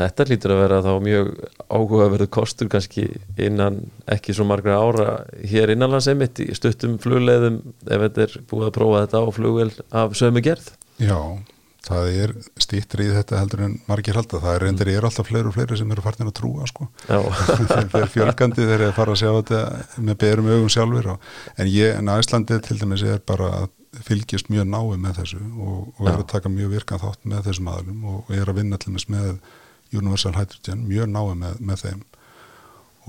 Þetta 0.00 0.26
lítur 0.30 0.54
að 0.54 0.62
vera 0.64 0.80
þá 0.86 0.90
mjög 1.04 1.30
áhugaverðu 1.68 2.28
kostur 2.32 2.70
kannski 2.72 3.06
innan 3.40 3.82
ekki 4.10 4.34
svo 4.36 4.46
margra 4.48 4.80
ára 4.80 5.20
hér 5.52 5.74
innanlandsemitt 5.74 6.42
í 6.44 6.50
stuttum 6.56 6.98
flugleiðum 7.02 7.62
ef 7.86 8.04
þetta 8.08 8.26
er 8.26 8.36
búið 8.50 8.68
að 8.70 8.76
prófa 8.80 9.06
þetta 9.06 9.24
á 9.24 9.26
flugvel 9.36 9.70
af 10.02 10.18
sömu 10.18 10.44
gerð. 10.44 10.72
Já 11.00 11.18
það 11.86 12.10
er 12.22 12.32
stýttir 12.60 13.02
í 13.04 13.08
þetta 13.14 13.40
heldur 13.40 13.64
en 13.64 13.74
margir 13.88 14.18
halda, 14.18 14.40
það 14.42 14.56
er 14.56 14.64
reyndir, 14.66 14.90
ég 14.92 15.00
er 15.00 15.06
alltaf 15.08 15.28
fleiri 15.30 15.48
og 15.48 15.56
fleiri 15.56 15.78
sem 15.80 15.92
eru 15.94 16.04
farin 16.04 16.28
að 16.28 16.36
trúa 16.40 16.68
sko. 16.68 16.88
Þeir 17.08 18.02
er 18.02 18.12
fjölgandi 18.12 18.66
þeir 18.66 18.76
eru 18.76 18.88
að 18.90 18.96
fara 18.98 19.14
að 19.14 19.22
sjá 19.22 19.30
þetta 19.38 19.62
með 20.08 20.18
berum 20.24 20.50
augum 20.50 20.72
sjálfur 20.72 21.12
og, 21.14 21.28
en 21.56 21.70
ég, 21.72 21.94
en 21.96 22.12
Æslandi 22.12 22.60
til 22.66 22.78
dæmis 22.80 23.04
er 23.06 23.22
bara 23.26 23.50
að 23.62 23.70
fylgjast 24.06 24.52
mjög 24.52 24.68
nái 24.70 25.00
með 25.02 25.22
þessu 25.22 25.40
og, 25.40 25.78
og 25.96 26.04
er 26.06 26.20
að 26.20 26.28
taka 26.30 26.52
mjög 26.52 26.76
virkan 26.76 27.02
þátt 27.02 27.24
með 27.32 27.48
þessum 27.48 27.72
aðlum 27.72 28.04
og, 28.06 28.20
og 28.28 28.36
er 28.36 28.52
að 28.52 28.60
vinna 28.60 28.78
til 28.78 28.92
dæmis 28.92 29.08
með 29.10 29.32
Universal 29.92 30.36
Hydrogen 30.36 30.86
mjög 30.88 31.10
nái 31.10 31.34
með, 31.40 31.60
með 31.70 31.84
þeim 31.84 32.00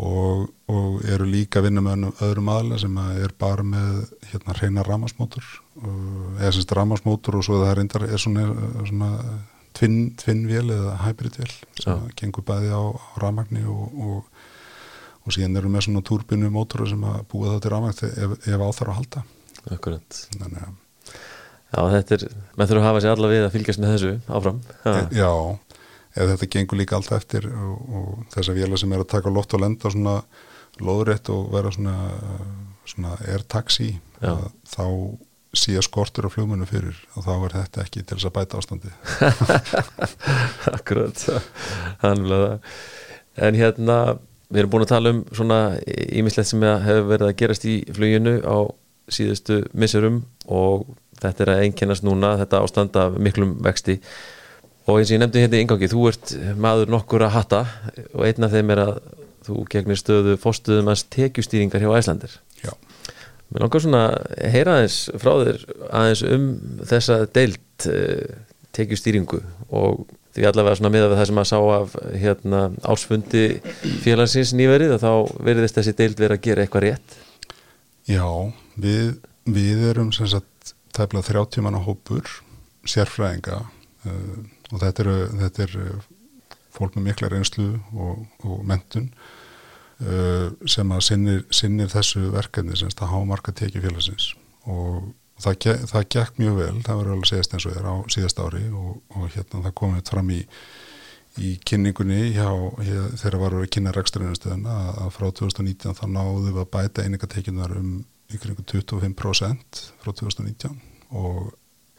og, 0.02 0.46
og 0.72 1.02
eru 1.12 1.28
líka 1.30 1.60
að 1.60 1.68
vinna 1.68 1.84
með 1.86 2.08
öðrum 2.24 2.52
aðla 2.54 2.80
sem 2.82 3.00
er 3.02 3.34
bara 3.40 3.66
með 3.68 4.04
hérna 4.32 4.56
reyna 4.58 4.86
ramasmótur 4.88 5.48
eða 6.40 6.54
semst 6.56 6.76
ramasmótur 6.78 7.38
og 7.40 7.46
svo 7.46 7.60
það 7.62 7.72
er, 7.72 7.82
reyndar, 7.82 8.08
er 8.08 8.22
svona, 8.22 8.48
svona 8.88 9.12
tvinnvél 9.78 10.72
eða 10.74 10.96
hybridvél 11.06 11.52
sem 11.52 11.92
ja. 11.92 12.00
gengur 12.20 12.46
bæði 12.48 12.72
á, 12.74 12.82
á 12.82 13.06
ramagni 13.22 13.66
og, 13.68 13.84
og, 13.92 14.48
og 15.26 15.36
síðan 15.36 15.60
eru 15.62 15.72
með 15.72 15.88
svona 15.88 16.06
turbinu 16.08 16.52
mótur 16.54 16.88
sem 16.90 17.04
að 17.08 17.22
búa 17.32 17.54
það 17.54 17.64
til 17.66 17.76
ramagn 17.76 18.08
ef, 18.10 18.38
ef 18.48 18.66
áþarf 18.70 18.88
að 18.88 18.98
halda 19.02 19.28
Akkurat 19.76 20.24
Þannig 20.40 20.64
að 20.64 20.80
Já, 21.72 21.86
þetta 21.88 22.16
er, 22.18 22.24
maður 22.60 22.72
þurfa 22.72 22.82
að 22.82 22.88
hafa 22.90 23.02
sér 23.04 23.14
alla 23.14 23.28
við 23.32 23.46
að 23.46 23.54
fylgjast 23.54 23.80
með 23.80 23.94
þessu 23.94 24.10
áfram. 24.28 24.58
Ha. 24.84 24.96
Já, 25.16 25.30
eða 26.16 26.36
þetta 26.36 26.50
gengur 26.56 26.80
líka 26.82 26.98
allt 26.98 27.12
eftir 27.16 27.48
og, 27.50 27.76
og 27.98 28.24
þess 28.34 28.52
að 28.52 28.62
vila 28.62 28.80
sem 28.80 28.94
er 28.94 29.04
að 29.04 29.12
taka 29.16 29.34
lott 29.34 29.54
og 29.56 29.64
lenda 29.64 29.92
svona 29.92 30.16
loðrétt 30.82 31.30
og 31.34 31.52
vera 31.54 31.72
svona, 31.74 31.98
svona 32.88 33.18
air-taxi 33.28 33.94
þá 34.22 34.86
síða 35.52 35.84
skortur 35.84 36.28
á 36.28 36.34
fljómanu 36.34 36.66
fyrir 36.70 36.96
og 37.18 37.26
þá 37.26 37.32
er 37.36 37.56
þetta 37.58 37.84
ekki 37.84 38.04
til 38.04 38.18
þess 38.18 38.30
að 38.30 38.36
bæta 38.38 38.60
ástandi 38.62 38.92
Akkurat. 40.78 41.26
En 43.36 43.58
hérna 43.60 43.98
við 44.52 44.62
erum 44.62 44.72
búin 44.72 44.86
að 44.86 44.94
tala 44.94 45.14
um 45.16 45.24
svona 45.32 45.60
ímislegt 45.88 46.52
sem 46.52 46.64
hefur 46.64 47.10
verið 47.10 47.28
að 47.28 47.38
gerast 47.42 47.68
í 47.68 47.76
fluginu 47.96 48.38
á 48.44 48.58
síðustu 49.12 49.62
missurum 49.76 50.22
og 50.48 50.88
þetta 51.22 51.44
er 51.44 51.54
að 51.54 51.64
einkennast 51.66 52.06
núna 52.08 52.36
þetta 52.42 52.62
ástand 52.64 52.98
af 53.00 53.18
miklum 53.20 53.58
vexti 53.64 54.00
og 54.92 55.00
eins 55.00 55.10
og 55.12 55.16
ég 55.16 55.24
nefndi 55.24 55.44
hérna 55.44 55.60
í 55.60 55.66
yngangi, 55.66 55.92
þú 55.92 56.06
ert 56.12 56.36
maður 56.60 56.94
nokkur 56.94 57.26
að 57.26 57.36
hatta 57.38 57.66
og 58.12 58.24
einn 58.28 58.48
af 58.48 58.54
þeim 58.54 58.74
er 58.76 58.84
að 58.86 58.94
þú 59.48 59.66
gegnir 59.74 60.00
stöðu 60.00 60.38
fórstuðum 60.42 60.92
að 60.92 61.06
tekjustýringar 61.16 61.82
hjá 61.82 61.92
Æslandir 61.98 62.38
Já. 62.62 62.74
Mér 63.52 63.66
langar 63.66 63.84
svona 63.84 64.02
að 64.14 64.52
heyra 64.54 64.78
aðeins 64.78 64.98
frá 65.20 65.32
þér 65.42 65.64
aðeins 65.90 66.24
um 66.30 66.46
þessa 66.88 67.18
deilt 67.36 67.88
uh, 67.90 68.38
tekjustýringu 68.76 69.42
og 69.76 70.06
því 70.32 70.48
allavega 70.48 70.80
svona 70.80 70.94
miða 70.94 71.10
við 71.12 71.20
það 71.20 71.28
sem 71.30 71.42
að 71.42 71.50
sá 71.50 71.58
af 71.60 71.98
hérna 72.22 72.62
ásfundi 72.88 73.44
félagsins 74.06 74.54
nýverið 74.56 74.96
og 74.96 75.02
þá 75.04 75.12
veriðist 75.50 75.80
þessi 75.80 75.96
deilt 76.00 76.22
verið 76.22 76.38
að 76.38 76.46
gera 76.46 76.64
eitthvað 76.64 76.86
rétt. 76.86 77.18
Já, 78.08 78.28
við, 78.80 79.12
við 79.44 79.84
erum 79.92 80.14
sem 80.16 80.30
sagt 80.32 80.74
tæmlega 80.96 81.34
30 81.34 81.66
manna 81.66 81.84
hópur 81.84 82.32
sérfræðinga 82.88 83.60
uh, 83.66 84.40
og 84.72 84.82
þetta 84.82 85.06
eru, 85.06 85.16
þetta 85.44 85.64
eru 85.68 85.86
fólk 86.72 86.98
með 86.98 87.08
mikla 87.10 87.32
reynslu 87.32 87.70
og, 87.94 88.22
og 88.48 88.62
mentun 88.68 89.10
uh, 90.04 90.52
sem 90.70 90.94
að 90.96 91.02
sinnir, 91.08 91.42
sinnir 91.54 91.92
þessu 91.92 92.30
verkefni 92.34 92.78
sem 92.80 92.92
að 92.94 93.12
hafa 93.12 93.28
marga 93.28 93.56
tekið 93.56 93.88
félagsins. 93.88 94.30
Og 94.72 95.12
það, 95.42 95.68
það 95.92 96.08
gekk 96.16 96.40
mjög 96.42 96.62
vel, 96.62 96.78
það 96.86 97.02
verður 97.02 97.18
alveg 97.18 97.32
segjast 97.32 97.58
eins 97.58 97.68
og 97.68 97.76
er 97.76 97.90
á 97.90 97.96
síðast 98.16 98.42
ári 98.44 98.64
og, 98.70 98.96
og 99.18 99.28
hérna 99.36 99.66
það 99.66 99.78
komið 99.82 100.14
fram 100.14 100.32
í, 100.34 100.40
í 101.42 101.52
kynningunni 101.68 102.22
hjá, 102.36 102.48
hjá 102.86 103.02
þegar 103.24 103.40
var 103.44 103.58
að 103.60 103.70
kynna 103.76 103.96
reksturinnastöðuna 103.96 104.78
að 105.06 105.14
frá 105.18 105.28
2019 105.42 105.98
þá 106.00 106.06
náðu 106.12 106.48
við 106.50 106.62
að 106.64 106.72
bæta 106.78 107.06
einingatekjunar 107.06 107.76
um 107.80 107.94
ykkur 108.32 108.56
25% 108.64 109.84
frá 110.02 110.14
2019 110.14 110.78
og 111.20 111.52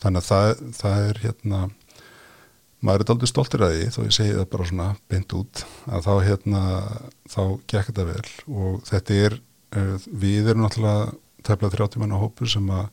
þannig 0.03 0.23
að 0.23 0.29
það, 0.29 0.63
það 0.79 1.09
er 1.09 1.23
hérna 1.27 1.63
maður 2.83 3.05
er 3.05 3.13
aldrei 3.15 3.31
stoltir 3.31 3.63
að 3.65 3.75
því 3.77 3.89
þó 3.95 4.01
ég 4.03 4.15
segi 4.17 4.37
það 4.37 4.49
bara 4.53 4.69
svona 4.69 4.89
beint 5.11 5.35
út 5.39 5.65
að 5.87 6.07
þá 6.07 6.13
hérna 6.27 6.63
þá 7.31 7.43
gekk 7.71 7.91
þetta 7.91 8.07
vel. 8.09 8.31
Og 8.51 8.81
þetta 8.89 9.19
er 9.27 9.37
uh, 9.39 10.07
við 10.25 10.51
erum 10.53 10.65
náttúrulega 10.67 11.13
teflað 11.47 11.77
30 11.79 12.03
manna 12.03 12.21
hópur 12.23 12.51
sem 12.51 12.67
að 12.71 12.89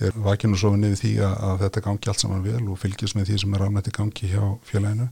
er 0.00 0.16
vakinu 0.24 0.56
svo 0.56 0.72
við 0.72 0.82
nefið 0.86 1.00
því 1.02 1.12
að, 1.26 1.36
að 1.46 1.62
þetta 1.66 1.84
gangi 1.84 2.10
allt 2.10 2.22
saman 2.22 2.44
vel 2.46 2.62
og 2.72 2.80
fylgjast 2.80 3.16
með 3.18 3.30
því 3.30 3.38
sem 3.42 3.54
er 3.54 3.62
rafnætti 3.64 3.94
gangi 3.94 4.32
hjá 4.32 4.44
félaginu. 4.66 5.08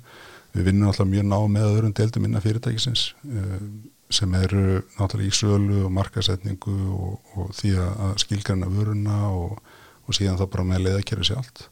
Við 0.55 0.69
vinnum 0.71 0.89
náttúrulega 0.89 1.13
mjög 1.13 1.27
ná 1.29 1.39
með 1.55 1.69
öðrum 1.69 1.97
deildum 1.99 2.29
innan 2.29 2.45
fyrirtækisins 2.45 3.03
uh, 3.29 3.59
sem 4.11 4.39
eru 4.39 4.81
náttúrulega 4.97 5.29
í 5.29 5.39
sölu 5.39 5.83
og 5.85 5.93
markasetningu 5.95 6.77
og, 6.97 7.35
og 7.37 7.51
því 7.59 7.75
að 7.85 8.15
skilgarna 8.25 8.71
vöruna 8.73 9.19
og, 9.29 9.59
og 10.09 10.17
síðan 10.17 10.41
þá 10.41 10.47
bara 10.49 10.71
með 10.71 10.87
leiðakeri 10.89 11.29
sér 11.29 11.43
allt 11.43 11.69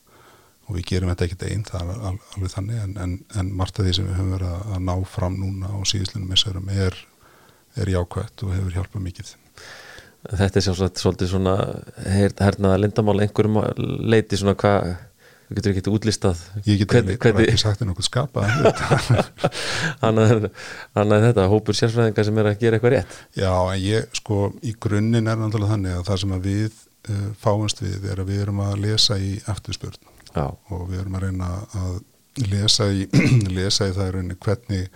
og 0.66 0.74
við 0.74 0.86
gerum 0.90 1.10
þetta 1.12 1.26
ekkert 1.26 1.44
einn, 1.46 1.64
það 1.66 1.90
er 1.92 2.06
al, 2.10 2.14
alveg 2.34 2.52
þannig 2.52 2.78
en, 2.82 2.94
en, 3.02 3.16
en 3.38 3.50
margt 3.58 3.78
af 3.78 3.86
því 3.86 3.96
sem 3.98 4.06
við 4.08 4.16
höfum 4.18 4.32
verið 4.34 4.54
að, 4.56 4.78
ná 4.88 4.94
fram 5.10 5.36
núna 5.38 5.72
og 5.78 5.86
síðustlunum 5.86 6.32
missurum 6.32 6.70
er, 6.74 6.96
er 7.78 7.92
jákvægt 7.92 8.46
og 8.46 8.54
hefur 8.56 8.78
hjálpað 8.80 9.04
mikið. 9.06 9.34
Þetta 10.26 10.58
er 10.58 10.64
sjálfsagt 10.66 10.98
svolítið 10.98 11.30
svona 11.30 11.52
hernaða 12.40 12.80
lindamál 12.82 13.20
einhverjum 13.22 13.60
leiti 14.10 14.40
svona 14.40 14.56
hvað 14.58 14.96
við 15.46 15.60
getum 15.60 15.76
ekki 15.76 15.92
útlistað 15.94 16.40
Ég 16.66 16.80
get 16.80 16.90
hvern, 16.90 17.12
hvern, 17.22 17.44
ekki 17.44 17.60
sagt 17.62 17.80
en 17.84 17.92
okkur 17.92 18.08
skapa 18.08 18.48
Þannig 20.02 20.48
að 20.96 21.28
þetta 21.28 21.46
hópur 21.52 21.78
sérfræðingar 21.78 22.26
sem 22.26 22.42
er 22.42 22.50
að 22.50 22.58
gera 22.64 22.80
eitthvað 22.80 22.96
rétt. 22.96 23.20
Já, 23.38 23.52
en 23.70 23.78
ég, 23.84 24.10
sko, 24.18 24.50
í 24.66 24.74
grunninn 24.74 25.30
er 25.30 25.38
náttúrulega 25.38 25.76
þannig 25.76 26.00
að 26.00 26.04
það 26.10 26.20
sem 26.24 26.34
að 26.34 26.50
við 26.50 26.68
uh, 26.74 27.24
fáumst 27.46 27.86
við 27.86 28.10
er 28.10 28.24
að 28.24 28.34
við 28.34 28.44
erum 28.48 28.66
að 28.66 28.76
lesa 28.88 29.22
í 29.22 29.36
eftirspurn 29.46 30.15
Já. 30.36 30.46
og 30.52 30.88
við 30.90 31.00
erum 31.00 31.16
að 31.16 31.26
reyna 31.26 31.52
að 31.80 31.94
lesa 32.52 32.90
í, 32.92 33.06
lesa 33.56 33.88
í 33.88 33.94
það 33.96 34.12
reyni 34.18 34.36
hvernig 34.36 34.90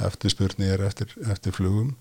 eftirspurni 0.00 0.70
er 0.72 0.82
eftir, 0.86 1.12
eftir 1.30 1.54
flugum 1.54 1.94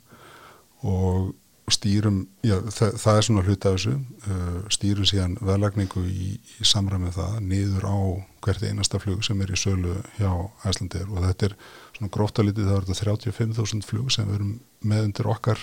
og 0.87 1.33
stýrum, 1.69 2.23
já, 2.41 2.55
það, 2.73 2.95
það 3.01 3.17
er 3.17 3.25
svona 3.27 3.43
hlut 3.45 3.65
af 3.67 3.75
þessu, 3.75 3.91
uh, 4.25 4.55
stýrum 4.73 5.07
síðan 5.07 5.35
veðlagningu 5.45 6.03
í, 6.09 6.29
í 6.39 6.65
samræmið 6.65 7.19
það 7.19 7.35
niður 7.45 7.85
á 7.85 7.97
hvert 8.45 8.63
einasta 8.65 9.01
flug 9.01 9.21
sem 9.25 9.43
er 9.43 9.53
í 9.53 9.59
sölu 9.59 9.97
hjá 10.17 10.31
Æslandir 10.65 11.05
og 11.09 11.21
þetta 11.27 11.49
er 11.49 11.55
svona 11.97 12.13
gróftalitið 12.15 12.71
það 12.71 12.79
er 12.79 12.87
þetta 12.87 13.11
35.000 13.11 13.85
flug 13.85 14.09
sem 14.15 14.29
við 14.29 14.39
erum 14.39 14.55
með 14.89 15.05
undir 15.09 15.29
okkar 15.35 15.61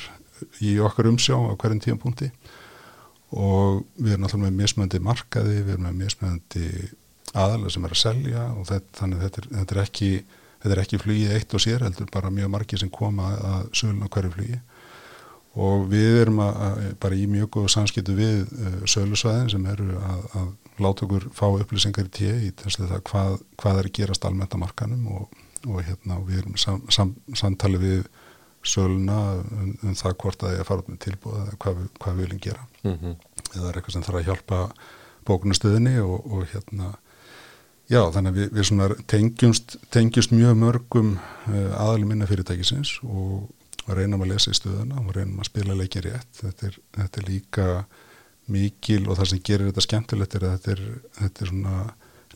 í 0.61 0.77
okkar 0.85 1.11
umsjá 1.11 1.35
á 1.35 1.57
hverjum 1.57 1.83
tíum 1.83 2.01
punkti 2.03 2.31
og 3.35 3.83
við 3.97 4.15
erum 4.15 4.29
alltaf 4.29 4.43
með 4.45 4.61
mismöndi 4.61 5.03
markaði, 5.03 5.59
við 5.65 5.75
erum 5.75 5.89
með 5.89 5.99
mismöndi 6.05 6.69
aðalega 7.37 7.75
sem 7.75 7.87
er 7.87 7.95
að 7.95 8.03
selja 8.03 8.43
og 8.55 8.67
þetta, 8.71 8.99
þannig 9.01 9.23
þetta 9.25 9.43
er, 9.43 9.49
þetta 9.61 9.77
er 9.77 9.83
ekki 9.83 10.11
þetta 10.63 10.75
er 10.75 10.83
ekki 10.83 11.01
flugið 11.03 11.35
eitt 11.37 11.55
og 11.55 11.63
sér 11.63 11.85
heldur 11.87 12.09
bara 12.13 12.33
mjög 12.33 12.53
margi 12.55 12.81
sem 12.81 12.93
koma 12.93 13.31
að 13.37 13.69
söluna 13.77 14.11
hverju 14.13 14.33
flugi 14.35 14.61
og 15.57 15.87
við 15.89 16.21
erum 16.23 16.43
að, 16.45 16.59
að, 16.67 16.81
bara 17.01 17.17
í 17.17 17.27
mjög 17.33 17.51
góðu 17.57 17.73
samskiptu 17.73 18.17
við 18.17 18.43
uh, 18.45 18.79
sölusvæðin 18.89 19.53
sem 19.55 19.67
eru 19.73 19.89
að, 19.97 20.23
að 20.41 20.49
láta 20.85 21.07
okkur 21.07 21.29
fá 21.37 21.47
upplýsingar 21.49 22.11
í 22.11 22.13
tíu 22.13 22.35
í 22.49 22.53
þess 22.61 22.83
að 22.83 22.93
það 22.93 23.05
hvað, 23.11 23.37
hvað 23.63 23.81
er 23.81 23.89
að 23.89 23.97
gerast 24.01 24.29
almennt 24.29 24.57
á 24.57 24.59
markanum 24.61 25.07
og, 25.17 25.39
og 25.65 25.81
hérna 25.87 26.19
og 26.21 26.27
við 26.29 26.43
erum 26.43 26.59
sam, 26.61 26.83
sam, 26.93 27.15
samtali 27.33 27.81
við 27.81 28.05
söluna 28.67 29.17
um, 29.39 29.73
um 29.87 29.97
það 29.97 30.19
hvort 30.21 30.43
að 30.43 30.51
það 30.51 30.59
er 30.59 30.65
að 30.65 30.69
fara 30.69 30.85
út 30.85 30.93
með 30.93 31.03
tilbúið 31.07 31.41
eða 31.41 31.59
hvað, 31.65 31.83
hvað 32.03 32.19
við 32.19 32.27
viljum 32.27 32.45
gera 32.49 32.69
mm 32.83 32.95
-hmm. 33.01 33.17
eða 33.55 33.69
er 33.69 33.79
eitthvað 33.79 33.97
sem 33.97 34.07
þarf 34.07 34.21
að 34.21 34.29
hjálpa 34.29 34.61
bókunastöðinni 35.27 35.99
og, 36.03 36.33
og 36.33 36.49
hérna 36.53 36.93
Já, 37.87 38.01
þannig 38.15 38.33
að 38.33 38.39
við, 38.41 38.49
við 38.57 38.67
svona 38.67 38.89
tengjumst, 39.13 39.77
tengjumst 39.95 40.33
mjög 40.35 40.57
mörgum 40.59 41.13
uh, 41.17 41.71
aðalum 41.79 42.11
minna 42.11 42.27
fyrirtækisins 42.27 42.97
og 43.07 43.47
reynum 43.87 44.25
að 44.25 44.33
lesa 44.33 44.51
í 44.51 44.59
stöðuna 44.59 44.99
og 45.05 45.13
reynum 45.15 45.39
að 45.39 45.51
spila 45.53 45.77
leikin 45.79 46.03
rétt. 46.09 46.33
Þetta 46.41 46.67
er, 46.67 46.81
þetta 46.97 47.23
er 47.23 47.29
líka 47.29 47.69
mikil 48.51 49.05
og 49.07 49.19
það 49.19 49.31
sem 49.31 49.45
gerir 49.47 49.71
þetta 49.71 49.87
skemmtilegt 49.87 50.37
er 50.39 50.47
að 50.47 50.57
þetta 50.57 50.75
er, 50.75 50.85
þetta 51.21 51.45
er 51.45 51.53
svona 51.53 51.79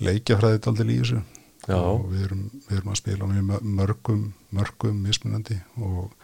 leikjafræðið 0.00 0.70
aldrei 0.70 0.90
í 0.90 0.98
þessu 1.00 1.20
Já. 1.66 1.76
og 1.76 2.06
við 2.10 2.24
erum, 2.26 2.44
við 2.66 2.76
erum 2.78 2.92
að 2.92 3.00
spila 3.02 3.30
mjög 3.30 3.66
mörgum, 3.80 4.22
mörgum 4.56 5.02
mismunandi 5.04 5.58
og, 5.78 6.14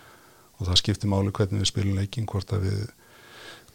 og 0.57 0.63
það 0.71 0.81
skiptir 0.81 1.13
máli 1.13 1.35
hvernig 1.35 1.63
við 1.63 1.71
spilum 1.71 1.99
leikin, 2.01 2.27
hvort 2.31 2.55
að 2.57 2.67
við 2.71 2.85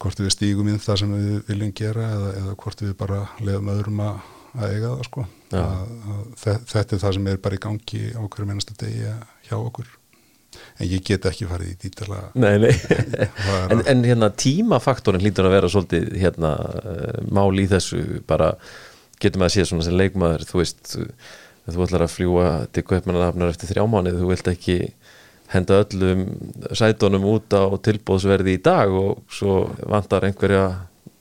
hvort 0.02 0.18
við 0.18 0.32
stígum 0.34 0.68
inn 0.72 0.80
það 0.82 1.02
sem 1.02 1.12
við 1.14 1.34
viljum 1.46 1.74
gera 1.78 2.06
eða, 2.16 2.30
eða 2.40 2.54
hvort 2.64 2.80
við 2.82 2.94
bara 2.98 3.20
leiðum 3.40 3.70
öðrum 3.76 4.00
að 4.02 4.22
að 4.58 4.76
eiga 4.76 4.92
það 4.92 5.02
sko. 5.08 5.24
Að, 5.56 5.82
að 6.12 6.22
þetta 6.44 6.96
er 6.96 7.02
það 7.02 7.16
sem 7.18 7.26
er 7.32 7.42
bara 7.44 7.58
í 7.58 7.62
gangi 7.62 8.04
á 8.16 8.22
hverju 8.22 8.48
mennasta 8.48 8.78
degi 8.80 9.10
hjá 9.48 9.56
okkur. 9.58 9.90
En 10.76 10.88
ég 10.88 11.04
get 11.06 11.26
ekki 11.28 11.48
farið 11.48 11.72
í 11.72 11.76
dítala. 11.86 12.22
Nei, 12.36 12.56
nei. 12.60 12.72
En, 13.72 13.80
en 13.88 14.02
hérna 14.04 14.28
tímafaktorin 14.36 15.22
hlýtur 15.22 15.48
að 15.48 15.56
vera 15.56 15.70
svolítið 15.72 16.10
hérna 16.20 16.52
uh, 16.60 17.20
mál 17.32 17.52
í 17.60 17.64
þessu. 17.70 18.20
Bara 18.28 18.52
getum 19.22 19.46
að 19.46 19.54
sé 19.54 19.66
svona 19.68 19.86
sem 19.86 19.96
leikmaður 19.96 20.44
þú 20.48 20.60
veist, 20.60 20.94
þú 21.68 21.84
ætlar 21.86 22.06
að 22.06 22.14
fljúa 22.16 22.46
til 22.74 22.84
Kaupmannarafnar 22.88 23.52
eftir 23.52 23.70
þrjá 23.70 23.84
mánuð 23.88 24.20
þú 24.20 24.30
vilt 24.32 24.50
ekki 24.52 24.78
henda 25.52 25.82
öllum 25.82 26.24
sætonum 26.76 27.26
út 27.28 27.54
á 27.54 27.68
tilbóðsverði 27.84 28.56
í 28.56 28.62
dag 28.64 28.92
og 28.96 29.20
svo 29.32 29.66
vantar 29.88 30.26
einhverja 30.28 30.64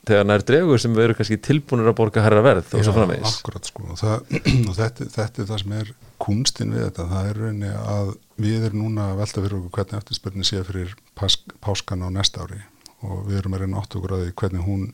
þegar 0.07 0.27
nær 0.27 0.43
dregur 0.45 0.81
sem 0.81 0.95
veru 0.97 1.15
kannski 1.17 1.37
tilbúinur 1.45 1.91
að 1.91 1.97
borga 1.99 2.23
herra 2.25 2.41
verð 2.45 2.73
og 2.77 2.85
svo 2.85 2.95
framvegis. 2.95 3.37
Akkurat 3.41 3.69
sko. 3.69 3.85
Það, 3.99 4.35
og 4.69 4.75
þetta, 4.77 5.07
þetta 5.15 5.43
er 5.43 5.49
það 5.51 5.63
sem 5.63 5.75
er 5.77 5.93
kunstin 6.21 6.75
við 6.75 6.85
þetta, 6.87 7.07
það 7.11 7.29
er 7.29 7.41
rauninni 7.43 7.71
að 7.93 8.11
við 8.41 8.67
erum 8.69 8.83
núna 8.85 9.07
að 9.11 9.21
velta 9.21 9.45
fyrir 9.45 9.57
okkur 9.59 9.75
hvernig 9.77 10.01
eftirspörni 10.01 10.47
sé 10.47 10.61
fyrir 10.67 10.95
páskan 11.17 12.05
á 12.05 12.09
næsta 12.13 12.45
ári. 12.45 12.61
Og 13.05 13.25
við 13.29 13.41
erum 13.41 13.57
að 13.57 13.65
reyna 13.65 13.81
átt 13.81 13.97
okkur 13.97 14.15
að 14.17 14.25
því 14.25 14.35
hvernig 14.41 14.65
hún 14.65 14.87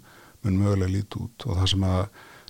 mun 0.45 0.59
mögulega 0.61 0.93
líti 0.93 1.23
út. 1.23 1.47
Og 1.47 1.59
það 1.59 1.71
sem 1.73 1.87
að 1.87 2.03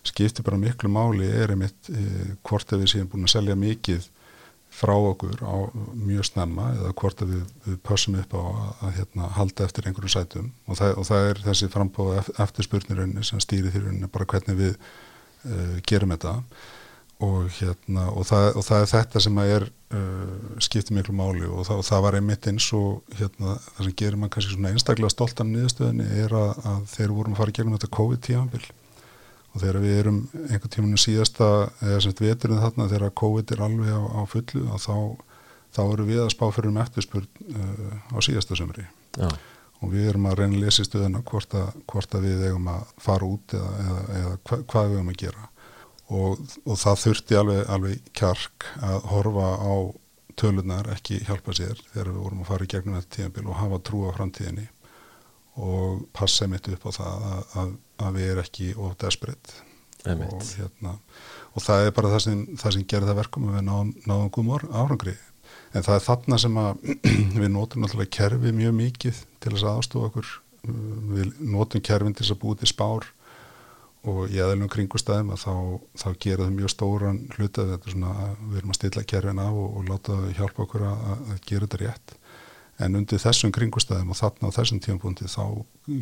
skiptir 0.07 0.45
bara 0.47 0.59
miklu 0.61 0.89
máli 0.91 1.29
er 1.29 1.53
einmitt 1.53 1.89
eh, 1.91 2.35
hvort 2.45 2.71
að 2.73 2.85
við 2.85 2.93
séum 2.93 3.09
búin 3.11 3.27
að 3.27 3.33
selja 3.35 3.57
mikið 3.59 4.05
frá 4.77 4.93
okkur 4.93 5.41
á 5.41 5.55
mjög 5.97 6.27
snemma 6.29 6.69
eða 6.75 6.93
hvort 6.99 7.21
við, 7.25 7.43
við 7.65 7.77
pössum 7.87 8.17
upp 8.19 8.35
á 8.37 8.41
að, 8.41 8.71
að 8.85 8.95
hérna, 8.99 9.29
halda 9.37 9.65
eftir 9.65 9.89
einhverju 9.89 10.13
sætum. 10.13 10.51
Og 10.67 10.79
það, 10.79 10.97
og 11.01 11.07
það 11.09 11.29
er 11.31 11.43
þessi 11.47 11.69
frambóða 11.73 12.25
eftirspurnirunni 12.45 13.25
sem 13.25 13.41
stýri 13.41 13.73
þýrunni 13.73 14.09
bara 14.13 14.27
hvernig 14.29 14.59
við 14.59 14.75
uh, 14.75 15.79
gerum 15.89 16.13
þetta. 16.13 16.35
Og, 17.25 17.47
hérna, 17.57 18.03
og, 18.13 18.27
það, 18.29 18.51
og 18.59 18.65
það 18.67 18.83
er 18.83 18.91
þetta 18.91 19.21
sem 19.25 19.39
að 19.41 19.53
er 19.55 19.63
uh, 19.97 20.57
skiptið 20.61 20.99
miklu 20.99 21.15
máli. 21.17 21.47
Og 21.49 21.65
það, 21.65 21.81
það 21.89 22.03
var 22.05 22.19
einmitt 22.19 22.49
eins 22.51 22.67
og 22.77 23.17
hérna, 23.17 23.55
það 23.71 23.87
sem 23.87 23.95
gerir 24.03 24.21
mann 24.21 24.33
kannski 24.35 24.53
svona 24.53 24.75
einstaklega 24.75 25.15
stoltan 25.15 25.55
niðurstöðinni 25.55 26.11
er 26.21 26.37
að, 26.37 26.53
að 26.69 26.85
þeir 26.93 27.15
vorum 27.17 27.33
að 27.33 27.41
fara 27.41 27.57
gegnum 27.57 27.79
þetta 27.79 27.95
COVID-tímanbill 27.97 28.67
og 29.57 29.63
þegar 29.63 29.81
við 29.81 29.95
erum 29.97 30.17
einhvern 30.45 30.73
tímanu 30.73 30.99
síðasta 31.01 31.47
eða 31.81 32.01
semst 32.05 32.21
veturinn 32.21 32.61
þarna 32.61 32.89
þegar 32.91 33.13
COVID 33.17 33.53
er 33.55 33.63
alveg 33.65 33.89
á, 33.89 34.01
á 34.05 34.21
fullu 34.29 34.63
og 34.69 34.81
þá, 34.83 34.95
þá 35.73 35.81
eru 35.87 36.07
við 36.07 36.23
að 36.23 36.33
spá 36.35 36.45
fyrir 36.53 36.69
um 36.69 36.81
eftirspurn 36.83 37.27
uh, 37.57 37.93
á 38.13 38.17
síðasta 38.21 38.57
sömri 38.59 38.85
ja. 39.17 39.31
og 39.81 39.93
við 39.95 40.11
erum 40.11 40.29
að 40.29 40.39
reyna 40.43 40.59
að 40.59 40.65
lesa 40.67 40.85
í 40.85 40.89
stöðuna 40.89 41.23
hvort 41.25 41.57
að, 41.57 41.71
hvort 41.89 42.17
að 42.17 42.27
við 42.29 42.47
eigum 42.51 42.69
að 42.75 42.95
fara 43.01 43.31
út 43.33 43.57
eða, 43.57 43.71
eða, 43.85 44.01
eða 44.19 44.33
hva, 44.37 44.59
hvað 44.73 44.89
við 44.91 44.99
eigum 44.99 45.13
að 45.13 45.21
gera. 45.25 45.47
Og, 46.07 46.43
og 46.63 46.77
það 46.79 47.01
þurfti 47.01 47.35
alveg, 47.41 47.63
alveg 47.73 48.11
kjark 48.15 48.67
að 48.85 49.09
horfa 49.11 49.47
á 49.59 49.75
tölunar 50.37 50.87
ekki 50.93 51.17
hjálpa 51.25 51.55
sér 51.57 51.79
þegar 51.89 52.11
við 52.13 52.21
vorum 52.21 52.43
að 52.43 52.51
fara 52.51 52.67
í 52.67 52.69
gegnum 52.71 52.99
þetta 52.99 53.15
tíðanbíl 53.15 53.47
og 53.49 53.57
hafa 53.57 53.79
trú 53.89 54.03
á 54.05 54.13
framtíðinni 54.15 54.67
og 55.57 56.03
passa 56.15 56.47
mitt 56.49 56.67
upp 56.69 56.85
á 56.85 56.91
það 56.93 57.25
að, 57.29 57.39
að, 57.61 57.71
að 58.05 58.19
við 58.19 58.31
erum 58.31 58.45
ekki 58.45 58.69
of 58.75 58.97
desperate. 59.01 59.63
Og, 60.07 60.43
hérna, 60.55 60.93
og 61.51 61.63
það 61.65 61.87
er 61.87 61.95
bara 61.97 62.11
það 62.13 62.21
sem, 62.23 62.43
sem 62.61 62.85
gerir 62.87 63.09
það 63.09 63.17
verkum 63.23 63.49
að 63.49 63.57
við 63.57 63.65
náðum, 63.67 63.89
náðum 64.07 64.29
góðum 64.35 64.69
árangri. 64.71 65.15
En 65.75 65.83
það 65.83 65.97
er 65.97 66.05
þarna 66.05 66.39
sem 66.39 66.59
að 66.61 66.85
við 67.41 67.49
notum 67.51 67.83
náttúrulega 67.83 68.13
kerfi 68.19 68.53
mjög 68.55 68.77
mikið 68.77 69.21
til 69.43 69.53
þess 69.53 69.65
að 69.65 69.73
aðstofa 69.73 70.11
okkur. 70.11 70.33
Við 71.17 71.33
notum 71.43 71.83
kerfin 71.83 72.15
til 72.15 72.23
þess 72.23 72.35
að 72.37 72.41
búið 72.43 72.63
til 72.63 72.71
spár 72.71 73.09
og 74.07 74.31
í 74.31 74.39
aðeilum 74.39 74.69
kringustæðum 74.71 75.33
að 75.33 75.41
þá, 75.43 75.53
þá 75.99 76.07
gera 76.23 76.45
það 76.45 76.55
mjög 76.55 76.71
stóran 76.71 77.19
hluta 77.35 77.65
þetta 77.73 77.91
svona 77.91 78.13
að 78.23 78.35
við 78.45 78.59
erum 78.61 78.71
að 78.71 78.79
stilla 78.79 79.05
kerfin 79.11 79.41
af 79.43 79.57
og, 79.57 79.67
og 79.79 79.89
láta 79.89 80.17
það 80.21 80.37
hjálpa 80.37 80.63
okkur 80.63 80.85
að, 80.87 81.07
að 81.17 81.41
gera 81.49 81.67
þetta 81.67 81.81
rétt 81.81 82.15
en 82.83 82.97
undir 82.99 83.21
þessum 83.21 83.51
kringustæðum 83.55 84.13
og 84.13 84.19
þarna 84.19 84.51
á 84.53 84.55
þessum 84.57 84.81
tímapunkti 84.83 85.29
þá 85.31 85.43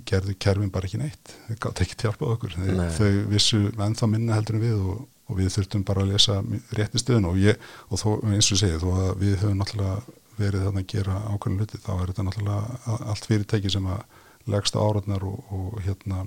gerðu 0.10 0.36
kerfin 0.44 0.72
bara 0.74 0.90
ekki 0.90 1.00
neitt. 1.00 1.36
Þau 1.48 1.56
gátt 1.66 1.82
ekki 1.86 2.00
hjálpað 2.04 2.34
okkur. 2.34 2.58
Nei. 2.66 2.90
þau 2.98 3.12
vissu 3.32 3.62
ennþá 3.72 4.10
minna 4.12 4.36
heldur 4.36 4.60
en 4.60 4.66
við 4.66 4.76
og, 4.82 5.06
og 5.30 5.40
við 5.40 5.54
þurftum 5.56 5.86
bara 5.88 6.04
að 6.04 6.12
lesa 6.12 6.42
rétti 6.76 7.02
stöðun 7.02 7.30
og, 7.32 7.40
ég, 7.40 7.64
og 7.88 8.02
þó, 8.02 8.10
eins 8.34 8.52
og 8.52 8.62
segið 8.62 8.84
þó 8.84 8.90
að 8.92 9.10
við 9.24 9.38
höfum 9.44 9.62
náttúrulega 9.62 10.20
verið 10.36 10.66
þarna 10.68 10.84
að 10.84 10.92
gera 10.92 11.22
ákveðin 11.32 11.62
hluti 11.62 11.82
þá 11.86 11.92
er 11.96 12.12
þetta 12.12 12.28
náttúrulega 12.28 12.98
allt 13.14 13.30
fyrirtæki 13.30 13.72
sem 13.72 13.88
að 13.88 14.04
legsta 14.52 14.84
áratnar 14.84 15.24
og, 15.26 15.38
og 15.56 15.80
hérna 15.86 16.26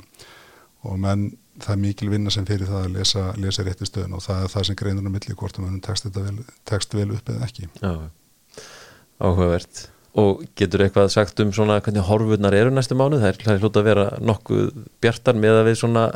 og 0.88 0.96
menn 1.02 1.28
það 1.58 1.74
er 1.74 1.82
mikil 1.82 2.08
vinna 2.12 2.32
sem 2.32 2.46
fyrir 2.48 2.70
það 2.70 2.86
að 2.86 2.96
lesa, 2.96 3.26
lesa 3.36 3.66
rétti 3.66 3.88
stöðun 3.88 4.16
og 4.16 4.24
það 4.24 4.46
er 4.46 4.52
það 4.54 4.66
sem 4.68 4.78
greinur 4.78 5.10
á 5.10 5.12
milli 5.12 5.36
hvort 5.36 5.58
að 5.58 5.66
mannum 5.66 5.84
tekst 5.84 6.06
þetta 6.06 6.24
vel, 6.24 6.42
tekst 6.70 6.94
vel 6.94 7.08
upp 7.18 7.32
eða 7.34 7.48
ekki. 7.48 7.68
Já, 7.82 7.92
áhugavert 9.18 9.84
og 10.18 10.44
getur 10.58 10.84
eitthvað 10.84 11.10
sagt 11.14 11.40
um 11.44 11.54
svona 11.54 11.78
hvernig 11.80 12.06
horfurnar 12.08 12.56
eru 12.58 12.74
næstu 12.74 12.98
mánuð, 12.98 13.24
það 13.24 13.54
er 13.54 13.62
hljóta 13.62 13.82
að 13.82 13.88
vera 13.90 14.06
nokkuð 14.20 14.70
bjartar 15.02 15.38
með 15.38 15.62
að 15.62 15.68
við 15.70 15.80
svona 15.82 16.06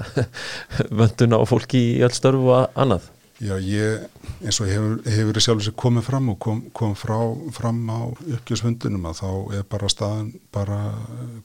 vönduna 1.01 1.41
á 1.41 1.45
fólki 1.49 1.83
í 1.95 1.99
öll 2.07 2.15
störfu 2.17 2.53
og 2.53 2.73
annað 2.75 3.11
Já, 3.43 3.57
ég, 3.59 4.03
eins 4.45 4.61
og 4.63 4.69
hefur, 4.71 4.99
hefur 5.11 5.39
sjálf 5.43 5.63
þessi 5.65 5.73
komið 5.83 6.05
fram 6.07 6.29
og 6.31 6.37
kom, 6.45 6.61
kom 6.79 6.93
frá, 6.95 7.17
fram 7.57 7.81
á 7.91 8.07
uppgjörsfundunum 8.37 9.09
að 9.11 9.17
þá 9.19 9.31
er 9.59 9.65
bara 9.73 9.91
staðan 9.91 10.29
bara 10.55 10.79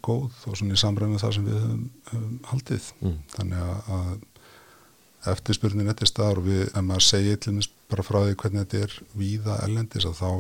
góð 0.05 0.27
og 0.45 0.59
svona 0.59 0.77
í 0.77 0.81
samræðinu 0.81 1.21
það 1.23 1.33
sem 1.37 1.47
við 1.47 1.57
höfum, 1.63 2.35
haldið. 2.51 2.91
Mm. 3.01 3.15
Þannig 3.33 3.63
að, 3.63 3.89
að 3.97 5.31
eftirspurnin 5.33 5.89
eftir 5.95 6.11
staðar 6.11 6.43
og 6.43 6.47
við, 6.51 6.63
ef 6.67 6.85
maður 6.85 7.07
segir 7.07 7.41
til 7.41 7.55
þess 7.57 7.73
bara 7.89 8.05
frá 8.05 8.19
því 8.19 8.37
hvernig 8.43 8.67
þetta 8.67 8.83
er 8.85 8.95
víða 9.23 9.59
ellendis 9.65 10.07
að 10.11 10.21
þá, 10.21 10.31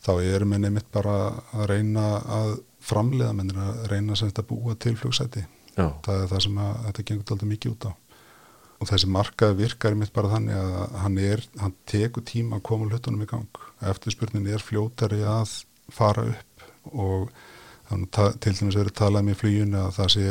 þá 0.00 0.12
erum 0.24 0.54
við 0.54 0.62
nefnitt 0.64 0.92
bara 0.92 1.16
að 1.54 1.66
reyna 1.70 2.04
að 2.40 2.52
framlega, 2.80 3.32
mennir 3.36 3.58
að 3.60 3.82
reyna 3.92 4.16
sem 4.16 4.30
þetta 4.30 4.46
búa 4.48 4.76
til 4.80 4.94
flugsæti. 4.96 5.44
Já. 5.76 5.90
Það 6.04 6.14
er 6.22 6.30
það 6.30 6.46
sem 6.46 6.62
að, 6.64 6.78
þetta 6.86 7.04
gengur 7.10 7.34
alltaf 7.34 7.50
mikið 7.50 7.74
út 7.74 7.90
á 7.90 7.92
og 8.80 8.88
þessi 8.88 9.10
markað 9.12 9.58
virkar 9.58 9.96
mitt 9.98 10.12
bara 10.16 10.30
þannig 10.34 10.56
að 10.56 10.94
hann, 11.02 11.18
er, 11.20 11.42
hann 11.60 11.74
tekur 11.88 12.24
tíma 12.26 12.58
að 12.58 12.66
koma 12.70 12.88
hlutunum 12.88 13.24
í 13.24 13.28
gang 13.28 13.64
eftirspurnin 13.90 14.48
er 14.48 14.64
fljótari 14.64 15.20
að 15.28 15.52
fara 15.92 16.24
upp 16.30 16.94
og 16.96 17.28
til 18.40 18.54
dæmis 18.54 18.78
verið 18.78 18.96
talað 18.96 19.26
með 19.26 19.40
flýjunni 19.42 19.80
að 19.82 19.92
það 19.98 20.10
sé 20.14 20.26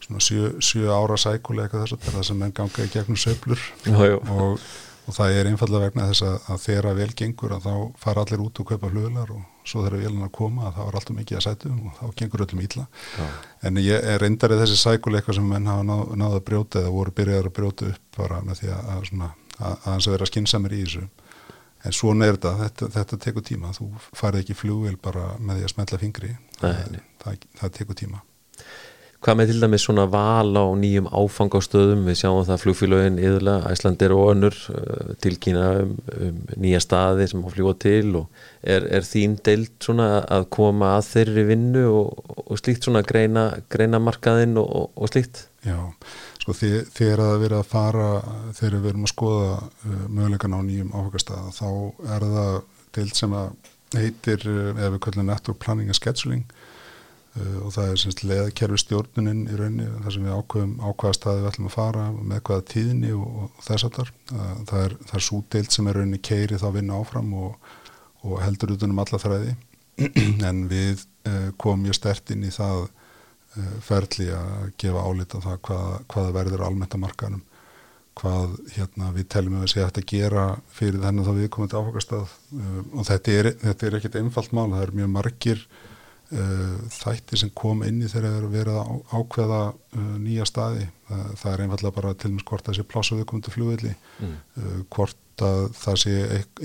svona 0.00 0.22
sjö, 0.24 0.52
sjö 0.64 0.92
ára 0.92 1.16
sækuleika 1.20 1.80
þess 1.80 1.96
að 1.96 2.06
það 2.10 2.28
sem 2.28 2.44
enn 2.44 2.54
ganga 2.56 2.86
í 2.86 2.92
gegnum 2.92 3.20
söblur 3.20 3.64
og 3.94 4.68
og 5.10 5.16
það 5.16 5.36
er 5.36 5.48
einfallega 5.50 5.88
vegna 5.88 6.08
þess 6.10 6.24
að, 6.26 6.36
að 6.54 6.60
þeirra 6.64 6.92
vel 6.98 7.08
gengur 7.18 7.54
að 7.56 7.66
þá 7.66 7.72
fara 7.98 8.22
allir 8.24 8.44
út 8.44 8.60
og 8.62 8.68
kaupa 8.70 8.90
fluglar 8.92 9.32
og 9.34 9.66
svo 9.66 9.82
þeirra 9.84 10.02
velin 10.04 10.26
að 10.26 10.32
koma 10.38 10.68
að 10.68 10.76
það 10.76 10.86
var 10.88 10.98
alltaf 11.00 11.16
mikið 11.18 11.38
að 11.38 11.44
sætu 11.46 11.72
og 11.74 11.96
þá 11.98 12.04
gengur 12.20 12.44
öllum 12.46 12.62
ítla 12.64 12.86
ja. 13.18 13.26
en 13.66 13.82
ég 13.82 14.08
er 14.12 14.22
reyndarið 14.22 14.62
þessi 14.62 14.78
sækuleika 14.80 15.34
sem 15.36 15.50
menn 15.50 15.68
hafa 15.70 15.86
náð, 15.88 16.14
náð 16.22 16.38
að 16.38 16.46
brjóta 16.50 16.84
eða 16.84 16.94
voru 16.94 17.16
byrjaður 17.18 17.50
að 17.50 17.56
brjóta 17.58 17.90
upp 17.90 18.20
bara 18.20 18.40
með 18.46 18.62
því 18.62 18.72
að, 18.76 19.04
svona, 19.10 19.32
að, 19.58 19.74
að 19.74 19.90
hans 19.90 20.08
að 20.08 20.16
vera 20.16 20.30
skinsamir 20.30 20.78
í 20.78 20.80
þessu. 20.84 21.04
En 21.80 21.94
svona 21.96 22.26
er 22.28 22.36
þetta, 22.36 22.56
þetta, 22.60 22.88
þetta 22.92 23.18
tekur 23.24 23.44
tíma. 23.48 23.70
Þú 23.72 23.86
farið 24.12 24.42
ekki 24.42 24.58
flugvel 24.58 24.98
bara 25.00 25.30
með 25.40 25.62
því 25.62 25.64
að 25.64 25.72
smetla 25.72 26.00
fingri. 26.02 26.34
Það, 26.60 26.98
það, 27.22 27.46
það 27.56 27.78
tekur 27.78 27.96
tíma 28.02 28.20
Hvað 29.20 29.36
með 29.36 29.50
til 29.50 29.58
dæmis 29.60 29.82
svona 29.84 30.06
val 30.08 30.54
á 30.56 30.64
nýjum 30.80 31.10
áfangástöðum, 31.12 32.06
við 32.08 32.14
sjáum 32.22 32.38
það 32.48 32.62
flugfélagin 32.62 33.18
yðurlega, 33.20 33.68
Æslandir 33.68 34.14
og 34.16 34.30
önnur 34.30 34.56
uh, 34.72 35.10
tilkýna 35.20 35.64
um, 35.82 35.90
um 36.16 36.38
nýja 36.64 36.80
staði 36.80 37.26
sem 37.28 37.42
á 37.44 37.48
fljúa 37.52 37.74
til 37.84 38.14
og 38.22 38.40
er, 38.64 38.86
er 38.88 39.04
þín 39.04 39.34
deilt 39.44 39.74
svona 39.84 40.22
að 40.24 40.46
koma 40.56 40.94
að 40.94 41.10
þeirri 41.10 41.44
vinnu 41.50 41.84
og, 41.90 42.32
og 42.46 42.62
slíkt 42.62 42.88
svona 42.88 43.04
greina, 43.04 43.44
greina 43.68 44.00
markaðinn 44.00 44.56
og, 44.62 44.88
og 44.96 45.12
slíkt? 45.12 45.44
Já, 45.68 45.76
sko 46.40 46.56
þegar 46.56 47.20
það 47.20 47.36
verið 47.44 47.58
að 47.58 47.70
fara, 47.74 48.08
þegar 48.56 48.78
við 48.78 48.86
verum 48.88 49.04
að 49.04 49.12
skoða 49.12 49.52
uh, 49.60 50.02
mögulegan 50.08 50.56
á 50.56 50.60
nýjum 50.64 50.96
áfangastöða 50.96 51.52
þá 51.60 51.68
er 52.16 52.28
það 52.32 52.58
deilt 52.96 53.20
sem 53.20 53.36
að 53.36 53.52
heitir, 54.00 54.48
uh, 54.48 54.72
ef 54.80 54.96
við 54.96 55.00
kallum 55.10 55.28
Network 55.28 55.60
Planning 55.60 55.92
and 55.92 56.00
Scheduling 56.00 56.48
og 57.38 57.70
það 57.70 57.90
er 57.92 57.98
semst 58.02 58.22
leðkerfi 58.26 58.78
stjórnuninn 58.82 59.44
í 59.46 59.56
rauninni 59.58 59.84
þar 60.02 60.14
sem 60.14 60.24
við 60.26 60.34
ákveðum 60.34 60.72
á 60.82 60.88
hvaða 60.90 61.14
staði 61.14 61.42
við 61.42 61.50
ætlum 61.50 61.68
að 61.68 61.74
fara 61.76 62.06
með 62.16 62.40
hvaða 62.48 62.64
tíðni 62.72 63.12
og, 63.14 63.28
og 63.44 63.60
þess 63.66 63.86
að 63.86 63.98
þar 63.98 64.10
það 64.70 64.80
er, 64.82 64.96
er 65.14 65.24
súdeilt 65.26 65.76
sem 65.76 65.90
er 65.90 66.00
rauninni 66.00 66.18
keiri 66.26 66.58
þá 66.58 66.66
vinna 66.74 66.96
áfram 66.98 67.28
og, 67.38 67.68
og 68.26 68.40
heldur 68.42 68.74
út 68.74 68.86
um 68.86 69.02
alla 69.04 69.20
þræði. 69.22 69.54
En 70.50 70.64
við 70.70 71.04
uh, 71.28 71.52
komum 71.60 71.86
mjög 71.86 72.00
stert 72.00 72.32
inn 72.34 72.42
í 72.48 72.50
það 72.54 72.88
uh, 72.88 73.76
ferli 73.84 74.26
að 74.34 74.72
gefa 74.80 75.04
álita 75.06 75.42
það 75.44 75.62
hvað, 75.68 75.94
hvað 76.10 76.32
verður 76.40 76.66
almennt 76.66 76.96
að 76.98 77.04
markaðnum 77.04 77.46
hvað 78.20 78.56
hérna, 78.74 79.12
við 79.14 79.28
teljum 79.32 79.60
að 79.60 79.62
við 79.62 79.84
að 79.84 79.92
þetta 79.92 80.02
gera 80.10 80.48
fyrir 80.74 80.98
þennan 81.00 81.28
þá 81.28 81.30
við 81.36 81.46
komum 81.54 81.70
til 81.70 81.78
áfokastað 81.78 82.32
og 82.90 83.06
þetta 83.06 83.36
er, 83.38 83.48
er 83.70 83.96
ekkit 83.96 84.18
einfalt 84.18 84.50
mál, 84.56 84.66
það 84.74 84.82
er 84.82 84.92
mjög 84.98 85.12
margir 85.14 85.62
Uh, 86.30 86.76
þætti 86.94 87.34
sem 87.40 87.48
kom 87.58 87.80
inn 87.82 88.04
í 88.06 88.08
eru 88.14 88.46
verið 88.52 88.76
að 88.78 89.00
ákveða 89.10 89.62
uh, 89.72 90.02
nýja 90.22 90.44
staði. 90.46 90.84
Það, 91.08 91.24
það 91.40 91.52
er 91.52 91.62
einfallega 91.64 91.96
bara 91.96 92.12
til 92.14 92.28
og 92.28 92.36
meins 92.36 92.46
hvort 92.46 92.68
það 92.68 92.76
sé 92.78 92.84
plásuðu 92.86 93.24
komið 93.26 93.46
til 93.48 93.54
flugvelli 93.56 93.94
mm. 93.96 94.36
uh, 94.60 94.76
hvort 94.94 95.42
að 95.42 95.62
það 95.74 95.98
sé 96.04 96.14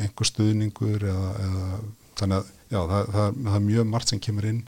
einhver 0.03 0.30
stuðningur 0.30 1.07
eða, 1.09 1.32
eða 1.47 1.70
þannig 2.20 2.38
að 2.38 2.51
já, 2.70 2.80
það, 2.80 3.09
það, 3.16 3.39
það 3.47 3.57
er 3.57 3.66
mjög 3.70 3.88
margt 3.95 4.13
sem 4.13 4.22
kemur 4.28 4.49
inn 4.51 4.61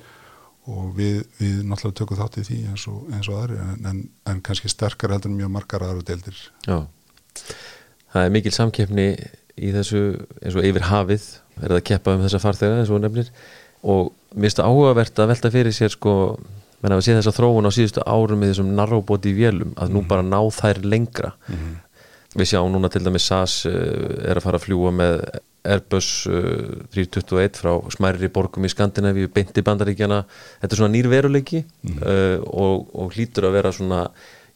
og 0.67 0.87
við, 0.97 1.19
við 1.37 1.59
náttúrulega 1.67 1.99
tökum 2.01 2.19
þátt 2.19 2.39
í 2.41 2.45
því 2.47 2.57
eins 2.71 2.85
og, 2.91 2.99
eins 3.13 3.29
og 3.31 3.37
aðri 3.39 3.59
en, 3.63 3.85
en, 3.91 4.01
en 4.27 4.41
kannski 4.43 4.71
sterkar 4.71 5.13
heldur 5.15 5.33
mjög 5.35 5.53
margar 5.55 5.85
aðra 5.85 6.03
deildir. 6.09 6.41
Já, 6.67 6.81
það 8.13 8.25
er 8.25 8.33
mikil 8.35 8.55
samkeppni 8.55 9.07
í 9.57 9.71
þessu 9.73 10.03
eins 10.41 10.57
og 10.57 10.67
yfir 10.67 10.89
hafið 10.89 11.29
er 11.57 11.69
það 11.69 11.77
að 11.79 11.87
keppa 11.91 12.17
um 12.17 12.25
þessa 12.25 12.43
farþega 12.43 12.81
eins 12.81 12.91
og 12.93 13.01
nefnir 13.03 13.31
og 13.87 14.13
mér 14.35 14.47
finnst 14.47 14.61
það 14.61 14.69
áhugavert 14.69 15.19
að 15.21 15.33
velta 15.33 15.51
fyrir 15.53 15.75
sér 15.75 15.93
sko, 15.93 16.13
menn 16.83 16.93
að 16.93 17.01
við 17.01 17.07
séum 17.07 17.19
þess 17.19 17.31
að 17.31 17.37
þróun 17.39 17.69
á 17.69 17.71
síðustu 17.73 18.05
árum 18.05 18.41
með 18.41 18.53
þessum 18.53 18.71
narróbóti 18.77 19.33
vélum 19.37 19.75
að 19.75 19.93
nú 19.95 20.03
mm. 20.03 20.07
bara 20.11 20.25
ná 20.25 20.39
þær 20.53 20.81
lengra 20.85 21.33
mm 21.47 21.55
-hmm. 21.55 21.75
við 22.37 22.49
sjáum 22.51 22.71
núna 22.73 22.89
til 22.89 23.03
dæmis 23.03 23.27
SAS 23.27 23.65
uh, 23.65 23.73
er 24.29 24.37
að 24.37 24.45
fara 24.45 24.57
að 24.59 24.65
fljúa 24.67 24.91
með 24.91 25.23
Airbus 25.67 26.27
uh, 26.27 26.85
321 26.93 27.57
frá 27.57 27.73
smæri 27.91 28.29
borgum 28.29 28.65
í 28.65 28.69
Skandinavíu, 28.69 29.27
beinti 29.33 29.61
bandaríkjana 29.61 30.23
þetta 30.61 30.73
er 30.73 30.77
svona 30.77 30.93
nýr 30.93 31.07
veruleiki 31.09 31.63
mm 31.63 31.93
-hmm. 31.93 32.03
uh, 32.03 32.37
og, 32.43 32.89
og 32.93 33.13
hlýtur 33.13 33.47
að 33.47 33.55
vera 33.57 33.71
svona 33.71 34.09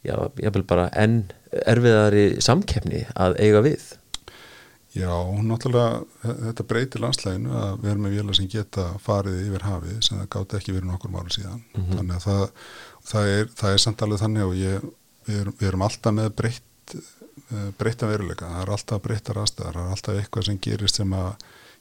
já, 0.04 0.16
ég 0.42 0.54
vil 0.54 0.62
bara 0.62 0.90
enn 0.98 1.24
erfiðari 1.66 2.40
samkeppni 2.40 3.06
að 3.14 3.36
eiga 3.40 3.60
við 3.60 3.82
Já, 4.92 5.12
náttúrulega 5.40 6.02
þetta 6.20 6.64
breytir 6.68 7.00
landslæginu 7.00 7.52
að 7.56 7.78
við 7.80 7.90
erum 7.92 8.02
með 8.04 8.16
vila 8.18 8.34
sem 8.36 8.48
geta 8.52 8.84
farið 9.00 9.38
yfir 9.46 9.64
hafið 9.64 9.94
sem 10.04 10.18
það 10.18 10.28
gátt 10.34 10.56
ekki 10.58 10.74
verið 10.76 10.90
nokkur 10.90 11.14
máli 11.14 11.32
síðan 11.32 11.62
mm 11.62 11.78
-hmm. 11.80 11.96
þannig 11.96 12.16
að 12.16 12.26
það, 12.26 12.44
það 13.12 13.32
er, 13.36 13.48
það 13.60 13.72
er 13.72 13.82
samt 13.86 14.04
alveg 14.04 14.22
þannig 14.22 14.44
og 14.50 14.54
ég, 14.60 14.86
við, 15.26 15.40
erum, 15.40 15.56
við 15.58 15.68
erum 15.68 15.86
alltaf 15.88 16.16
með 16.18 16.28
breytt 16.42 16.94
eh, 16.96 17.70
breytta 17.78 18.10
veruleika, 18.12 18.52
það 18.52 18.62
er 18.62 18.74
alltaf 18.76 19.02
breyttar 19.02 19.42
aðstæðar, 19.42 19.80
það 19.80 19.86
er 19.86 19.96
alltaf 19.96 20.20
eitthvað 20.20 20.48
sem 20.50 20.60
gerist 20.68 21.00
sem 21.00 21.12
að 21.16 21.32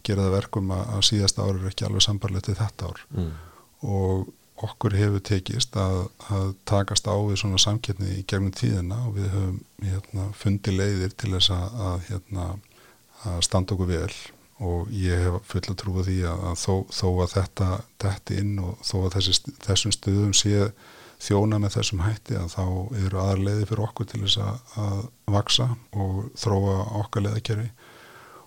gera 0.03 0.27
það 0.27 0.37
verkum 0.37 0.71
að, 0.71 0.85
að 0.95 1.07
síðasta 1.09 1.43
ár 1.43 1.55
er 1.59 1.67
ekki 1.67 1.85
alveg 1.85 2.07
sambarlegt 2.07 2.45
til 2.47 2.59
þetta 2.61 2.87
ár 2.87 3.05
mm. 3.11 3.31
og 3.91 4.33
okkur 4.61 4.95
hefur 4.95 5.19
tekist 5.19 5.75
að, 5.75 6.07
að 6.31 6.55
takast 6.69 7.07
á 7.11 7.15
við 7.17 7.39
svona 7.41 7.59
samkettni 7.59 8.19
í 8.21 8.25
gegnum 8.29 8.53
tíðina 8.55 9.03
og 9.07 9.15
við 9.17 9.31
höfum 9.35 9.61
hérna, 9.83 10.27
fundið 10.37 10.77
leiðir 10.77 11.15
til 11.17 11.33
þess 11.35 11.51
að 11.51 12.03
hérna 12.09 12.51
að 13.29 13.41
standa 13.45 13.75
okkur 13.75 13.91
vel 13.91 14.13
og 14.61 14.89
ég 14.93 15.23
hef 15.25 15.45
full 15.49 15.63
að 15.65 15.77
trúa 15.81 16.05
því 16.05 16.17
að, 16.29 16.41
að 16.51 16.57
þó, 16.61 16.73
þó 16.93 17.07
að 17.09 17.31
þetta 17.35 17.69
detti 18.03 18.41
inn 18.41 18.57
og 18.61 18.81
þó 18.85 18.95
að 19.01 19.13
þessi, 19.17 19.53
þessum 19.65 19.95
stöðum 19.95 20.35
sé 20.37 20.67
þjóna 21.21 21.59
með 21.61 21.77
þessum 21.77 22.03
hætti 22.05 22.37
að 22.37 22.53
þá 22.55 22.65
eru 23.01 23.21
aðarleiði 23.21 23.67
fyrir 23.69 23.83
okkur 23.85 24.09
til 24.09 24.21
þess 24.23 24.41
að, 24.41 24.61
að 24.85 25.01
vaksa 25.35 25.67
og 25.93 26.21
þróa 26.41 26.77
okkar 27.01 27.25
leðakerfi 27.27 27.69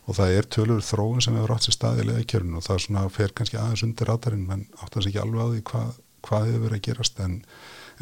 og 0.04 0.18
það 0.18 0.38
er 0.38 0.48
tölur 0.56 0.82
þróun 0.84 1.22
sem 1.24 1.36
hefur 1.38 1.54
átt 1.54 1.66
sér 1.66 1.76
staði 1.78 2.04
í 2.04 2.08
leðakerfinu 2.10 2.58
og 2.58 2.66
það 2.66 2.76
er 2.76 2.84
svona 2.86 3.04
fer 3.14 3.34
kannski 3.36 3.60
aðeins 3.60 3.84
undir 3.86 4.10
ratarinn 4.10 4.48
menn 4.48 4.66
áttast 4.82 5.08
ekki 5.08 5.22
alveg 5.22 5.40
á 5.40 5.48
því 5.52 5.62
hvað, 5.70 5.94
hvað 6.28 6.48
hefur 6.50 6.64
verið 6.66 6.78
að 6.80 6.84
gerast. 6.88 7.22
En, 7.24 7.38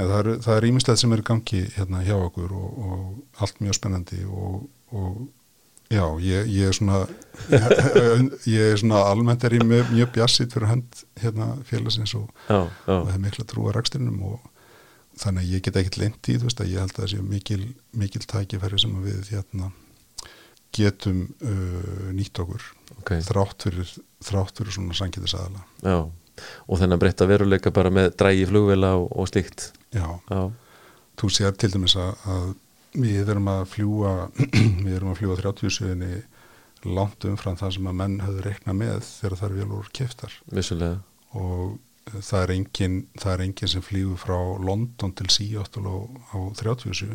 en 0.01 0.11
það 0.43 0.57
er 0.57 0.67
ímislegt 0.69 1.03
sem 1.03 1.15
er 1.15 1.25
gangi 1.29 1.63
hérna 1.77 2.03
hjá 2.07 2.17
okkur 2.19 2.57
og, 2.59 2.83
og 2.89 3.45
allt 3.45 3.63
mjög 3.63 3.79
spennandi 3.79 4.25
og, 4.27 4.67
og 4.97 5.23
Já, 5.93 6.05
ég, 6.25 6.49
ég 6.49 6.71
er 6.71 6.77
svona 6.77 7.03
ég 8.49 8.73
er 8.73 8.81
svona 8.81 9.03
almennt 9.11 9.45
er 9.45 9.57
ég 9.59 9.65
mjög, 9.67 9.91
mjög 9.93 10.11
bjassið 10.15 10.55
fyrir 10.55 10.71
hönd 10.71 11.03
hérna 11.21 11.49
félagsins 11.69 12.15
og, 12.17 12.31
já, 12.49 12.65
já. 12.87 12.97
og 12.97 13.11
hef 13.11 13.21
miklu 13.21 13.45
að 13.45 13.51
trúa 13.53 13.75
ræksturinnum 13.77 14.23
og 14.31 14.41
þannig 15.21 15.45
að 15.45 15.53
ég 15.53 15.65
get 15.67 15.79
ekkert 15.81 15.99
leint 16.01 16.31
í 16.33 16.39
þú 16.39 16.49
veist 16.49 16.63
að 16.65 16.73
ég 16.73 16.85
held 16.85 16.95
að 16.95 17.03
það 17.03 17.13
séu 17.13 17.27
mikil, 17.29 17.61
mikil 17.99 18.25
tækifæri 18.25 18.81
sem 18.81 18.97
við 19.05 19.33
hérna 19.35 19.71
getum 20.73 21.23
uh, 21.45 22.09
nýtt 22.17 22.41
okkur 22.41 22.65
okay. 23.03 23.21
þrátt 23.27 23.69
fyrir 23.69 23.93
þrátt 24.25 24.59
fyrir 24.61 24.77
svona 24.79 24.97
sangiðisaðala 24.97 25.65
Já, 25.85 25.99
og 26.09 26.81
þennan 26.81 27.03
breytta 27.03 27.29
veruleika 27.29 27.75
bara 27.75 27.93
með 27.93 28.15
drægi 28.23 28.49
flugvela 28.49 28.95
og, 29.01 29.11
og 29.13 29.29
slikt 29.29 29.71
Já, 29.93 30.07
Já. 30.33 30.43
þú 31.21 31.33
sér 31.37 31.57
til 31.61 31.75
dæmis 31.75 31.99
að 32.01 32.55
við 32.93 33.31
erum 33.33 33.49
að 33.53 33.65
fljúa 33.73 34.13
við 34.87 34.93
erum 34.97 35.13
að 35.13 35.23
fljúa 35.23 35.39
37 35.41 36.23
langt 36.93 37.25
umfram 37.29 37.57
það 37.59 37.77
sem 37.77 37.89
að 37.89 37.99
menn 38.01 38.21
höfðu 38.23 38.45
reikna 38.47 38.75
með 38.77 39.01
þegar 39.07 39.39
það 39.39 39.49
er 39.49 39.57
vel 39.61 39.77
úr 39.79 39.91
keftar 39.95 40.37
Vissulega. 40.51 40.99
og 41.39 41.79
það 42.13 42.39
er 42.41 42.55
engin, 42.57 42.97
það 43.21 43.35
er 43.35 43.45
engin 43.47 43.71
sem 43.71 43.85
flýgur 43.87 44.19
frá 44.21 44.39
London 44.59 45.13
til 45.19 45.29
Seattle 45.31 45.87
á, 45.87 45.97
á 46.35 46.39
37 46.59 47.13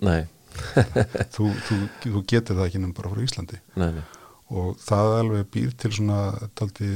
Nei, 0.00 0.22
þú, 1.34 1.50
þú, 1.66 1.76
þú 2.06 2.22
getur 2.24 2.56
það 2.56 2.66
ekki 2.66 2.80
nefnum 2.80 2.96
bara 2.96 3.12
frá 3.12 3.26
Íslandi 3.26 3.60
nei, 3.76 3.90
nei. 3.98 4.04
og 4.56 4.80
það 4.80 5.16
alveg 5.18 5.50
býr 5.52 5.76
til 5.76 5.92
svona 5.98 6.22
taldi 6.56 6.90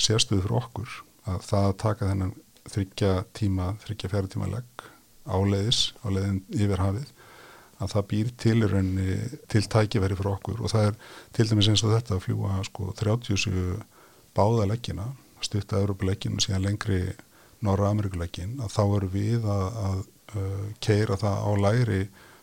sérstöðu 0.00 0.44
fyrir 0.44 0.58
okkur 0.60 0.98
að 1.30 1.42
það 1.48 1.70
að 1.70 1.78
taka 1.80 2.10
þennan 2.10 2.36
þryggja 2.70 3.14
tíma, 3.36 3.72
þryggja 3.86 4.12
fjara 4.12 4.30
tíma 4.30 4.50
legg 4.52 4.84
áleiðis, 5.30 5.80
áleiðin 6.04 6.42
yfir 6.52 6.84
hafið 6.84 7.08
að 7.80 7.94
það 7.94 8.06
býr 8.12 8.30
til 8.40 8.56
í 8.58 8.68
rauninni 8.68 9.16
til 9.50 9.64
tækifæri 9.72 10.18
fyrir 10.18 10.34
okkur. 10.34 10.62
Og 10.64 10.72
það 10.72 10.90
er 10.90 10.98
til 11.36 11.48
dæmis 11.50 11.70
eins 11.72 11.84
og 11.86 11.94
þetta 11.94 12.16
að 12.16 12.24
fljúa 12.26 12.60
sko 12.68 12.92
37 13.00 13.80
báða 14.36 14.68
leggina 14.70 15.10
stutta 15.40 15.80
Európa-leggin 15.80 16.36
og 16.36 16.44
síðan 16.44 16.66
lengri 16.66 17.00
Norra 17.64 17.90
Ameríkuleggin 17.92 18.58
að 18.60 18.74
þá 18.74 18.82
eru 18.84 19.08
við 19.12 19.46
að, 19.48 19.66
að 19.86 20.02
uh, 20.36 20.66
keira 20.84 21.16
það 21.20 21.46
á 21.48 21.50
læri 21.64 22.00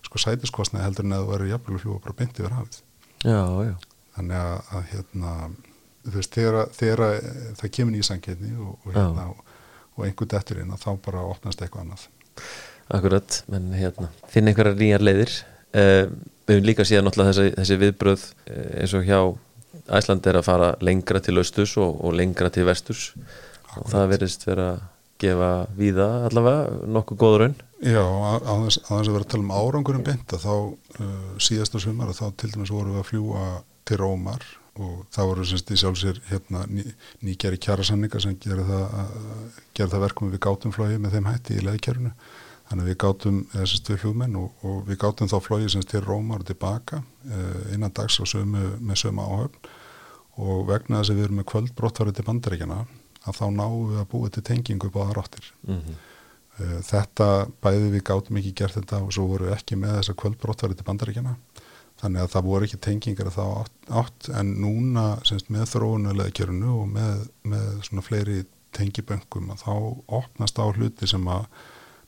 sko 0.08 0.22
sætiskostnaði 0.24 0.86
heldur 0.86 1.08
en 1.08 1.18
að 1.18 1.26
þú 1.26 1.36
eru 1.38 1.50
jafnvel 1.52 1.78
að 1.78 1.84
fljúa 1.84 2.04
bara 2.04 2.18
beint 2.18 2.42
yfir 2.42 2.56
hafið. 2.58 2.80
Já, 3.26 3.42
já. 3.66 3.74
þannig 4.16 4.40
að, 4.42 4.58
að 4.78 4.84
hérna 4.92 5.34
þú 6.08 6.16
veist, 6.16 6.38
þegar, 6.38 6.60
þegar 6.78 7.04
það 7.60 7.74
kemur 7.78 7.96
nýsanginni 7.96 8.54
og, 8.56 8.74
og, 8.78 8.92
hérna, 8.96 9.28
og, 9.34 9.56
og 9.98 10.06
einhver 10.08 10.30
dettur 10.34 10.62
inn 10.62 10.74
að 10.74 10.84
þá 10.86 10.92
bara 11.08 11.26
opnast 11.28 11.62
eitthvað 11.62 11.88
annað 11.88 12.08
Akkurat, 12.88 13.42
menn 13.52 13.72
hérna 13.76 14.10
finna 14.32 14.54
einhverjar 14.54 14.78
nýjar 14.80 15.04
leiðir. 15.04 15.34
Uh, 15.76 16.08
við 16.48 16.58
höfum 16.58 16.68
líka 16.70 16.86
síðan 16.88 17.10
náttúrulega 17.10 17.34
þessi, 17.36 17.56
þessi 17.58 17.80
viðbröð 17.84 18.28
uh, 18.28 18.68
eins 18.82 18.96
og 18.96 19.08
hjá 19.08 19.20
Æsland 19.98 20.28
er 20.28 20.40
að 20.40 20.48
fara 20.48 20.70
lengra 20.84 21.22
til 21.24 21.38
austus 21.40 21.78
og, 21.80 22.00
og 22.04 22.16
lengra 22.16 22.52
til 22.52 22.66
vestus 22.68 23.10
Akkurat. 23.16 23.82
og 23.82 23.92
það 23.94 24.14
verðist 24.14 24.48
vera 24.48 24.68
að 24.74 24.86
gefa 25.18 25.52
víða 25.78 26.08
allavega 26.28 26.88
nokkuð 26.94 27.20
góður 27.24 27.44
raun. 27.44 27.58
Já, 27.82 28.04
á 28.04 28.54
þess 28.66 28.82
að 28.92 29.12
vera 29.14 29.24
að 29.26 29.32
tala 29.34 29.46
um 29.46 29.54
árangurum 29.58 30.06
beinta 30.06 30.40
þá 30.42 30.54
uh, 30.54 31.12
síðasta 31.42 31.82
sumar 31.82 32.14
þá 32.16 32.30
til 32.40 32.52
dæmis 32.54 32.74
vorum 32.74 32.96
við 32.96 33.04
að 33.04 33.10
fljúa 33.12 33.46
til 33.88 34.00
Rómar 34.02 34.48
og 34.78 35.06
það 35.14 35.30
voru 35.32 35.46
semst 35.50 35.72
í 35.74 35.78
sjálfsir 35.82 36.20
hérna 36.30 36.64
ný, 36.70 36.84
nýgjari 37.26 37.60
kjærasanninga 37.62 38.22
sem 38.22 38.36
gera 38.42 38.66
það, 38.68 39.00
það 39.80 40.04
verkum 40.04 40.34
við 40.34 40.44
gátum 40.46 40.76
flóið 40.76 41.00
með 41.02 41.18
þeim 41.18 41.30
hætti 41.32 41.58
í 41.58 41.64
leðkjærunu 41.66 42.12
þannig 42.68 42.84
að 42.84 42.90
við 42.90 42.98
gátum, 43.04 43.40
eða 43.54 43.68
semst 43.72 43.92
við 43.92 44.00
fljóðmenn 44.04 44.38
og, 44.40 44.66
og 44.68 44.80
við 44.88 45.00
gátum 45.04 45.32
þá 45.32 45.38
flóið 45.46 45.68
semst 45.74 45.92
til 45.92 46.02
Rómar 46.04 46.44
og 46.44 46.50
tilbaka 46.50 47.02
uh, 47.02 47.62
innan 47.76 47.94
dags 47.96 48.20
sömu, 48.20 48.64
með 48.80 49.02
sömu 49.04 49.24
áhöfn. 49.24 49.70
Og 50.38 50.68
vegna 50.68 51.00
þess 51.02 51.14
að 51.14 51.18
við 51.18 51.28
erum 51.28 51.40
með 51.42 51.48
kvöldbrottvarið 51.52 52.18
til 52.18 52.26
bandaríkjana 52.28 52.82
að 53.28 53.40
þá 53.40 53.46
náum 53.56 53.88
við 53.92 54.02
að 54.02 54.10
búið 54.12 54.36
til 54.36 54.44
tengingu 54.52 54.92
báðar 54.94 55.24
áttir. 55.24 55.48
Mm 55.66 55.80
-hmm. 55.80 56.02
uh, 56.60 56.76
þetta 56.92 57.30
bæði 57.64 57.94
við 57.96 58.04
gátum 58.12 58.42
ekki 58.42 58.54
gert 58.62 58.78
þetta 58.78 59.02
og 59.04 59.14
svo 59.16 59.26
voru 59.32 59.48
við 59.48 59.58
ekki 59.58 59.80
með 59.80 59.98
þessa 60.02 60.20
kvöldbrottvarið 60.22 60.78
til 60.78 60.90
bandaríkjana 60.92 61.36
þannig 62.02 62.22
að 62.22 62.34
það 62.34 62.48
voru 62.48 62.68
ekki 62.68 62.80
tengingar 62.86 63.30
að 63.32 63.38
það 63.38 63.56
átt, 63.62 63.78
átt 64.02 64.30
en 64.40 64.54
núna 64.62 65.06
semst, 65.26 65.50
með 65.50 65.66
þróunulega 65.72 66.36
kjörunu 66.38 66.76
og 66.84 66.92
með, 66.94 67.24
með 67.42 67.82
svona 67.88 68.06
fleiri 68.06 68.44
tengiböngum 68.78 69.50
að 69.54 69.64
þá 69.64 69.74
opnast 70.20 70.62
á 70.62 70.66
hluti 70.70 71.10
sem 71.10 71.26
að 71.32 71.48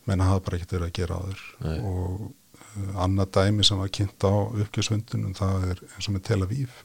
menna 0.10 0.28
hafa 0.30 0.45
bara 0.45 0.60
ekkert 0.60 0.76
verið 0.76 0.89
að 0.89 0.97
gera 0.99 1.18
aður 1.20 1.43
Nei. 1.66 1.78
og 1.89 2.28
uh, 2.28 2.91
annað 3.05 3.34
dæmi 3.38 3.66
sem 3.68 3.82
var 3.82 3.91
kynnt 3.95 4.26
á 4.28 4.34
uppgjörsvöndunum 4.66 5.36
það 5.38 5.68
er 5.74 5.84
eins 5.89 6.10
og 6.10 6.16
með 6.16 6.26
Tel 6.30 6.39
Aviv. 6.45 6.78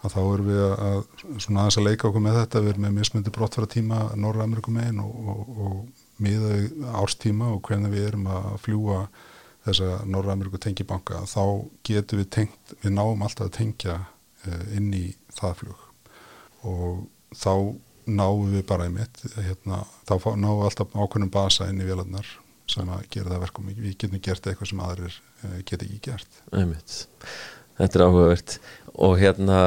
Að 0.00 0.14
þá 0.14 0.20
erum 0.20 0.46
við 0.48 0.62
að 0.66 1.00
svona 1.44 1.64
aðeins 1.64 1.80
að 1.80 1.86
leika 1.90 2.08
okkur 2.08 2.24
með 2.24 2.38
þetta 2.38 2.62
við 2.64 2.72
erum 2.72 2.86
með 2.86 2.94
mismundi 2.96 3.32
brottfæra 3.36 3.68
tíma 3.68 3.98
Norra 4.16 4.46
Amerikum 4.46 4.78
megin 4.78 5.02
og, 5.02 5.18
og, 5.34 5.50
og 5.60 6.22
miða 6.24 6.54
árstíma 7.00 7.50
og 7.54 7.60
hvernig 7.66 7.92
við 7.92 8.06
erum 8.08 8.30
að 8.32 8.48
fljúa 8.64 9.02
þessa 9.66 10.00
Norra 10.08 10.32
Ameriku 10.32 10.60
tengibanka 10.60 11.20
þá 11.28 11.42
getum 11.84 12.22
við 12.22 12.30
tengt, 12.36 12.74
við 12.80 12.94
náum 12.96 13.20
alltaf 13.24 13.50
að 13.50 13.56
tengja 13.58 13.98
uh, 14.00 14.64
inn 14.76 14.88
í 14.96 15.04
það 15.36 15.56
flug. 15.60 15.86
Og 16.70 17.04
þá 17.36 17.52
náum 18.08 18.50
við 18.52 18.64
bara 18.68 18.86
einmitt 18.88 19.22
hérna, 19.36 19.82
þá 20.08 20.14
náum 20.36 20.60
við 20.60 20.68
alltaf 20.68 20.94
ákveðnum 20.94 21.32
basa 21.34 21.68
inn 21.70 21.82
í 21.82 21.88
vélarnar 21.88 22.28
sem 22.70 22.90
að 22.90 23.06
gera 23.10 23.32
það 23.32 23.46
verkum. 23.46 23.70
Við 23.70 23.96
getum 23.96 24.20
gert 24.22 24.46
eitthvað 24.46 24.70
sem 24.70 24.84
aðrir 24.84 25.16
uh, 25.16 25.56
get 25.66 25.82
ekki 25.86 25.98
gert. 26.04 26.42
Einmitt. 26.54 27.00
Þetta 27.80 27.98
er 27.98 28.04
áhugavert. 28.06 28.58
Og 29.00 29.16
hérna, 29.20 29.58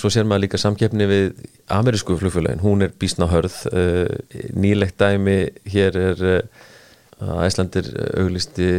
svo 0.00 0.10
sér 0.10 0.26
maður 0.26 0.46
líka 0.46 0.60
samkeppni 0.60 1.06
við 1.06 1.26
amerísku 1.70 2.16
flugfélagin 2.18 2.62
hún 2.64 2.84
er 2.84 2.92
bísna 3.00 3.28
hörð. 3.30 3.56
Uh, 3.70 4.50
nýlegt 4.56 4.98
dæmi 5.00 5.38
hér 5.70 5.98
er 6.10 6.26
uh, 6.34 6.68
að 7.20 7.42
Æslandir 7.46 7.90
auglisti 8.20 8.70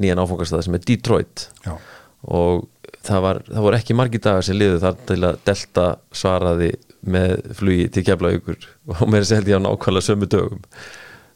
nýjan 0.00 0.20
áfangastað 0.22 0.64
sem 0.66 0.76
er 0.78 0.86
Detroit. 0.88 1.48
Já. 1.64 1.76
og 2.24 2.64
það, 3.04 3.20
var, 3.20 3.40
það 3.48 3.66
voru 3.66 3.78
ekki 3.78 3.96
margi 3.96 4.20
dagar 4.22 4.46
sem 4.46 4.56
liðu 4.58 4.80
þar 4.82 5.00
til 5.08 5.20
að 5.28 5.40
Delta 5.46 5.86
svaraði 6.14 6.70
með 7.04 7.34
flugi 7.58 7.90
til 7.92 8.04
Keflavíkur 8.06 8.68
og 8.94 9.04
mér 9.12 9.26
seldi 9.28 9.56
á 9.56 9.60
nákvæmlega 9.60 10.08
sömu 10.08 10.30
dögum. 10.30 10.64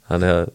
Þannig 0.09 0.35
að 0.37 0.49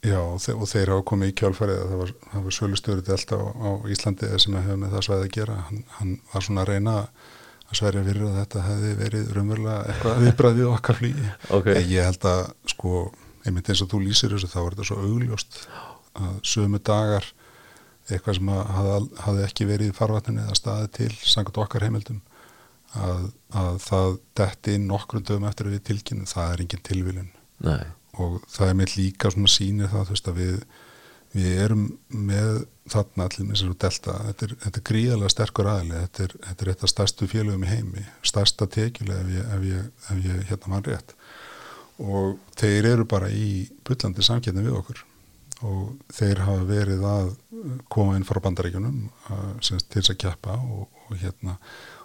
Já, 0.00 0.16
og 0.16 0.40
þeir 0.40 0.94
hafa 0.94 1.04
komið 1.10 1.28
í 1.28 1.32
kjálfærið 1.36 1.76
að 1.76 1.90
það 1.90 1.98
var, 2.00 2.12
var 2.46 2.54
sölustöru 2.56 3.02
delta 3.04 3.36
á, 3.36 3.44
á 3.52 3.70
Íslandi 3.92 4.30
sem 4.40 4.54
hefur 4.56 4.78
með 4.80 4.94
það 4.96 5.02
svæði 5.04 5.26
að 5.26 5.34
gera. 5.34 5.56
Hann, 5.66 5.82
hann 5.98 6.14
var 6.32 6.46
svona 6.46 6.62
að 6.62 6.70
reyna 6.70 6.94
að 7.68 7.78
sverja 7.78 8.04
fyrir 8.06 8.26
að 8.28 8.38
þetta 8.40 8.64
hefði 8.68 8.90
verið 8.98 9.30
raunverulega 9.36 9.76
eitthvað 9.92 10.20
viðbræðið 10.24 10.70
okkar 10.70 10.98
flýi 10.98 11.28
okay. 11.56 11.86
ég 11.90 12.08
held 12.08 12.26
að 12.30 12.42
sko 12.74 13.06
einmitt 13.44 13.70
eins 13.70 13.82
og 13.84 13.90
þú 13.92 14.02
lýsir 14.04 14.34
þessu 14.34 14.50
þá 14.52 14.60
er 14.60 14.76
þetta 14.76 14.88
svo 14.90 14.98
augljóst 15.08 15.58
að 16.14 16.36
sömu 16.46 16.80
dagar 16.84 17.26
eitthvað 18.12 18.38
sem 18.38 18.52
hafði, 18.52 19.46
ekki 19.46 19.68
verið 19.68 19.90
í 19.90 19.96
farvatninu 19.96 20.44
eða 20.44 20.58
staðið 20.58 20.90
til 20.98 21.10
sangat 21.24 21.60
okkar 21.64 21.86
heimildum 21.86 22.20
að, 22.94 23.26
að 23.54 23.78
það 23.84 24.16
detti 24.40 24.76
inn 24.78 24.88
nokkrum 24.90 25.24
dögum 25.26 25.48
eftir 25.48 25.68
að 25.68 25.76
við 25.76 25.84
tilkynum 25.90 26.30
það 26.30 26.52
er 26.52 26.64
engin 26.64 26.84
tilvílun 26.88 27.30
Nei. 27.64 27.84
og 28.20 28.40
það 28.52 28.70
er 28.70 28.78
með 28.80 28.96
líka 28.98 29.32
svona 29.34 29.52
sínir 29.52 29.92
það 29.92 30.06
þú 30.08 30.16
veist 30.16 30.30
að 30.30 30.40
við, 30.40 30.56
við 31.34 31.62
erum 31.64 31.86
með 32.08 32.52
þarna 32.92 33.28
allir 33.28 33.46
með 33.48 33.56
þessu 33.56 33.76
delta. 33.80 34.18
Þetta 34.28 34.46
er, 34.46 34.54
þetta 34.64 34.80
er 34.80 34.86
gríðalega 34.90 35.32
sterkur 35.32 35.70
aðli 35.72 35.96
þetta 35.96 36.26
er, 36.26 36.36
þetta 36.48 36.64
er 36.64 36.70
eitt 36.72 36.84
af 36.84 36.92
stærstu 36.92 37.28
félögum 37.30 37.64
í 37.64 37.70
heimi 37.70 38.04
stærsta 38.26 38.68
tekilega 38.70 39.24
ef 39.24 39.32
ég, 39.32 39.48
ef 39.56 39.66
ég, 39.70 39.88
ef 40.10 40.28
ég 40.28 40.44
hérna 40.50 40.72
mann 40.72 40.86
rétt. 40.88 41.16
Og 42.04 42.38
þeir 42.58 42.90
eru 42.90 43.08
bara 43.08 43.30
í 43.30 43.64
byllandi 43.86 44.24
samkjöndin 44.26 44.66
við 44.66 44.78
okkur. 44.80 45.02
Og 45.64 45.94
þeir 46.12 46.42
hafa 46.44 46.68
verið 46.68 47.04
að 47.08 47.28
koma 47.92 48.18
inn 48.18 48.26
frá 48.28 48.40
bandaríkunum 48.44 49.04
til 49.62 49.78
þess 49.94 50.12
að 50.12 50.20
kjappa 50.26 50.58
og, 50.58 50.88
og 51.08 51.20
hérna 51.22 51.56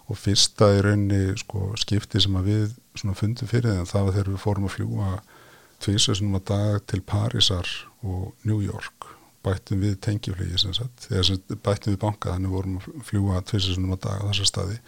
og 0.10 0.18
fyrsta 0.18 0.72
í 0.78 0.82
raunni 0.86 1.22
sko, 1.38 1.74
skipti 1.80 2.22
sem 2.22 2.40
við 2.46 2.74
fundum 3.18 3.50
fyrir 3.50 3.76
þeim 3.76 3.90
það 3.90 4.08
var 4.08 4.16
þegar 4.16 4.32
við 4.34 4.42
fórum 4.44 4.66
að 4.68 4.76
fljúa 4.78 5.12
tvísveitsnum 5.84 6.40
að 6.40 6.48
dag 6.50 6.82
til 6.90 7.00
Parísar 7.08 7.70
og 8.04 8.34
New 8.48 8.60
York. 8.64 9.14
Bættum 9.46 9.80
við 9.86 9.96
tengjuflýgi 10.04 10.60
sem 10.60 10.76
sagt 10.76 11.08
eða 11.14 11.38
bættum 11.64 11.94
við 11.94 12.02
banka 12.02 12.34
þannig 12.34 12.56
vorum 12.56 12.76
að 12.82 12.90
fljúa 13.08 13.40
tvísveitsnum 13.48 13.96
að 13.96 14.04
dag 14.08 14.26
á 14.26 14.28
þessa 14.32 14.50
staði. 14.50 14.82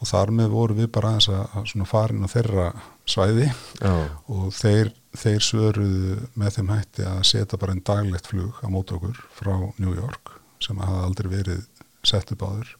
Og 0.00 0.08
þar 0.08 0.32
með 0.32 0.54
vorum 0.54 0.78
við 0.80 0.88
bara 0.94 1.10
aðeins 1.12 1.74
að 1.76 1.90
fara 1.90 2.16
inn 2.16 2.24
á 2.24 2.32
þeirra 2.32 2.66
svæði. 3.04 3.50
Oh. 3.84 4.06
og 4.32 4.46
þeir, 4.56 4.94
þeir 5.12 5.44
svöruðu 5.44 6.16
með 6.40 6.56
þeim 6.56 6.72
hætti 6.72 7.04
að 7.10 7.22
setja 7.28 7.60
bara 7.60 7.74
einn 7.76 7.84
daglegt 7.84 8.30
flug 8.30 8.62
á 8.64 8.66
mót 8.72 8.94
okkur 8.96 9.20
frá 9.36 9.52
New 9.82 9.92
York 9.92 10.38
sem 10.64 10.80
hafa 10.80 11.04
aldrei 11.04 11.28
verið 11.34 11.66
sett 12.06 12.32
upp 12.32 12.46
áður 12.46 12.72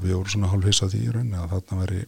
og 0.00 0.06
við 0.08 0.16
vorum 0.16 0.32
svona 0.34 0.50
hálf 0.54 0.70
hissað 0.70 0.96
í 0.98 1.04
rauninni 1.12 1.38
að 1.44 1.52
þarna 1.54 1.82
veri 1.84 2.02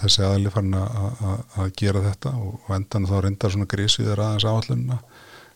þessi 0.00 0.24
aðli 0.26 0.50
farin 0.50 0.74
að 0.80 1.68
gera 1.78 2.00
þetta 2.08 2.32
og, 2.40 2.54
og 2.66 2.70
endan 2.74 3.06
þá 3.06 3.18
reyndar 3.26 3.52
svona 3.54 3.68
grísviðar 3.70 4.22
aðeins 4.24 4.48
áallunna 4.50 4.96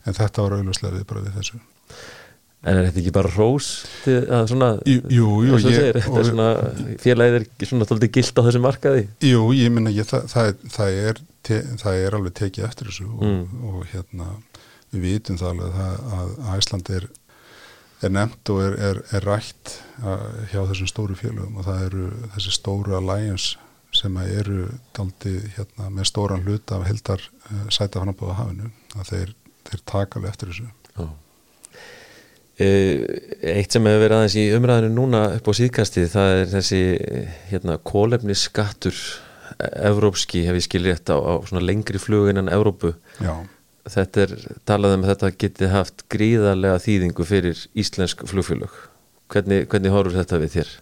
en 0.05 0.15
þetta 0.15 0.45
var 0.45 0.55
auðvitað 0.59 0.95
við 0.99 1.09
bara 1.09 1.25
við 1.25 1.41
þessu 1.41 1.59
En 2.65 2.79
er 2.79 2.87
þetta 2.87 2.97
ekki 3.03 3.11
bara 3.13 3.29
rós 3.29 3.65
til 4.01 4.15
að 4.33 4.47
svona, 4.49 4.67
jú, 4.89 5.01
jú, 5.13 5.25
ég, 5.45 5.59
segir, 5.61 5.97
þetta 6.01 6.21
er 6.21 6.25
svona 6.31 6.47
félagið 7.03 7.35
er 7.37 7.69
svona 7.69 7.85
tóltið 7.85 8.09
gilt 8.15 8.39
á 8.41 8.45
þessu 8.47 8.61
markaði? 8.63 9.03
Jú, 9.21 9.41
ég 9.53 9.69
minna, 9.75 9.91
ég, 9.93 10.07
það, 10.09 10.23
það, 10.31 10.49
það, 10.73 10.95
er, 11.11 11.19
te, 11.45 11.59
það 11.83 11.99
er 12.07 12.17
alveg 12.17 12.33
tekið 12.39 12.65
eftir 12.65 12.89
þessu 12.89 13.05
og, 13.11 13.21
Mm. 13.21 13.67
og 13.69 13.85
hérna 13.91 14.31
við 14.95 15.05
vitum 15.05 15.37
það 15.37 15.51
alveg 15.51 15.77
það 15.77 16.09
að 16.17 16.33
Æsland 16.55 16.89
er, 16.97 17.05
er 18.07 18.13
nefnt 18.15 18.51
og 18.53 18.61
er, 18.63 18.77
er, 18.89 19.01
er 19.17 19.27
rætt 19.27 19.75
að, 20.03 20.23
hjá 20.51 20.61
þessum 20.71 20.89
stóru 20.91 21.17
félagum 21.19 21.59
og 21.59 21.67
það 21.67 21.83
eru 21.89 22.07
þessi 22.35 22.55
stóru 22.55 22.97
alliance 22.99 23.59
sem 23.95 24.15
eru 24.23 24.65
daldi 24.95 25.37
hérna 25.55 25.91
með 25.93 26.09
stóran 26.11 26.43
hluta 26.43 26.79
af 26.79 26.87
heldar 26.89 27.21
uh, 27.23 27.67
sætafannabóða 27.71 28.39
hafinu 28.41 28.71
að 28.95 29.11
þeir, 29.11 29.35
þeir 29.69 29.85
taka 29.91 30.19
alveg 30.19 30.33
eftir 30.33 30.51
þessu 30.53 30.71
Já. 30.95 31.07
Eitt 32.55 33.75
sem 33.75 33.83
hefur 33.83 33.99
verið 33.99 34.17
aðeins 34.17 34.35
í 34.39 34.43
umræðinu 34.55 34.95
núna 34.95 35.21
upp 35.35 35.49
á 35.51 35.53
síðkastið 35.59 36.05
það 36.13 36.35
er 36.35 36.51
þessi 36.53 36.81
hérna, 37.49 37.75
kólefni 37.83 38.37
skattur 38.39 38.95
evrópski 39.59 40.45
hef 40.47 40.57
ég 40.59 40.65
skiljið 40.65 40.97
þetta 40.97 41.17
á, 41.19 41.35
á 41.39 41.59
lengri 41.59 41.99
flug 42.01 42.29
innan 42.31 42.51
Evrópu 42.51 42.93
Já. 43.19 43.33
Þetta 43.91 44.25
er 44.25 44.33
talað 44.67 44.97
um 44.97 45.05
að 45.05 45.13
þetta 45.13 45.31
geti 45.43 45.69
haft 45.71 46.05
gríðarlega 46.11 46.81
þýðingu 46.81 47.27
fyrir 47.27 47.61
íslensk 47.77 48.25
flugfélög 48.29 48.73
hvernig, 49.31 49.67
hvernig 49.69 49.93
horfur 49.93 50.17
þetta 50.19 50.41
við 50.41 50.57
þér? 50.57 50.73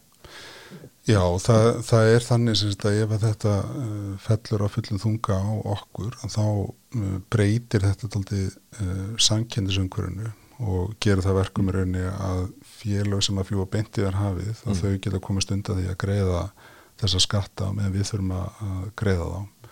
Já, 1.03 1.19
það, 1.43 1.65
það 1.83 2.09
er 2.13 2.23
þannig 2.23 2.59
semst 2.59 2.85
að 2.87 2.99
ef 3.01 3.11
að 3.11 3.25
þetta 3.25 3.53
uh, 3.67 4.11
fellur 4.23 4.63
á 4.63 4.67
fullum 4.71 5.01
þunga 5.03 5.35
á 5.35 5.51
okkur 5.73 6.13
þá 6.21 6.45
uh, 6.47 7.17
breytir 7.33 7.83
þetta 7.83 8.07
aldrei 8.07 8.45
uh, 8.47 9.09
sankendisöngurinu 9.19 10.31
og 10.63 10.93
gera 11.03 11.25
það 11.25 11.41
verkum 11.41 11.67
í 11.67 11.75
rauninni 11.75 12.05
að 12.07 12.45
félag 12.77 13.25
sem 13.25 13.41
að 13.41 13.49
fljúa 13.49 13.67
beintiðar 13.73 14.15
hafið 14.15 14.53
mm. 14.53 14.69
að 14.71 14.79
þau 14.79 15.01
geta 15.03 15.21
komist 15.27 15.51
undan 15.51 15.81
því 15.81 15.89
að 15.91 15.99
greiða 16.05 16.45
þessa 17.01 17.23
skatta 17.25 17.71
meðan 17.75 17.95
við 17.97 18.07
þurfum 18.07 18.33
að 18.37 18.87
greiða 19.01 19.27
þá 19.33 19.63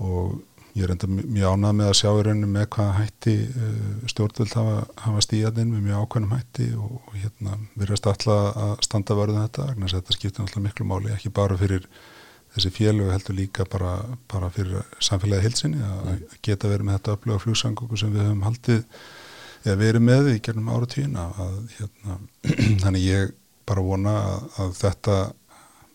og 0.00 0.36
ég 0.76 0.84
er 0.84 0.92
enda 0.94 1.08
mjög 1.10 1.56
ánað 1.56 1.76
með 1.80 1.90
að 1.90 1.98
sjá 1.98 2.08
í 2.10 2.22
rauninu 2.26 2.48
með 2.50 2.68
hvaða 2.76 2.96
hætti 3.00 3.34
stjórnvöld 4.12 4.54
hafa, 4.58 4.76
hafa 5.04 5.24
stíðaninn 5.26 5.74
með 5.74 5.84
mjög 5.88 6.04
ákveðnum 6.04 6.34
hætti 6.36 6.68
og, 6.78 6.94
og 7.00 7.16
hérna 7.18 7.58
virðast 7.80 8.08
alltaf 8.10 8.62
að 8.64 8.74
standa 8.86 9.18
verðum 9.18 9.44
þetta, 9.44 9.68
þannig 9.72 9.88
að 9.88 9.96
þetta 9.98 10.16
skiptir 10.18 10.44
alltaf 10.44 10.64
miklu 10.66 10.86
máli, 10.90 11.12
ekki 11.16 11.32
bara 11.40 11.58
fyrir 11.60 11.88
þessi 12.54 12.70
félög 12.74 13.10
heldur 13.14 13.36
líka 13.38 13.66
bara, 13.70 13.96
bara 14.30 14.50
fyrir 14.54 14.86
samfélagi 15.02 15.46
hilsinni 15.46 15.82
að 15.86 16.06
mm. 16.14 16.38
geta 16.46 16.70
verið 16.70 16.88
með 16.88 16.98
þetta 16.98 17.16
upplöga 17.18 17.44
fljúsangöku 17.44 17.98
sem 18.00 18.14
við 18.14 18.26
höfum 18.26 18.46
haldið 18.46 18.80
eða 19.64 19.76
verið 19.84 20.06
með 20.06 20.30
í 20.32 20.38
gernum 20.42 20.72
ára 20.72 20.88
tíuna 20.90 21.28
að 21.44 21.60
hérna, 21.76 22.18
þannig 22.82 23.06
ég 23.06 23.36
bara 23.70 23.84
vona 23.86 24.16
að, 24.24 24.48
að 24.64 24.74
þetta 24.80 25.16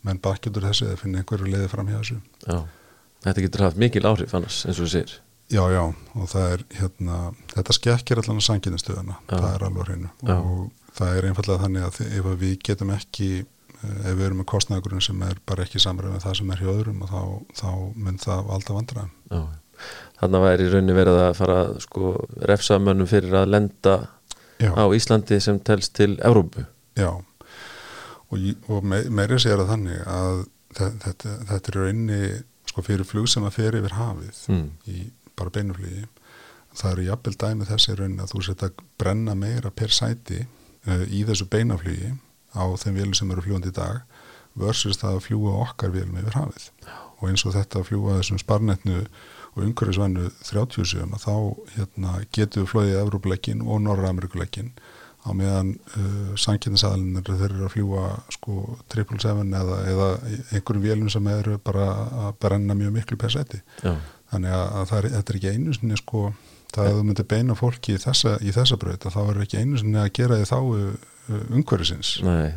menn 0.05 0.21
bakjöldur 0.23 0.67
þessi 0.69 0.87
eða 0.87 1.01
finna 1.01 1.21
einhverju 1.21 1.51
leiði 1.51 1.71
fram 1.71 1.89
hjá 1.91 1.97
þessu 1.97 2.19
Já, 2.45 2.59
þetta 3.25 3.45
getur 3.47 3.65
haft 3.67 3.81
mikil 3.81 4.05
áhrif 4.07 4.35
annars 4.37 4.63
eins 4.65 4.79
og 4.79 4.85
þú 4.85 4.91
segir. 4.93 5.17
Já, 5.53 5.61
já, 5.69 5.83
og 6.17 6.29
það 6.31 6.53
er 6.55 6.61
hérna, 6.79 7.17
þetta 7.51 7.75
skekkir 7.77 8.21
allan 8.21 8.39
að 8.41 8.47
sanginninstöðuna 8.47 9.19
það 9.29 9.49
er 9.51 9.65
alveg 9.67 9.89
hreinu. 9.91 10.13
Og 10.39 10.95
það 10.95 11.19
er 11.19 11.27
einfallega 11.29 11.65
þannig 11.65 11.85
að 11.85 11.99
ef 12.07 12.31
við 12.41 12.55
getum 12.65 12.93
ekki 12.95 13.29
ef 13.85 14.15
við 14.15 14.25
erum 14.27 14.41
með 14.41 14.49
kostnæðagurinn 14.49 15.03
sem 15.03 15.21
er 15.27 15.37
bara 15.47 15.65
ekki 15.65 15.81
samræð 15.83 16.15
með 16.15 16.25
það 16.25 16.37
sem 16.39 16.51
er 16.53 16.63
hjá 16.63 16.71
öðrum 16.71 17.03
þá, 17.09 17.21
þá 17.59 17.69
mun 18.05 18.19
það 18.21 18.51
alltaf 18.55 18.77
vandra 18.79 19.05
þannig 20.19 20.39
að 20.39 20.45
væri 20.45 20.67
raunni 20.71 20.95
verið 20.95 21.21
að 21.21 21.37
fara 21.39 21.59
sko 21.83 22.13
refsamönnum 22.51 23.09
fyrir 23.11 23.37
að 23.41 23.51
lenda 23.51 23.95
Já. 24.63 24.71
á 24.71 24.83
Íslandi 24.95 25.39
sem 25.43 25.59
telst 25.59 25.95
til 25.97 26.15
Európu 26.23 26.65
Já, 26.95 27.11
og, 27.11 28.45
og 28.71 28.85
me, 28.87 29.01
meiri 29.11 29.39
sér 29.43 29.65
að 29.65 29.73
þannig 29.73 30.03
að 30.07 30.43
þetta, 30.79 31.33
þetta 31.51 31.73
er 31.73 31.79
rauninni 31.81 32.21
sko 32.75 32.83
fyrir 32.83 33.07
flug 33.07 33.29
sem 33.31 33.45
að 33.47 33.55
fer 33.55 33.75
yfir 33.79 33.93
hafið 33.95 34.39
mm. 34.51 34.65
í 34.91 35.05
bara 35.39 35.51
beinuflýgi 35.55 36.01
það 36.75 36.89
eru 36.91 37.05
jafnvel 37.05 37.35
dæmi 37.39 37.67
þessi 37.69 37.95
rauninni 37.95 38.23
að 38.25 38.33
þú 38.33 38.41
setja 38.43 38.67
að 38.67 38.81
brenna 38.99 39.35
meira 39.39 39.71
per 39.71 39.93
sæti 39.95 40.41
uh, 40.43 41.05
í 41.07 41.23
þessu 41.23 41.47
beinaflýgi 41.47 42.11
á 42.51 42.63
þeim 42.81 42.97
vélum 42.99 43.15
sem 43.15 43.31
eru 43.31 43.45
fljúandi 43.45 43.71
í 43.71 43.77
dag 43.77 44.03
versus 44.59 44.99
það 44.99 45.15
að 45.15 45.23
fljúa 45.29 45.55
okkar 45.63 45.95
vélum 45.95 46.19
yfir 46.19 46.35
hafið 46.35 46.67
og 47.15 47.29
eins 47.29 47.45
og 47.47 47.55
þetta 47.55 47.79
að 47.79 47.87
fljúa 47.93 48.17
þessum 48.19 48.43
sparnetnu 48.43 48.99
og 49.55 49.63
umhverfisvennu 49.63 50.27
37 50.43 51.19
þá 51.23 51.33
hérna, 51.77 52.17
getur 52.35 52.65
við 52.65 52.71
flóðið 52.73 53.01
Evrópuleikin 53.05 53.63
og 53.63 53.79
Norra 53.87 54.11
Amerikuleikin 54.11 54.73
á 55.25 55.29
meðan 55.33 55.71
uh, 55.97 56.33
sannkynningsaðalinnar 56.37 57.25
þeir 57.25 57.47
eru 57.49 57.67
að 57.67 57.73
fljúa 57.73 58.07
sko 58.35 58.57
777 58.93 59.55
eða, 59.59 59.77
eða 59.91 60.09
einhverjum 60.53 60.83
vélum 60.85 61.13
sem 61.13 61.31
eru 61.33 61.57
bara 61.65 61.87
að 62.25 62.35
brenna 62.45 62.77
mjög 62.77 62.93
miklu 62.99 63.17
per 63.21 63.33
seti 63.33 63.61
þannig 63.81 64.53
að, 64.53 64.67
að 64.81 64.93
er, 64.99 65.09
þetta 65.15 65.33
er 65.33 65.39
ekki 65.39 65.55
einu 65.55 65.75
sinni 65.75 65.99
sko 65.99 66.27
það 66.75 66.89
að 66.89 66.97
þú 66.97 67.03
myndir 67.07 67.27
beina 67.31 67.57
fólki 67.57 67.95
í 67.95 68.01
þessa, 68.01 68.35
í 68.43 68.53
þessa 68.55 68.77
bröð 68.79 69.09
þá 69.13 69.19
er 69.23 69.41
ekki 69.45 69.61
einu 69.61 69.79
sinni 69.79 70.01
að 70.01 70.13
gera 70.17 70.39
því 70.39 70.47
þá 70.49 70.57
uh, 70.61 71.43
umhverfisins. 71.55 72.15
Nei, 72.25 72.53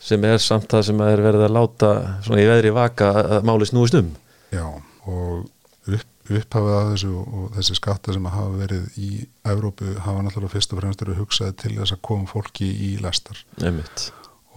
sem 0.00 0.26
er 0.28 0.38
samt 0.42 0.68
það 0.70 0.86
sem 0.90 1.02
er 1.04 1.24
verið 1.24 1.46
að 1.46 1.56
láta 1.56 1.94
svona 2.24 2.42
í 2.42 2.48
veðri 2.48 2.74
vaka 2.76 3.10
að 3.20 3.48
máli 3.48 3.68
snúist 3.68 3.98
um. 3.98 4.12
Já, 4.54 4.66
og 5.10 5.48
upphafið 6.38 6.76
að 6.76 6.88
þessu 6.92 7.10
og 7.20 7.50
þessi 7.56 7.76
skatta 7.78 8.14
sem 8.14 8.28
hafa 8.30 8.60
verið 8.60 9.00
í 9.00 9.10
Evrópu 9.50 9.94
hafa 10.04 10.24
náttúrulega 10.24 10.54
fyrst 10.54 10.74
og 10.74 10.82
fremst 10.82 11.04
eru 11.04 11.16
hugsaði 11.18 11.56
til 11.64 11.72
þess 11.78 11.96
að 11.96 12.02
koma 12.06 12.30
fólki 12.30 12.68
í 12.70 12.90
lestar 13.02 13.40
Einmitt. 13.62 14.10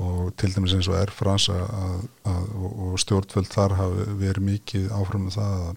og 0.03 0.33
til 0.39 0.51
dæmis 0.53 0.75
eins 0.77 0.89
og 0.91 0.99
er 0.99 1.13
fransa 1.13 1.57
að, 1.63 1.97
að, 2.29 2.53
og 2.69 2.93
stjórnvöld 3.01 3.49
þar 3.53 3.77
hafi 3.79 4.07
verið 4.21 4.47
mikið 4.51 4.87
áfram 4.99 5.27
með 5.27 5.39
það 5.39 5.65
að, 5.67 5.75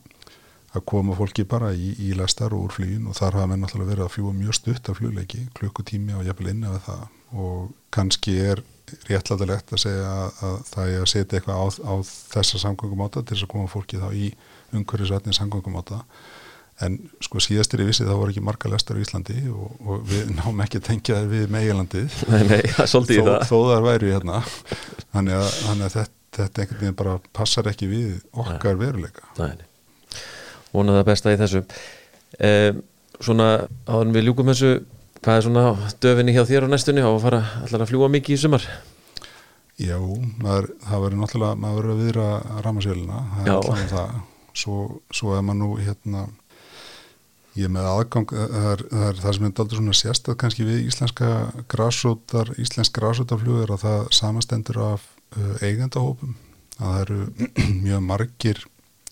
að 0.77 0.87
koma 0.93 1.19
fólki 1.19 1.47
bara 1.49 1.73
í, 1.73 1.93
í 2.03 2.13
lestar 2.19 2.57
og 2.57 2.69
úr 2.69 2.77
flýin 2.77 3.09
og 3.09 3.17
þar 3.19 3.41
hafa 3.41 3.51
menn 3.53 3.65
náttúrulega 3.65 3.95
verið 3.95 4.07
að 4.09 4.15
fljúa 4.17 4.37
mjög 4.37 4.61
stutt 4.61 4.93
af 4.93 5.01
flugleiki, 5.01 5.47
klukkutími 5.57 6.19
og 6.19 6.27
jafnvel 6.29 6.53
inni 6.53 6.73
af 6.73 6.89
það 6.91 7.07
og 7.37 7.71
kannski 7.95 8.37
er 8.53 8.63
réttlætilegt 9.09 9.73
að 9.75 9.83
segja 9.83 10.11
að 10.47 10.61
það 10.69 10.93
er 10.93 11.01
að 11.03 11.11
setja 11.11 11.39
eitthvað 11.39 11.59
á, 11.59 11.65
á 11.91 11.95
þessa 12.07 12.61
samgöngum 12.63 13.03
áta 13.03 13.23
til 13.23 13.35
þess 13.35 13.47
að 13.47 13.53
koma 13.55 13.71
fólki 13.71 13.99
þá 13.99 14.09
í 14.15 14.29
umhverfisvætni 14.75 15.35
samgöngum 15.37 15.79
áta 15.81 16.01
en 16.85 16.99
sko 17.25 17.41
síðastir 17.41 17.81
í 17.81 17.87
vissi 17.89 18.05
þá 18.05 18.13
voru 18.19 18.33
ekki 18.35 18.43
marga 18.45 18.69
lestar 18.69 18.99
í 18.99 19.05
Íslandi 19.07 19.37
og, 19.49 19.79
og 19.81 20.03
við 20.11 20.33
náum 20.39 20.61
ekki 20.65 20.81
að 20.83 20.89
tengja 20.91 21.21
það 21.21 21.31
við 21.33 21.47
meilandið 21.55 22.19
þó, 22.19 23.31
þó 23.49 23.57
þar 23.71 23.87
væri 23.87 24.13
hérna. 24.13 24.43
Þannig 25.15 25.39
að, 25.39 25.47
þannig 25.63 25.87
að 25.87 25.95
þetta, 25.97 26.19
þetta 26.41 26.65
einhvern 26.65 26.83
veginn 26.83 26.99
bara 27.01 27.15
passar 27.39 27.71
ekki 27.73 27.89
við 27.89 28.11
okkar 28.35 28.77
Nei. 28.77 28.83
veruleika. 28.85 29.31
Nei. 29.41 30.21
Vona 30.75 30.99
það 30.99 31.09
besta 31.09 31.33
í 31.33 31.41
þessu. 31.41 31.65
Eh, 32.37 32.75
Svona 33.17 33.47
áður 33.89 34.11
við 34.13 34.27
ljúkum 34.27 34.51
þessu 34.51 34.71
hvað 35.25 35.39
er 35.39 35.45
svona 35.47 35.63
döfinni 36.05 36.35
hjá 36.37 36.43
þér 36.45 36.67
á 36.69 36.73
næstunni? 36.75 37.01
Á 37.01 37.09
að 37.09 37.23
fara 37.25 37.39
allar 37.65 37.85
að 37.87 37.89
fljúa 37.89 38.11
mikið 38.13 38.37
í 38.37 38.41
sumar? 38.43 38.67
Já, 39.81 39.97
maður, 40.41 40.71
það 40.85 41.03
verður 41.07 41.21
náttúrulega 41.23 41.61
maður 41.63 41.79
verður 41.81 41.95
að 41.95 42.03
viðra 42.03 42.27
ramasjöluna 42.65 43.23
það 43.33 43.47
er 43.47 43.55
alltaf 43.57 43.91
það 43.93 44.15
svo, 44.57 45.03
svo 45.15 45.37
er 45.37 45.45
maður 45.45 45.61
nú 45.63 45.71
hérna 45.81 46.27
ég 47.57 47.73
með 47.73 47.89
aðgang, 47.89 48.33
er 48.37 48.51
það, 48.53 49.05
er 49.09 49.21
það 49.23 49.37
sem 49.37 49.47
er 49.49 49.53
daldur 49.57 49.81
svona 49.81 49.97
sérstað 49.97 50.39
kannski 50.43 50.67
við 50.67 50.89
íslenska 50.91 51.31
græsótar, 51.73 52.53
íslensk 52.61 52.97
græsótaflugur 52.99 53.73
að 53.77 53.85
það 53.87 54.09
samastendur 54.19 54.81
af 54.91 55.07
uh, 55.37 55.55
eigandahópum 55.65 56.35
að 56.77 56.91
það 56.91 56.99
eru 57.05 57.21
mjög 57.87 58.03
margir 58.11 58.65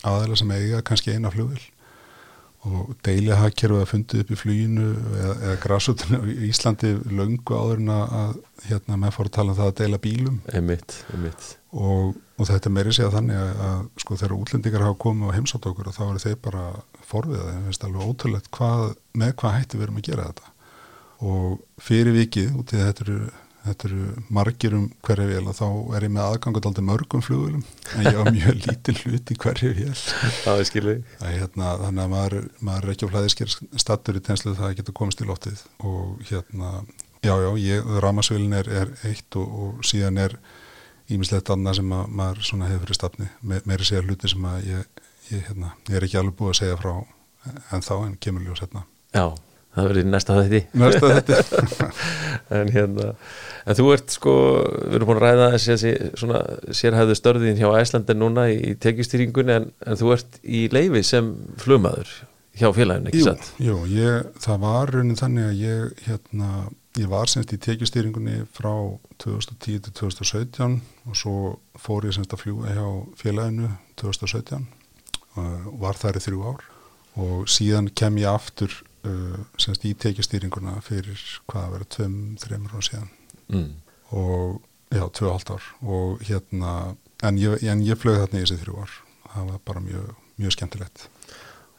aðeila 0.04 0.36
sem 0.36 0.52
eiga 0.52 0.82
kannski 0.84 1.14
eina 1.16 1.32
flugil 1.32 1.62
og 2.64 2.94
deilja 3.04 3.36
hagkerfið 3.42 3.82
að 3.82 3.90
fundi 3.90 4.22
upp 4.22 4.30
í 4.32 4.38
fluginu 4.40 4.86
eða, 4.94 5.34
eða 5.34 5.56
græsótinu 5.64 6.20
í 6.32 6.48
Íslandi 6.48 6.94
löngu 7.12 7.58
áður 7.58 7.82
en 7.82 7.92
að 7.96 8.38
hérna 8.70 9.00
með 9.02 9.18
fór 9.18 9.28
að 9.28 9.36
tala 9.36 9.52
um 9.52 9.58
það 9.58 9.70
að 9.72 9.76
deila 9.82 10.00
bílum. 10.06 10.40
Emitt, 10.56 10.96
emitt 11.12 11.50
og, 11.74 12.14
og 12.38 12.48
þetta 12.48 12.72
meiri 12.72 12.94
segja 12.94 13.12
þannig 13.14 13.38
að, 13.38 13.62
að 13.66 13.78
sko 14.02 14.18
þegar 14.18 14.36
útlendingar 14.38 14.84
hafa 14.86 14.98
komið 15.04 15.30
á 15.30 15.36
heimsátt 15.36 15.68
okkur 15.70 15.90
og 15.90 15.96
þá 15.96 16.02
eru 16.06 16.24
þeir 16.24 16.40
bara 16.44 16.64
forviðað, 17.04 17.48
það 17.50 17.68
finnst 17.68 17.86
alveg 17.88 18.10
ótrúlegt 18.10 18.50
hvað, 18.54 18.84
með 19.20 19.32
hvað 19.42 19.56
hætti 19.58 19.80
við 19.80 19.86
erum 19.86 20.00
að 20.00 20.08
gera 20.10 20.28
þetta. 20.30 20.52
Og 21.24 21.48
fyrir 21.82 22.16
vikið 22.18 22.60
út 22.60 22.74
í 22.74 22.80
þetta 22.80 23.06
eru, 23.06 23.18
þetta 23.64 23.88
eru 23.88 24.24
margir 24.36 24.74
um 24.76 24.88
hverja 25.06 25.26
vél 25.28 25.48
og 25.48 25.56
þá 25.56 25.66
er 25.96 26.06
ég 26.06 26.12
með 26.12 26.24
aðgangut 26.24 26.68
aldrei 26.68 26.84
mörgum 26.88 27.24
flugulum 27.24 27.62
en 27.94 28.08
ég 28.08 28.18
hafa 28.18 28.34
mjög 28.38 28.58
lítið 28.66 29.00
hlut 29.04 29.32
í 29.32 29.38
hverju 29.44 29.70
vél. 29.78 29.94
Það 30.44 30.60
er 30.60 30.68
skilvið 30.70 31.14
hérna, 31.22 31.70
þannig 31.84 32.04
að 32.04 32.12
maður, 32.14 32.36
maður 32.60 32.88
er 32.88 32.94
ekki 32.94 33.08
á 33.08 33.12
flæðisker 33.14 33.56
stattur 33.84 34.20
í 34.20 34.24
tenslu 34.24 34.56
það 34.58 34.76
getur 34.80 34.98
komist 35.00 35.24
í 35.24 35.28
lottið 35.28 35.64
og 35.86 36.20
hérna, 36.28 36.74
já 37.24 37.34
já, 37.40 37.80
ramasvölin 38.04 38.58
er, 38.60 38.70
er 38.82 38.92
eitt 39.08 39.40
og, 39.40 39.56
og 39.64 39.88
síðan 39.88 40.20
er 40.26 40.36
ímislegt 41.12 41.50
annað 41.52 41.80
sem 41.80 41.96
að 41.96 42.12
maður 42.20 42.46
svona 42.48 42.68
hefur 42.70 42.86
fyrir 42.86 42.98
stafni, 43.00 43.30
Me, 43.44 43.60
meiri 43.68 43.86
segja 43.88 44.04
hluti 44.04 44.30
sem 44.30 44.44
að 44.48 44.70
ég, 44.70 45.02
ég, 45.30 45.42
hérna, 45.48 45.74
ég 45.90 45.98
er 45.98 46.06
ekki 46.06 46.20
alveg 46.20 46.38
búið 46.38 46.54
að 46.54 46.60
segja 46.62 46.78
frá 46.80 46.94
en 47.44 47.84
þá 47.84 47.94
en 47.98 48.14
kemur 48.20 48.46
ljós 48.46 48.62
hérna. 48.64 48.86
Já, 49.12 49.26
það 49.74 49.88
verður 49.90 50.10
næsta 50.10 50.36
þetta 50.40 50.60
Næsta 50.82 51.10
þetta 51.18 51.88
En 52.60 52.70
hérna, 52.74 53.08
en 53.64 53.78
þú 53.78 53.88
ert 53.94 54.14
sko 54.14 54.34
við 54.68 54.98
erum 54.98 55.10
búin 55.10 55.20
að 55.20 55.26
ræða 55.26 55.48
þessi 55.56 55.94
svona 56.20 56.44
sérhæðu 56.76 57.18
störðin 57.18 57.58
hjá 57.58 57.68
Æslandin 57.80 58.20
núna 58.20 58.46
í 58.52 58.76
tekjustýringunni 58.84 59.58
en, 59.58 59.68
en 59.86 60.00
þú 60.00 60.14
ert 60.18 60.38
í 60.44 60.66
leifi 60.74 61.02
sem 61.06 61.32
flugmaður 61.62 62.12
hjá 62.54 62.68
félaginu, 62.76 63.10
ekki 63.10 63.24
satt? 63.24 63.50
Jú, 63.58 63.80
ég, 63.90 64.28
það 64.44 64.60
var 64.62 64.92
raunin 64.94 65.18
þannig 65.18 65.48
að 65.48 65.62
ég 65.64 66.04
hérna 66.06 66.50
Ég 66.94 67.08
var 67.10 67.26
semst 67.26 67.50
í 67.50 67.56
tekjustýringunni 67.58 68.44
frá 68.54 68.70
2010 69.18 69.80
til 69.82 69.92
2017 69.98 70.76
og 71.10 71.16
svo 71.18 71.38
fór 71.74 72.04
ég 72.06 72.14
semst 72.14 72.36
að 72.36 72.44
fljúa 72.44 72.70
hjá 72.70 72.84
félaginu 73.18 73.72
2017 73.98 74.68
og 75.42 75.72
var 75.82 75.98
þar 75.98 76.20
í 76.20 76.22
þrjú 76.22 76.44
ár. 76.52 76.62
Og 77.18 77.50
síðan 77.50 77.88
kem 77.98 78.20
ég 78.22 78.30
aftur 78.30 78.76
uh, 79.08 79.40
semst 79.60 79.86
í 79.86 79.94
tekjastýringuna 80.04 80.78
fyrir 80.84 81.20
hvað 81.50 81.66
að 81.66 81.74
vera 81.76 81.90
tveim, 81.96 82.18
þreymur 82.42 82.76
og 82.78 82.86
síðan 82.86 83.10
mm. 83.52 83.70
og 84.20 84.60
já, 84.94 85.04
tvö 85.08 85.30
og 85.30 85.34
halvt 85.36 85.54
ár 85.54 85.70
og 85.82 86.22
hérna, 86.28 86.74
en 87.24 87.40
ég, 87.40 87.64
en 87.70 87.82
ég 87.84 88.00
flög 88.00 88.20
þarna 88.22 88.40
í 88.40 88.44
þessi 88.44 88.60
þrjú 88.62 88.84
ár, 88.84 88.94
það 89.32 89.50
var 89.50 89.64
bara 89.70 89.84
mjög, 89.84 90.14
mjög 90.42 90.56
skemmtilegt. 90.56 91.08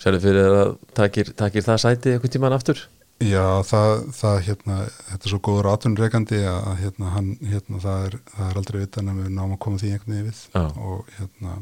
Sérðu 0.01 0.26
fyrir 0.26 0.57
að 0.59 0.76
takir, 0.97 1.32
takir 1.38 1.65
það 1.65 1.82
sæti 1.86 2.15
eitthvað 2.15 2.36
tíman 2.36 2.55
aftur? 2.55 2.82
Já, 3.23 3.63
það, 3.63 3.93
það 4.11 4.38
hérna, 4.43 4.78
þetta 5.07 5.23
er 5.28 5.32
svo 5.32 5.38
góður 5.47 5.69
atvinnreikandi 5.71 6.39
að 6.51 6.73
hérna, 6.82 7.11
hann, 7.13 7.30
hérna, 7.47 7.80
það 7.80 8.07
er, 8.09 8.17
það 8.34 8.49
er 8.49 8.57
aldrei 8.59 8.80
vitan 8.82 9.11
að 9.11 9.21
við 9.21 9.30
náum 9.38 9.53
að 9.55 9.61
koma 9.63 9.80
því 9.80 9.91
einhvern 9.93 10.15
veginn 10.15 10.28
við 10.28 10.41
Já. 10.51 10.63
og 10.84 11.13
hérna, 11.15 11.53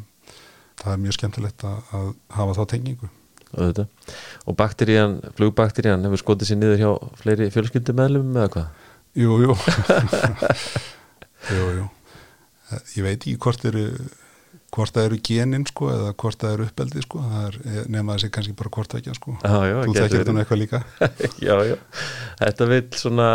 það 0.82 0.95
er 0.95 1.03
mjög 1.03 1.18
skemmtilegt 1.20 1.66
að, 1.70 1.91
að 1.99 2.07
hafa 2.39 2.55
þá 2.57 2.64
tengingu. 2.74 3.11
Auðvitað. 3.54 4.14
Og 4.47 4.58
bakterían, 4.60 5.20
flugbakterían 5.38 6.08
hefur 6.08 6.24
skotið 6.24 6.49
sér 6.49 6.60
niður 6.62 6.82
hjá 6.82 6.91
fleiri 7.22 7.49
fjölskyldumæðlum 7.54 8.34
eða 8.38 8.49
hvað? 8.56 8.89
Jú, 9.24 9.38
jú. 9.45 9.58
jú, 11.54 11.70
jú. 11.80 11.88
Ég 12.97 13.06
veit 13.06 13.20
ekki 13.20 13.38
hvort 13.41 13.66
eru 13.70 13.88
hvort 14.74 14.95
það 14.95 15.08
eru 15.08 15.20
genin 15.28 15.66
sko 15.70 15.89
eða 15.93 16.14
hvort 16.18 16.39
það 16.41 16.56
eru 16.56 16.68
uppeldi 16.70 17.04
sko 17.06 17.24
það 17.24 17.43
er 17.45 17.89
nema 17.93 18.16
þessi 18.16 18.30
kannski 18.34 18.56
bara 18.58 18.72
hvort 18.74 18.95
ekki 18.97 19.18
sko 19.18 19.36
Já, 19.38 19.58
já, 19.70 19.76
þú 19.84 19.95
þekkir 19.97 20.16
þetta 20.18 20.34
nú 20.34 20.41
eitthvað 20.43 20.62
líka 20.64 20.82
já, 21.47 21.56
já, 21.70 21.76
þetta 22.41 22.70
vill 22.72 22.88
svona 22.97 23.28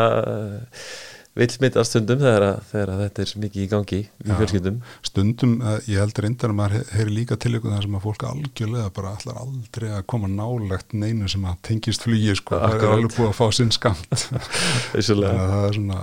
vill 1.39 1.49
smittast 1.55 1.93
stundum 1.95 2.19
þegar, 2.23 2.45
að, 2.49 2.57
þegar 2.73 2.91
að 2.95 3.03
þetta 3.05 3.23
er 3.25 3.33
mikið 3.45 3.63
í 3.63 3.69
gangi 3.73 3.99
í 4.03 4.07
Já. 4.27 4.35
fjölskyldum. 4.41 4.79
Stundum, 5.07 5.53
eh, 5.63 5.77
ég 5.93 6.03
heldur 6.03 6.27
reyndar 6.27 6.53
að 6.53 6.59
maður 6.59 6.77
he- 6.79 6.97
heyri 6.99 7.15
líka 7.21 7.39
til 7.39 7.53
ykkur 7.59 7.75
þar 7.77 7.87
sem 7.87 7.99
að 7.99 8.07
fólk 8.09 8.25
algjörlega 8.33 8.93
bara 8.99 9.13
allar 9.15 9.39
aldrei 9.45 9.89
að 9.95 10.07
koma 10.11 10.31
nálegt 10.33 10.93
neinu 10.99 11.29
sem 11.31 11.47
að 11.47 11.61
tengist 11.71 12.03
flugi 12.07 12.35
sko, 12.41 12.59
það 12.59 12.77
er 12.83 12.95
alveg 12.97 13.15
búið 13.17 13.31
að 13.31 13.39
fá 13.39 13.47
sinn 13.61 13.71
skamt 13.75 14.27
það 14.93 15.69
er 15.69 15.79
svona 15.79 16.03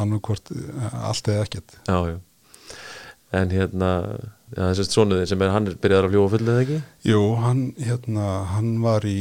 annarkvort 0.00 0.50
allt 1.04 1.28
eða 1.32 1.44
ekkert. 1.46 1.76
Já, 1.88 1.98
já. 2.14 2.18
en 3.40 3.50
hérna 3.54 3.90
já, 4.56 4.62
þessi 4.72 4.88
sonuðin 4.90 5.28
sem 5.30 5.42
er, 5.44 5.52
hann 5.54 5.68
er 5.70 5.76
byrjaðar 5.82 6.08
að 6.08 6.14
fljúa 6.16 6.30
fullið 6.32 6.52
eða 6.54 6.64
ekki? 6.64 6.78
Jú, 7.10 7.20
hann, 7.44 7.60
hérna, 7.78 8.26
hann 8.56 8.70
var 8.82 9.06
í 9.06 9.18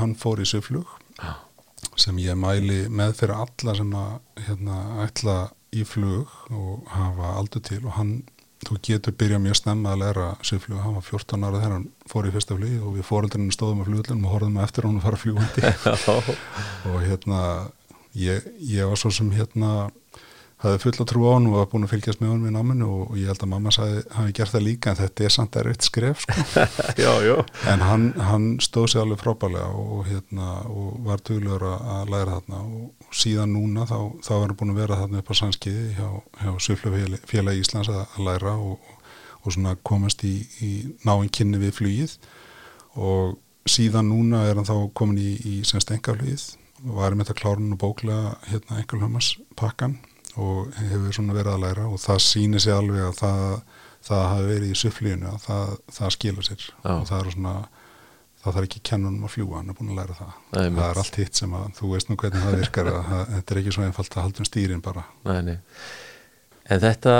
hann 0.00 0.14
fór 0.18 0.42
í 0.42 0.48
söflug 0.48 0.84
Já. 1.16 1.32
Sem 2.00 2.18
ég 2.22 2.38
mæli 2.38 2.86
með 2.92 3.18
fyrir 3.20 3.36
alla 3.44 3.74
sem 3.78 3.92
að 3.96 4.46
hérna, 4.46 4.78
ætla 5.06 5.36
í 5.76 5.84
flug 5.88 6.32
og 6.54 6.88
hafa 6.92 7.34
aldur 7.40 7.64
til 7.66 7.82
og 7.84 7.96
hann, 7.98 8.12
þú 8.66 8.78
getur 8.88 9.16
byrjað 9.18 9.42
mjög 9.44 9.58
snemma 9.60 9.94
að 9.94 10.02
læra 10.04 10.28
söflug, 10.46 10.80
hann 10.82 10.96
var 10.96 11.06
14 11.06 11.46
ára 11.46 11.60
þegar 11.60 11.74
hann 11.76 11.88
fór 12.10 12.28
í 12.28 12.34
fyrsta 12.34 12.58
flug 12.58 12.86
og 12.86 12.94
við 12.96 13.08
fóreldrinu 13.10 13.54
stóðum 13.54 13.82
á 13.84 13.86
flugullunum 13.88 14.28
og 14.28 14.36
horfðum 14.36 14.60
eftir 14.64 14.88
hann 14.88 15.00
að 15.00 15.06
fara 15.06 15.20
fljúandi 15.22 15.66
og 16.92 16.98
hérna 17.04 17.42
ég, 18.16 18.48
ég 18.60 18.88
var 18.88 19.00
svo 19.00 19.12
sem 19.12 19.30
hérna 19.34 19.90
hafði 20.62 20.78
fulla 20.86 21.04
trú 21.08 21.24
á 21.28 21.30
hann 21.36 21.46
og 21.50 21.54
var 21.58 21.66
búin 21.72 21.84
að 21.84 21.90
fylgjast 21.92 22.20
með 22.22 22.30
hann 22.32 22.44
við 22.46 22.54
náminu 22.56 22.86
og, 22.88 23.00
og 23.10 23.16
ég 23.20 23.28
held 23.28 23.42
að 23.44 23.50
mamma 23.52 23.72
sagði, 23.76 23.98
hafi 24.16 24.32
gert 24.38 24.52
það 24.54 24.64
líka 24.64 24.92
en 24.94 24.98
þetta 25.02 25.24
er 25.26 25.34
samt 25.34 25.58
erfitt 25.60 25.84
skref 25.84 26.22
sko. 26.24 26.44
já, 27.04 27.10
já. 27.26 27.34
En 27.72 27.84
hann, 27.84 28.06
hann 28.30 28.46
stóð 28.64 28.86
sér 28.94 29.02
alveg 29.04 29.20
frábælega 29.20 29.66
og, 29.76 30.00
hérna, 30.08 30.48
og 30.72 30.96
var 31.04 31.20
duglegur 31.28 31.66
að- 31.74 32.08
læra 32.14 32.38
þarna 32.38 32.62
og, 32.64 32.88
og 33.04 33.18
síðan 33.20 33.52
núna 33.52 33.84
þá, 33.90 33.98
þá 34.24 34.32
er 34.38 34.46
hann 34.46 34.56
búin 34.62 34.72
að 34.74 34.80
vera 34.80 35.00
þarna 35.02 35.20
upp 35.20 35.32
á 35.32 35.34
sannskiði 35.42 35.86
hjá, 35.98 36.08
hjá 36.40 36.52
Suflafélagi 36.68 37.60
Íslands 37.66 37.92
að, 37.92 38.02
að 38.16 38.26
læra 38.30 38.56
og, 38.56 38.92
og 39.44 39.52
svona 39.52 39.76
komast 39.86 40.24
í, 40.24 40.34
í 40.64 40.72
náinn 41.04 41.28
kynni 41.36 41.60
við 41.60 41.76
flugið. 41.82 42.16
Og 42.96 43.36
síðan 43.68 44.08
núna 44.08 44.46
er 44.48 44.56
hann 44.56 44.66
þá 44.68 44.76
komin 44.96 45.20
í, 45.20 45.32
í 45.36 45.54
semst 45.68 45.92
engaflugið 45.92 46.48
og 46.86 46.92
var 47.00 47.14
með 47.16 47.28
þetta 47.28 47.40
klárun 47.40 47.72
og 47.76 47.80
bóklega 47.82 48.34
hérna 48.48 48.80
engalhömmas 48.82 49.34
pakkan 49.58 49.96
og 50.36 50.76
hefur 50.90 51.12
svona 51.16 51.36
verið 51.36 51.52
að 51.54 51.64
læra 51.64 51.86
og 51.88 51.98
það 52.02 52.20
sýnir 52.26 52.62
sig 52.64 52.72
alveg 52.76 53.02
að 53.08 53.18
það, 53.22 53.44
það 54.08 54.24
hafi 54.32 54.46
verið 54.52 54.70
í 54.74 54.78
sufflíinu 54.82 55.30
að 55.32 55.38
það, 55.46 55.74
það 55.98 56.14
skilur 56.16 56.48
sér. 56.50 56.66
Já. 56.84 56.92
og 56.96 57.06
það 57.10 57.18
er 57.24 57.30
svona 57.36 57.54
það 58.46 58.54
þarf 58.56 58.66
ekki 58.68 58.80
að 58.84 58.90
hann 58.92 59.22
að 59.26 59.32
fljúa, 59.32 59.56
hann 59.58 59.70
er 59.72 59.78
búin 59.78 59.88
að 59.90 59.96
læra 60.00 60.14
það. 60.20 60.34
Nei, 60.54 60.66
það 60.76 60.90
er 60.90 61.00
allt 61.02 61.16
hitt 61.18 61.40
sem 61.40 61.54
að 61.58 61.64
þú 61.80 61.88
veist 61.94 62.10
nú 62.12 62.16
hvernig 62.20 62.44
það 62.44 62.58
virkar 62.60 62.90
að 62.92 63.00
það- 63.10 63.30
þetta 63.32 63.54
er 63.56 63.60
ekki 63.62 63.72
svo 63.74 63.86
einfalt 63.86 64.12
að 64.16 64.22
halda 64.26 64.38
um 64.44 64.48
stýrin 64.50 64.82
bara. 64.84 65.02
Nei, 65.24 65.40
nei. 65.48 65.56
En 66.70 66.80
þetta, 66.80 67.16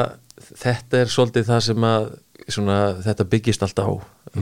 þetta 0.63 1.01
er 1.01 1.11
svolítið 1.11 1.49
það 1.51 1.61
sem 1.67 1.89
að 1.89 2.07
svona, 2.53 2.77
þetta 3.03 3.25
byggist 3.33 3.63
alltaf 3.67 3.91
á. 3.91 3.95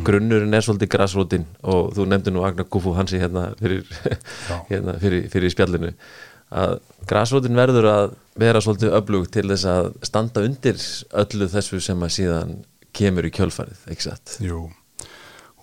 Grunnurinn 0.05 0.55
er 0.59 0.65
svolítið 0.67 0.91
grasrótin 0.93 1.45
og 1.63 1.93
þú 1.97 2.07
nefndi 2.11 2.33
nú 2.35 2.43
Agnar 2.45 2.67
Gufu 2.69 2.93
Hansi 2.97 3.21
hérna 3.23 3.47
fyrir, 3.61 3.85
hérna 4.71 4.99
fyrir, 5.01 5.29
fyrir 5.33 5.53
spjallinu 5.55 5.93
að 6.53 6.79
grasrótin 7.09 7.59
verður 7.59 7.89
að 7.91 8.15
vera 8.41 8.63
svolítið 8.63 8.95
öflug 8.99 9.27
til 9.33 9.47
þess 9.51 9.67
að 9.71 9.91
standa 10.07 10.45
undir 10.45 10.79
öllu 11.23 11.49
þessu 11.51 11.81
sem 11.83 12.03
að 12.03 12.15
síðan 12.17 12.55
kemur 12.95 13.27
í 13.27 13.33
kjölfarið, 13.35 13.85
ekki 13.91 14.07
satt? 14.09 14.37
Jú, 14.43 14.69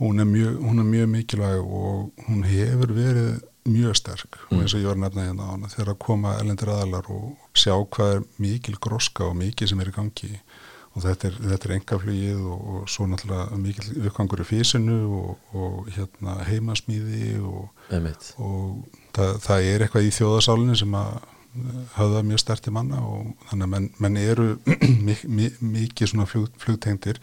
hún 0.01 0.23
er 0.23 0.27
mjög, 0.27 0.59
hún 0.65 0.83
er 0.83 0.89
mjög 0.89 1.13
mikilvæg 1.15 1.63
og 1.63 2.27
hún 2.27 2.43
hefur 2.47 2.93
verið 2.95 3.31
mjög 3.69 3.97
sterk 3.99 4.39
og 4.49 4.57
eins 4.57 4.73
og 4.73 4.81
ég 4.81 4.89
var 4.89 4.97
nefna 4.97 5.27
hérna 5.27 5.45
á 5.45 5.51
hana 5.53 5.69
þegar 5.69 5.93
að 5.93 6.01
koma 6.01 6.33
elendir 6.41 6.71
aðalar 6.73 7.09
og 7.13 7.57
sjá 7.57 7.75
hvað 7.93 8.15
er 8.15 8.23
mikil 8.41 8.77
groska 8.81 9.27
og 9.27 9.37
mikil 9.37 9.69
sem 9.69 9.81
er 9.83 9.91
í 9.91 9.95
gangi. 9.95 10.31
Og 10.91 11.05
þetta 11.05 11.29
er, 11.29 11.35
þetta 11.53 11.67
er 11.67 11.73
engaflugið 11.77 12.39
og, 12.51 12.63
og 12.71 12.89
svo 12.91 13.05
náttúrulega 13.07 13.59
mikil 13.61 14.07
uppgangur 14.09 14.41
í 14.43 14.47
físinu 14.49 14.97
og, 15.21 15.45
og 15.55 15.91
hérna 15.95 16.33
heimasmíði 16.49 17.37
og, 17.47 17.69
og 18.43 18.97
það, 19.15 19.31
það 19.45 19.69
er 19.71 19.85
eitthvað 19.85 20.07
í 20.07 20.13
þjóðasálinu 20.17 20.77
sem 20.81 20.97
að 20.99 21.13
höfða 21.97 22.21
mjög 22.23 22.39
sterti 22.39 22.71
manna 22.71 23.01
og 23.03 23.31
þannig 23.49 23.65
að 23.65 23.71
menn, 23.73 23.89
menn 23.99 24.19
eru 24.21 24.45
mik, 25.07 25.25
mik, 25.27 25.57
mikið 25.59 26.13
svona 26.13 26.27
flug, 26.29 26.47
flugtengdir 26.61 27.19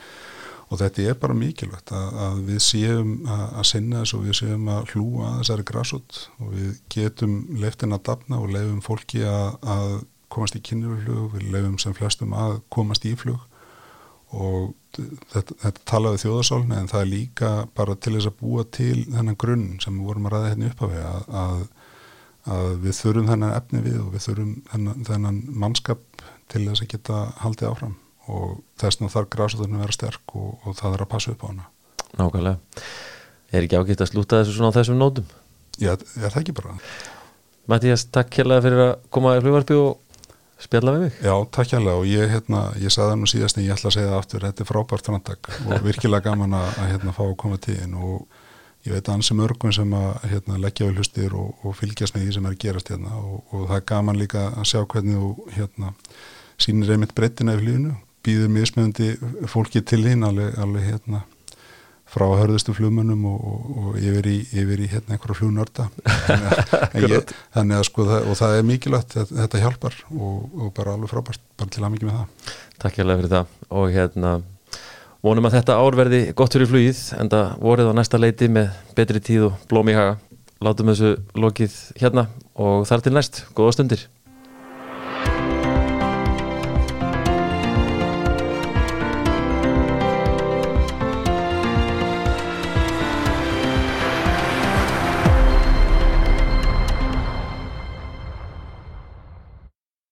og 0.68 0.82
þetta 0.82 1.06
er 1.08 1.16
bara 1.20 1.36
mikilvægt 1.36 1.94
að, 1.96 2.18
að 2.26 2.40
við 2.50 2.60
séum 2.60 3.14
að, 3.24 3.44
að 3.46 3.68
sinna 3.70 4.02
þessu 4.02 4.18
og 4.18 4.26
við 4.26 4.38
séum 4.42 4.68
að 4.72 4.92
hlúa 4.92 5.30
að 5.30 5.38
þessari 5.40 5.66
grassút 5.70 6.20
og 6.36 6.54
við 6.58 6.74
getum 6.92 7.38
leiftin 7.56 7.96
að 7.96 8.04
dafna 8.10 8.40
og 8.42 8.52
leifum 8.52 8.82
fólki 8.84 9.24
að, 9.24 9.56
að 9.64 9.94
komast 10.28 10.58
í 10.58 10.64
kynjurflug, 10.68 11.30
við 11.38 11.48
leifum 11.54 11.78
sem 11.80 11.96
flestum 11.96 12.36
að 12.36 12.58
komast 12.74 13.08
í 13.08 13.14
flug 13.16 13.40
og 14.36 14.74
þetta, 15.32 15.56
þetta 15.62 15.84
talaði 15.88 16.20
þjóðasálni 16.26 16.76
en 16.76 16.90
það 16.90 17.00
er 17.00 17.10
líka 17.14 17.52
bara 17.78 17.96
til 17.96 18.18
þess 18.18 18.28
að 18.28 18.40
búa 18.42 18.64
til 18.76 19.06
þennan 19.06 19.38
grunn 19.40 19.68
sem 19.80 19.96
við 19.96 20.10
vorum 20.10 20.28
að 20.28 20.34
ræða 20.34 20.50
hérna 20.52 20.68
upp 20.68 20.82
af 20.84 20.92
við 20.92 21.06
að, 21.08 21.62
að, 22.48 22.58
að 22.58 22.68
við 22.84 22.98
þurfum 23.02 23.30
þennan 23.32 23.56
efni 23.56 23.82
við 23.84 23.98
og 24.02 24.12
við 24.14 24.26
þurfum 24.26 24.52
þennan, 24.72 25.08
þennan 25.08 25.40
mannskap 25.64 26.22
til 26.48 26.64
þess 26.66 26.84
að 26.84 26.92
geta 26.94 27.24
haldið 27.44 27.70
áfram 27.72 27.96
og 28.28 28.58
þess 28.80 28.98
vegna 28.98 29.12
þarf 29.14 29.30
grásutunum 29.34 29.78
að 29.78 29.84
vera 29.86 29.96
sterk 29.96 30.34
og, 30.36 30.54
og 30.64 30.76
það 30.78 30.96
er 30.96 31.04
að 31.04 31.12
passa 31.14 31.34
upp 31.34 31.44
á 31.44 31.50
hana 31.50 31.68
Nákvæmlega. 32.18 32.82
Er 33.52 33.64
ekki 33.64 33.78
ágætt 33.78 34.02
að 34.04 34.10
slúta 34.12 34.40
þessu 34.40 34.56
svona 34.56 34.72
á 34.72 34.76
þessum 34.78 34.98
nótum? 35.00 35.28
Já, 35.78 35.92
það 35.96 36.38
ekki 36.40 36.54
bara? 36.56 36.76
Mattías, 37.68 38.06
takk 38.12 38.32
hérlega 38.40 38.64
fyrir 38.64 38.82
að 38.84 38.92
koma 39.12 39.34
í 39.36 39.42
flugvarpi 39.44 39.76
og 39.76 40.24
spjalla 40.60 40.94
við 40.96 41.04
mig. 41.04 41.18
Já, 41.22 41.34
takk 41.54 41.74
hérlega 41.74 42.00
og 42.00 42.08
ég, 42.08 42.32
hérna, 42.32 42.62
ég 42.80 42.92
sagði 42.92 43.12
það 43.12 43.20
nú 43.20 43.30
síðast 43.30 43.58
en 43.58 43.66
ég 43.66 43.76
ætla 43.76 43.90
að 43.92 43.96
segja 43.98 44.10
það 44.10 44.18
aftur, 44.18 44.46
þetta 44.48 44.64
er 44.64 44.70
frábært 44.70 45.10
framtak 45.10 45.50
og 45.68 45.84
virkilega 45.84 46.30
gaman 46.30 46.56
að, 46.58 46.68
að 46.74 46.92
hérna, 46.94 47.14
fá 47.16 47.22
að 47.26 47.36
koma 47.44 47.60
þín 47.64 47.96
og 48.00 48.37
ég 48.88 48.96
veit 48.96 49.08
ansi 49.12 49.36
mörgum 49.36 49.72
sem 49.74 49.94
að 49.94 50.10
hérna, 50.32 50.58
leggja 50.62 50.88
við 50.88 51.00
hlustir 51.00 51.36
og, 51.36 51.54
og 51.62 51.76
fylgjast 51.76 52.16
með 52.16 52.26
því 52.26 52.36
sem 52.36 52.48
er 52.48 52.56
að 52.56 52.60
gerast 52.64 52.92
hérna 52.92 53.16
og, 53.20 53.40
og 53.52 53.64
það 53.68 53.78
er 53.78 53.88
gaman 53.92 54.20
líka 54.20 54.44
að 54.50 54.68
sjá 54.72 54.82
hvernig 54.82 55.18
þú 55.22 55.48
hérna, 55.56 55.94
sýnir 56.58 56.94
einmitt 56.94 57.16
breyttina 57.18 57.56
í 57.56 57.62
flýðinu, 57.62 57.96
býður 58.26 58.54
mismöðundi 58.54 59.10
fólki 59.50 59.84
til 59.84 60.00
þín 60.06 60.26
alveg, 60.28 60.56
alveg 60.62 60.88
hérna 60.88 61.24
frá 62.08 62.24
hörðustu 62.38 62.72
flugmönnum 62.72 63.24
og, 63.28 63.40
og, 63.44 63.64
og 63.82 63.96
yfir 64.00 64.28
í, 64.30 64.36
yfir 64.56 64.80
í 64.80 64.88
hérna 64.88 65.16
einhverja 65.16 65.40
flugnörda 65.42 65.88
þannig 66.24 67.16
að, 67.18 67.34
þannig 67.56 67.80
að 67.80 67.88
sko 67.90 68.06
það, 68.08 68.28
og 68.30 68.38
það 68.40 68.54
er 68.56 68.68
mikilvægt, 68.70 69.16
þetta, 69.18 69.40
þetta 69.42 69.64
hjálpar 69.64 69.98
og, 70.14 70.38
og 70.56 70.70
bara 70.78 70.94
alveg 70.96 71.12
frábært, 71.12 71.42
bara 71.60 71.74
til 71.74 71.84
að 71.84 71.92
mikið 71.96 72.08
með 72.08 72.16
það. 72.22 72.54
Takk 72.78 73.02
hérlega 73.02 73.20
fyrir 73.20 73.34
það. 73.34 73.52
Og 73.68 73.92
hérna 73.92 74.32
vonum 75.24 75.48
að 75.48 75.58
þetta 75.58 75.78
ár 75.82 75.98
verði 75.98 76.20
gott 76.38 76.54
fyrir 76.54 76.70
flugið 76.70 77.00
en 77.18 77.30
það 77.32 77.52
vorið 77.64 77.90
á 77.90 77.98
næsta 77.98 78.20
leiti 78.20 78.48
með 78.52 78.70
betri 78.98 79.22
tíð 79.24 79.48
og 79.48 79.66
blóm 79.70 79.90
í 79.90 79.96
haga. 79.98 80.18
Látum 80.64 80.90
þessu 80.90 81.12
lokið 81.38 81.74
hérna 82.00 82.26
og 82.58 82.86
þar 82.88 83.04
til 83.04 83.14
næst. 83.14 83.44
Góða 83.54 83.76
stundir. 83.76 84.06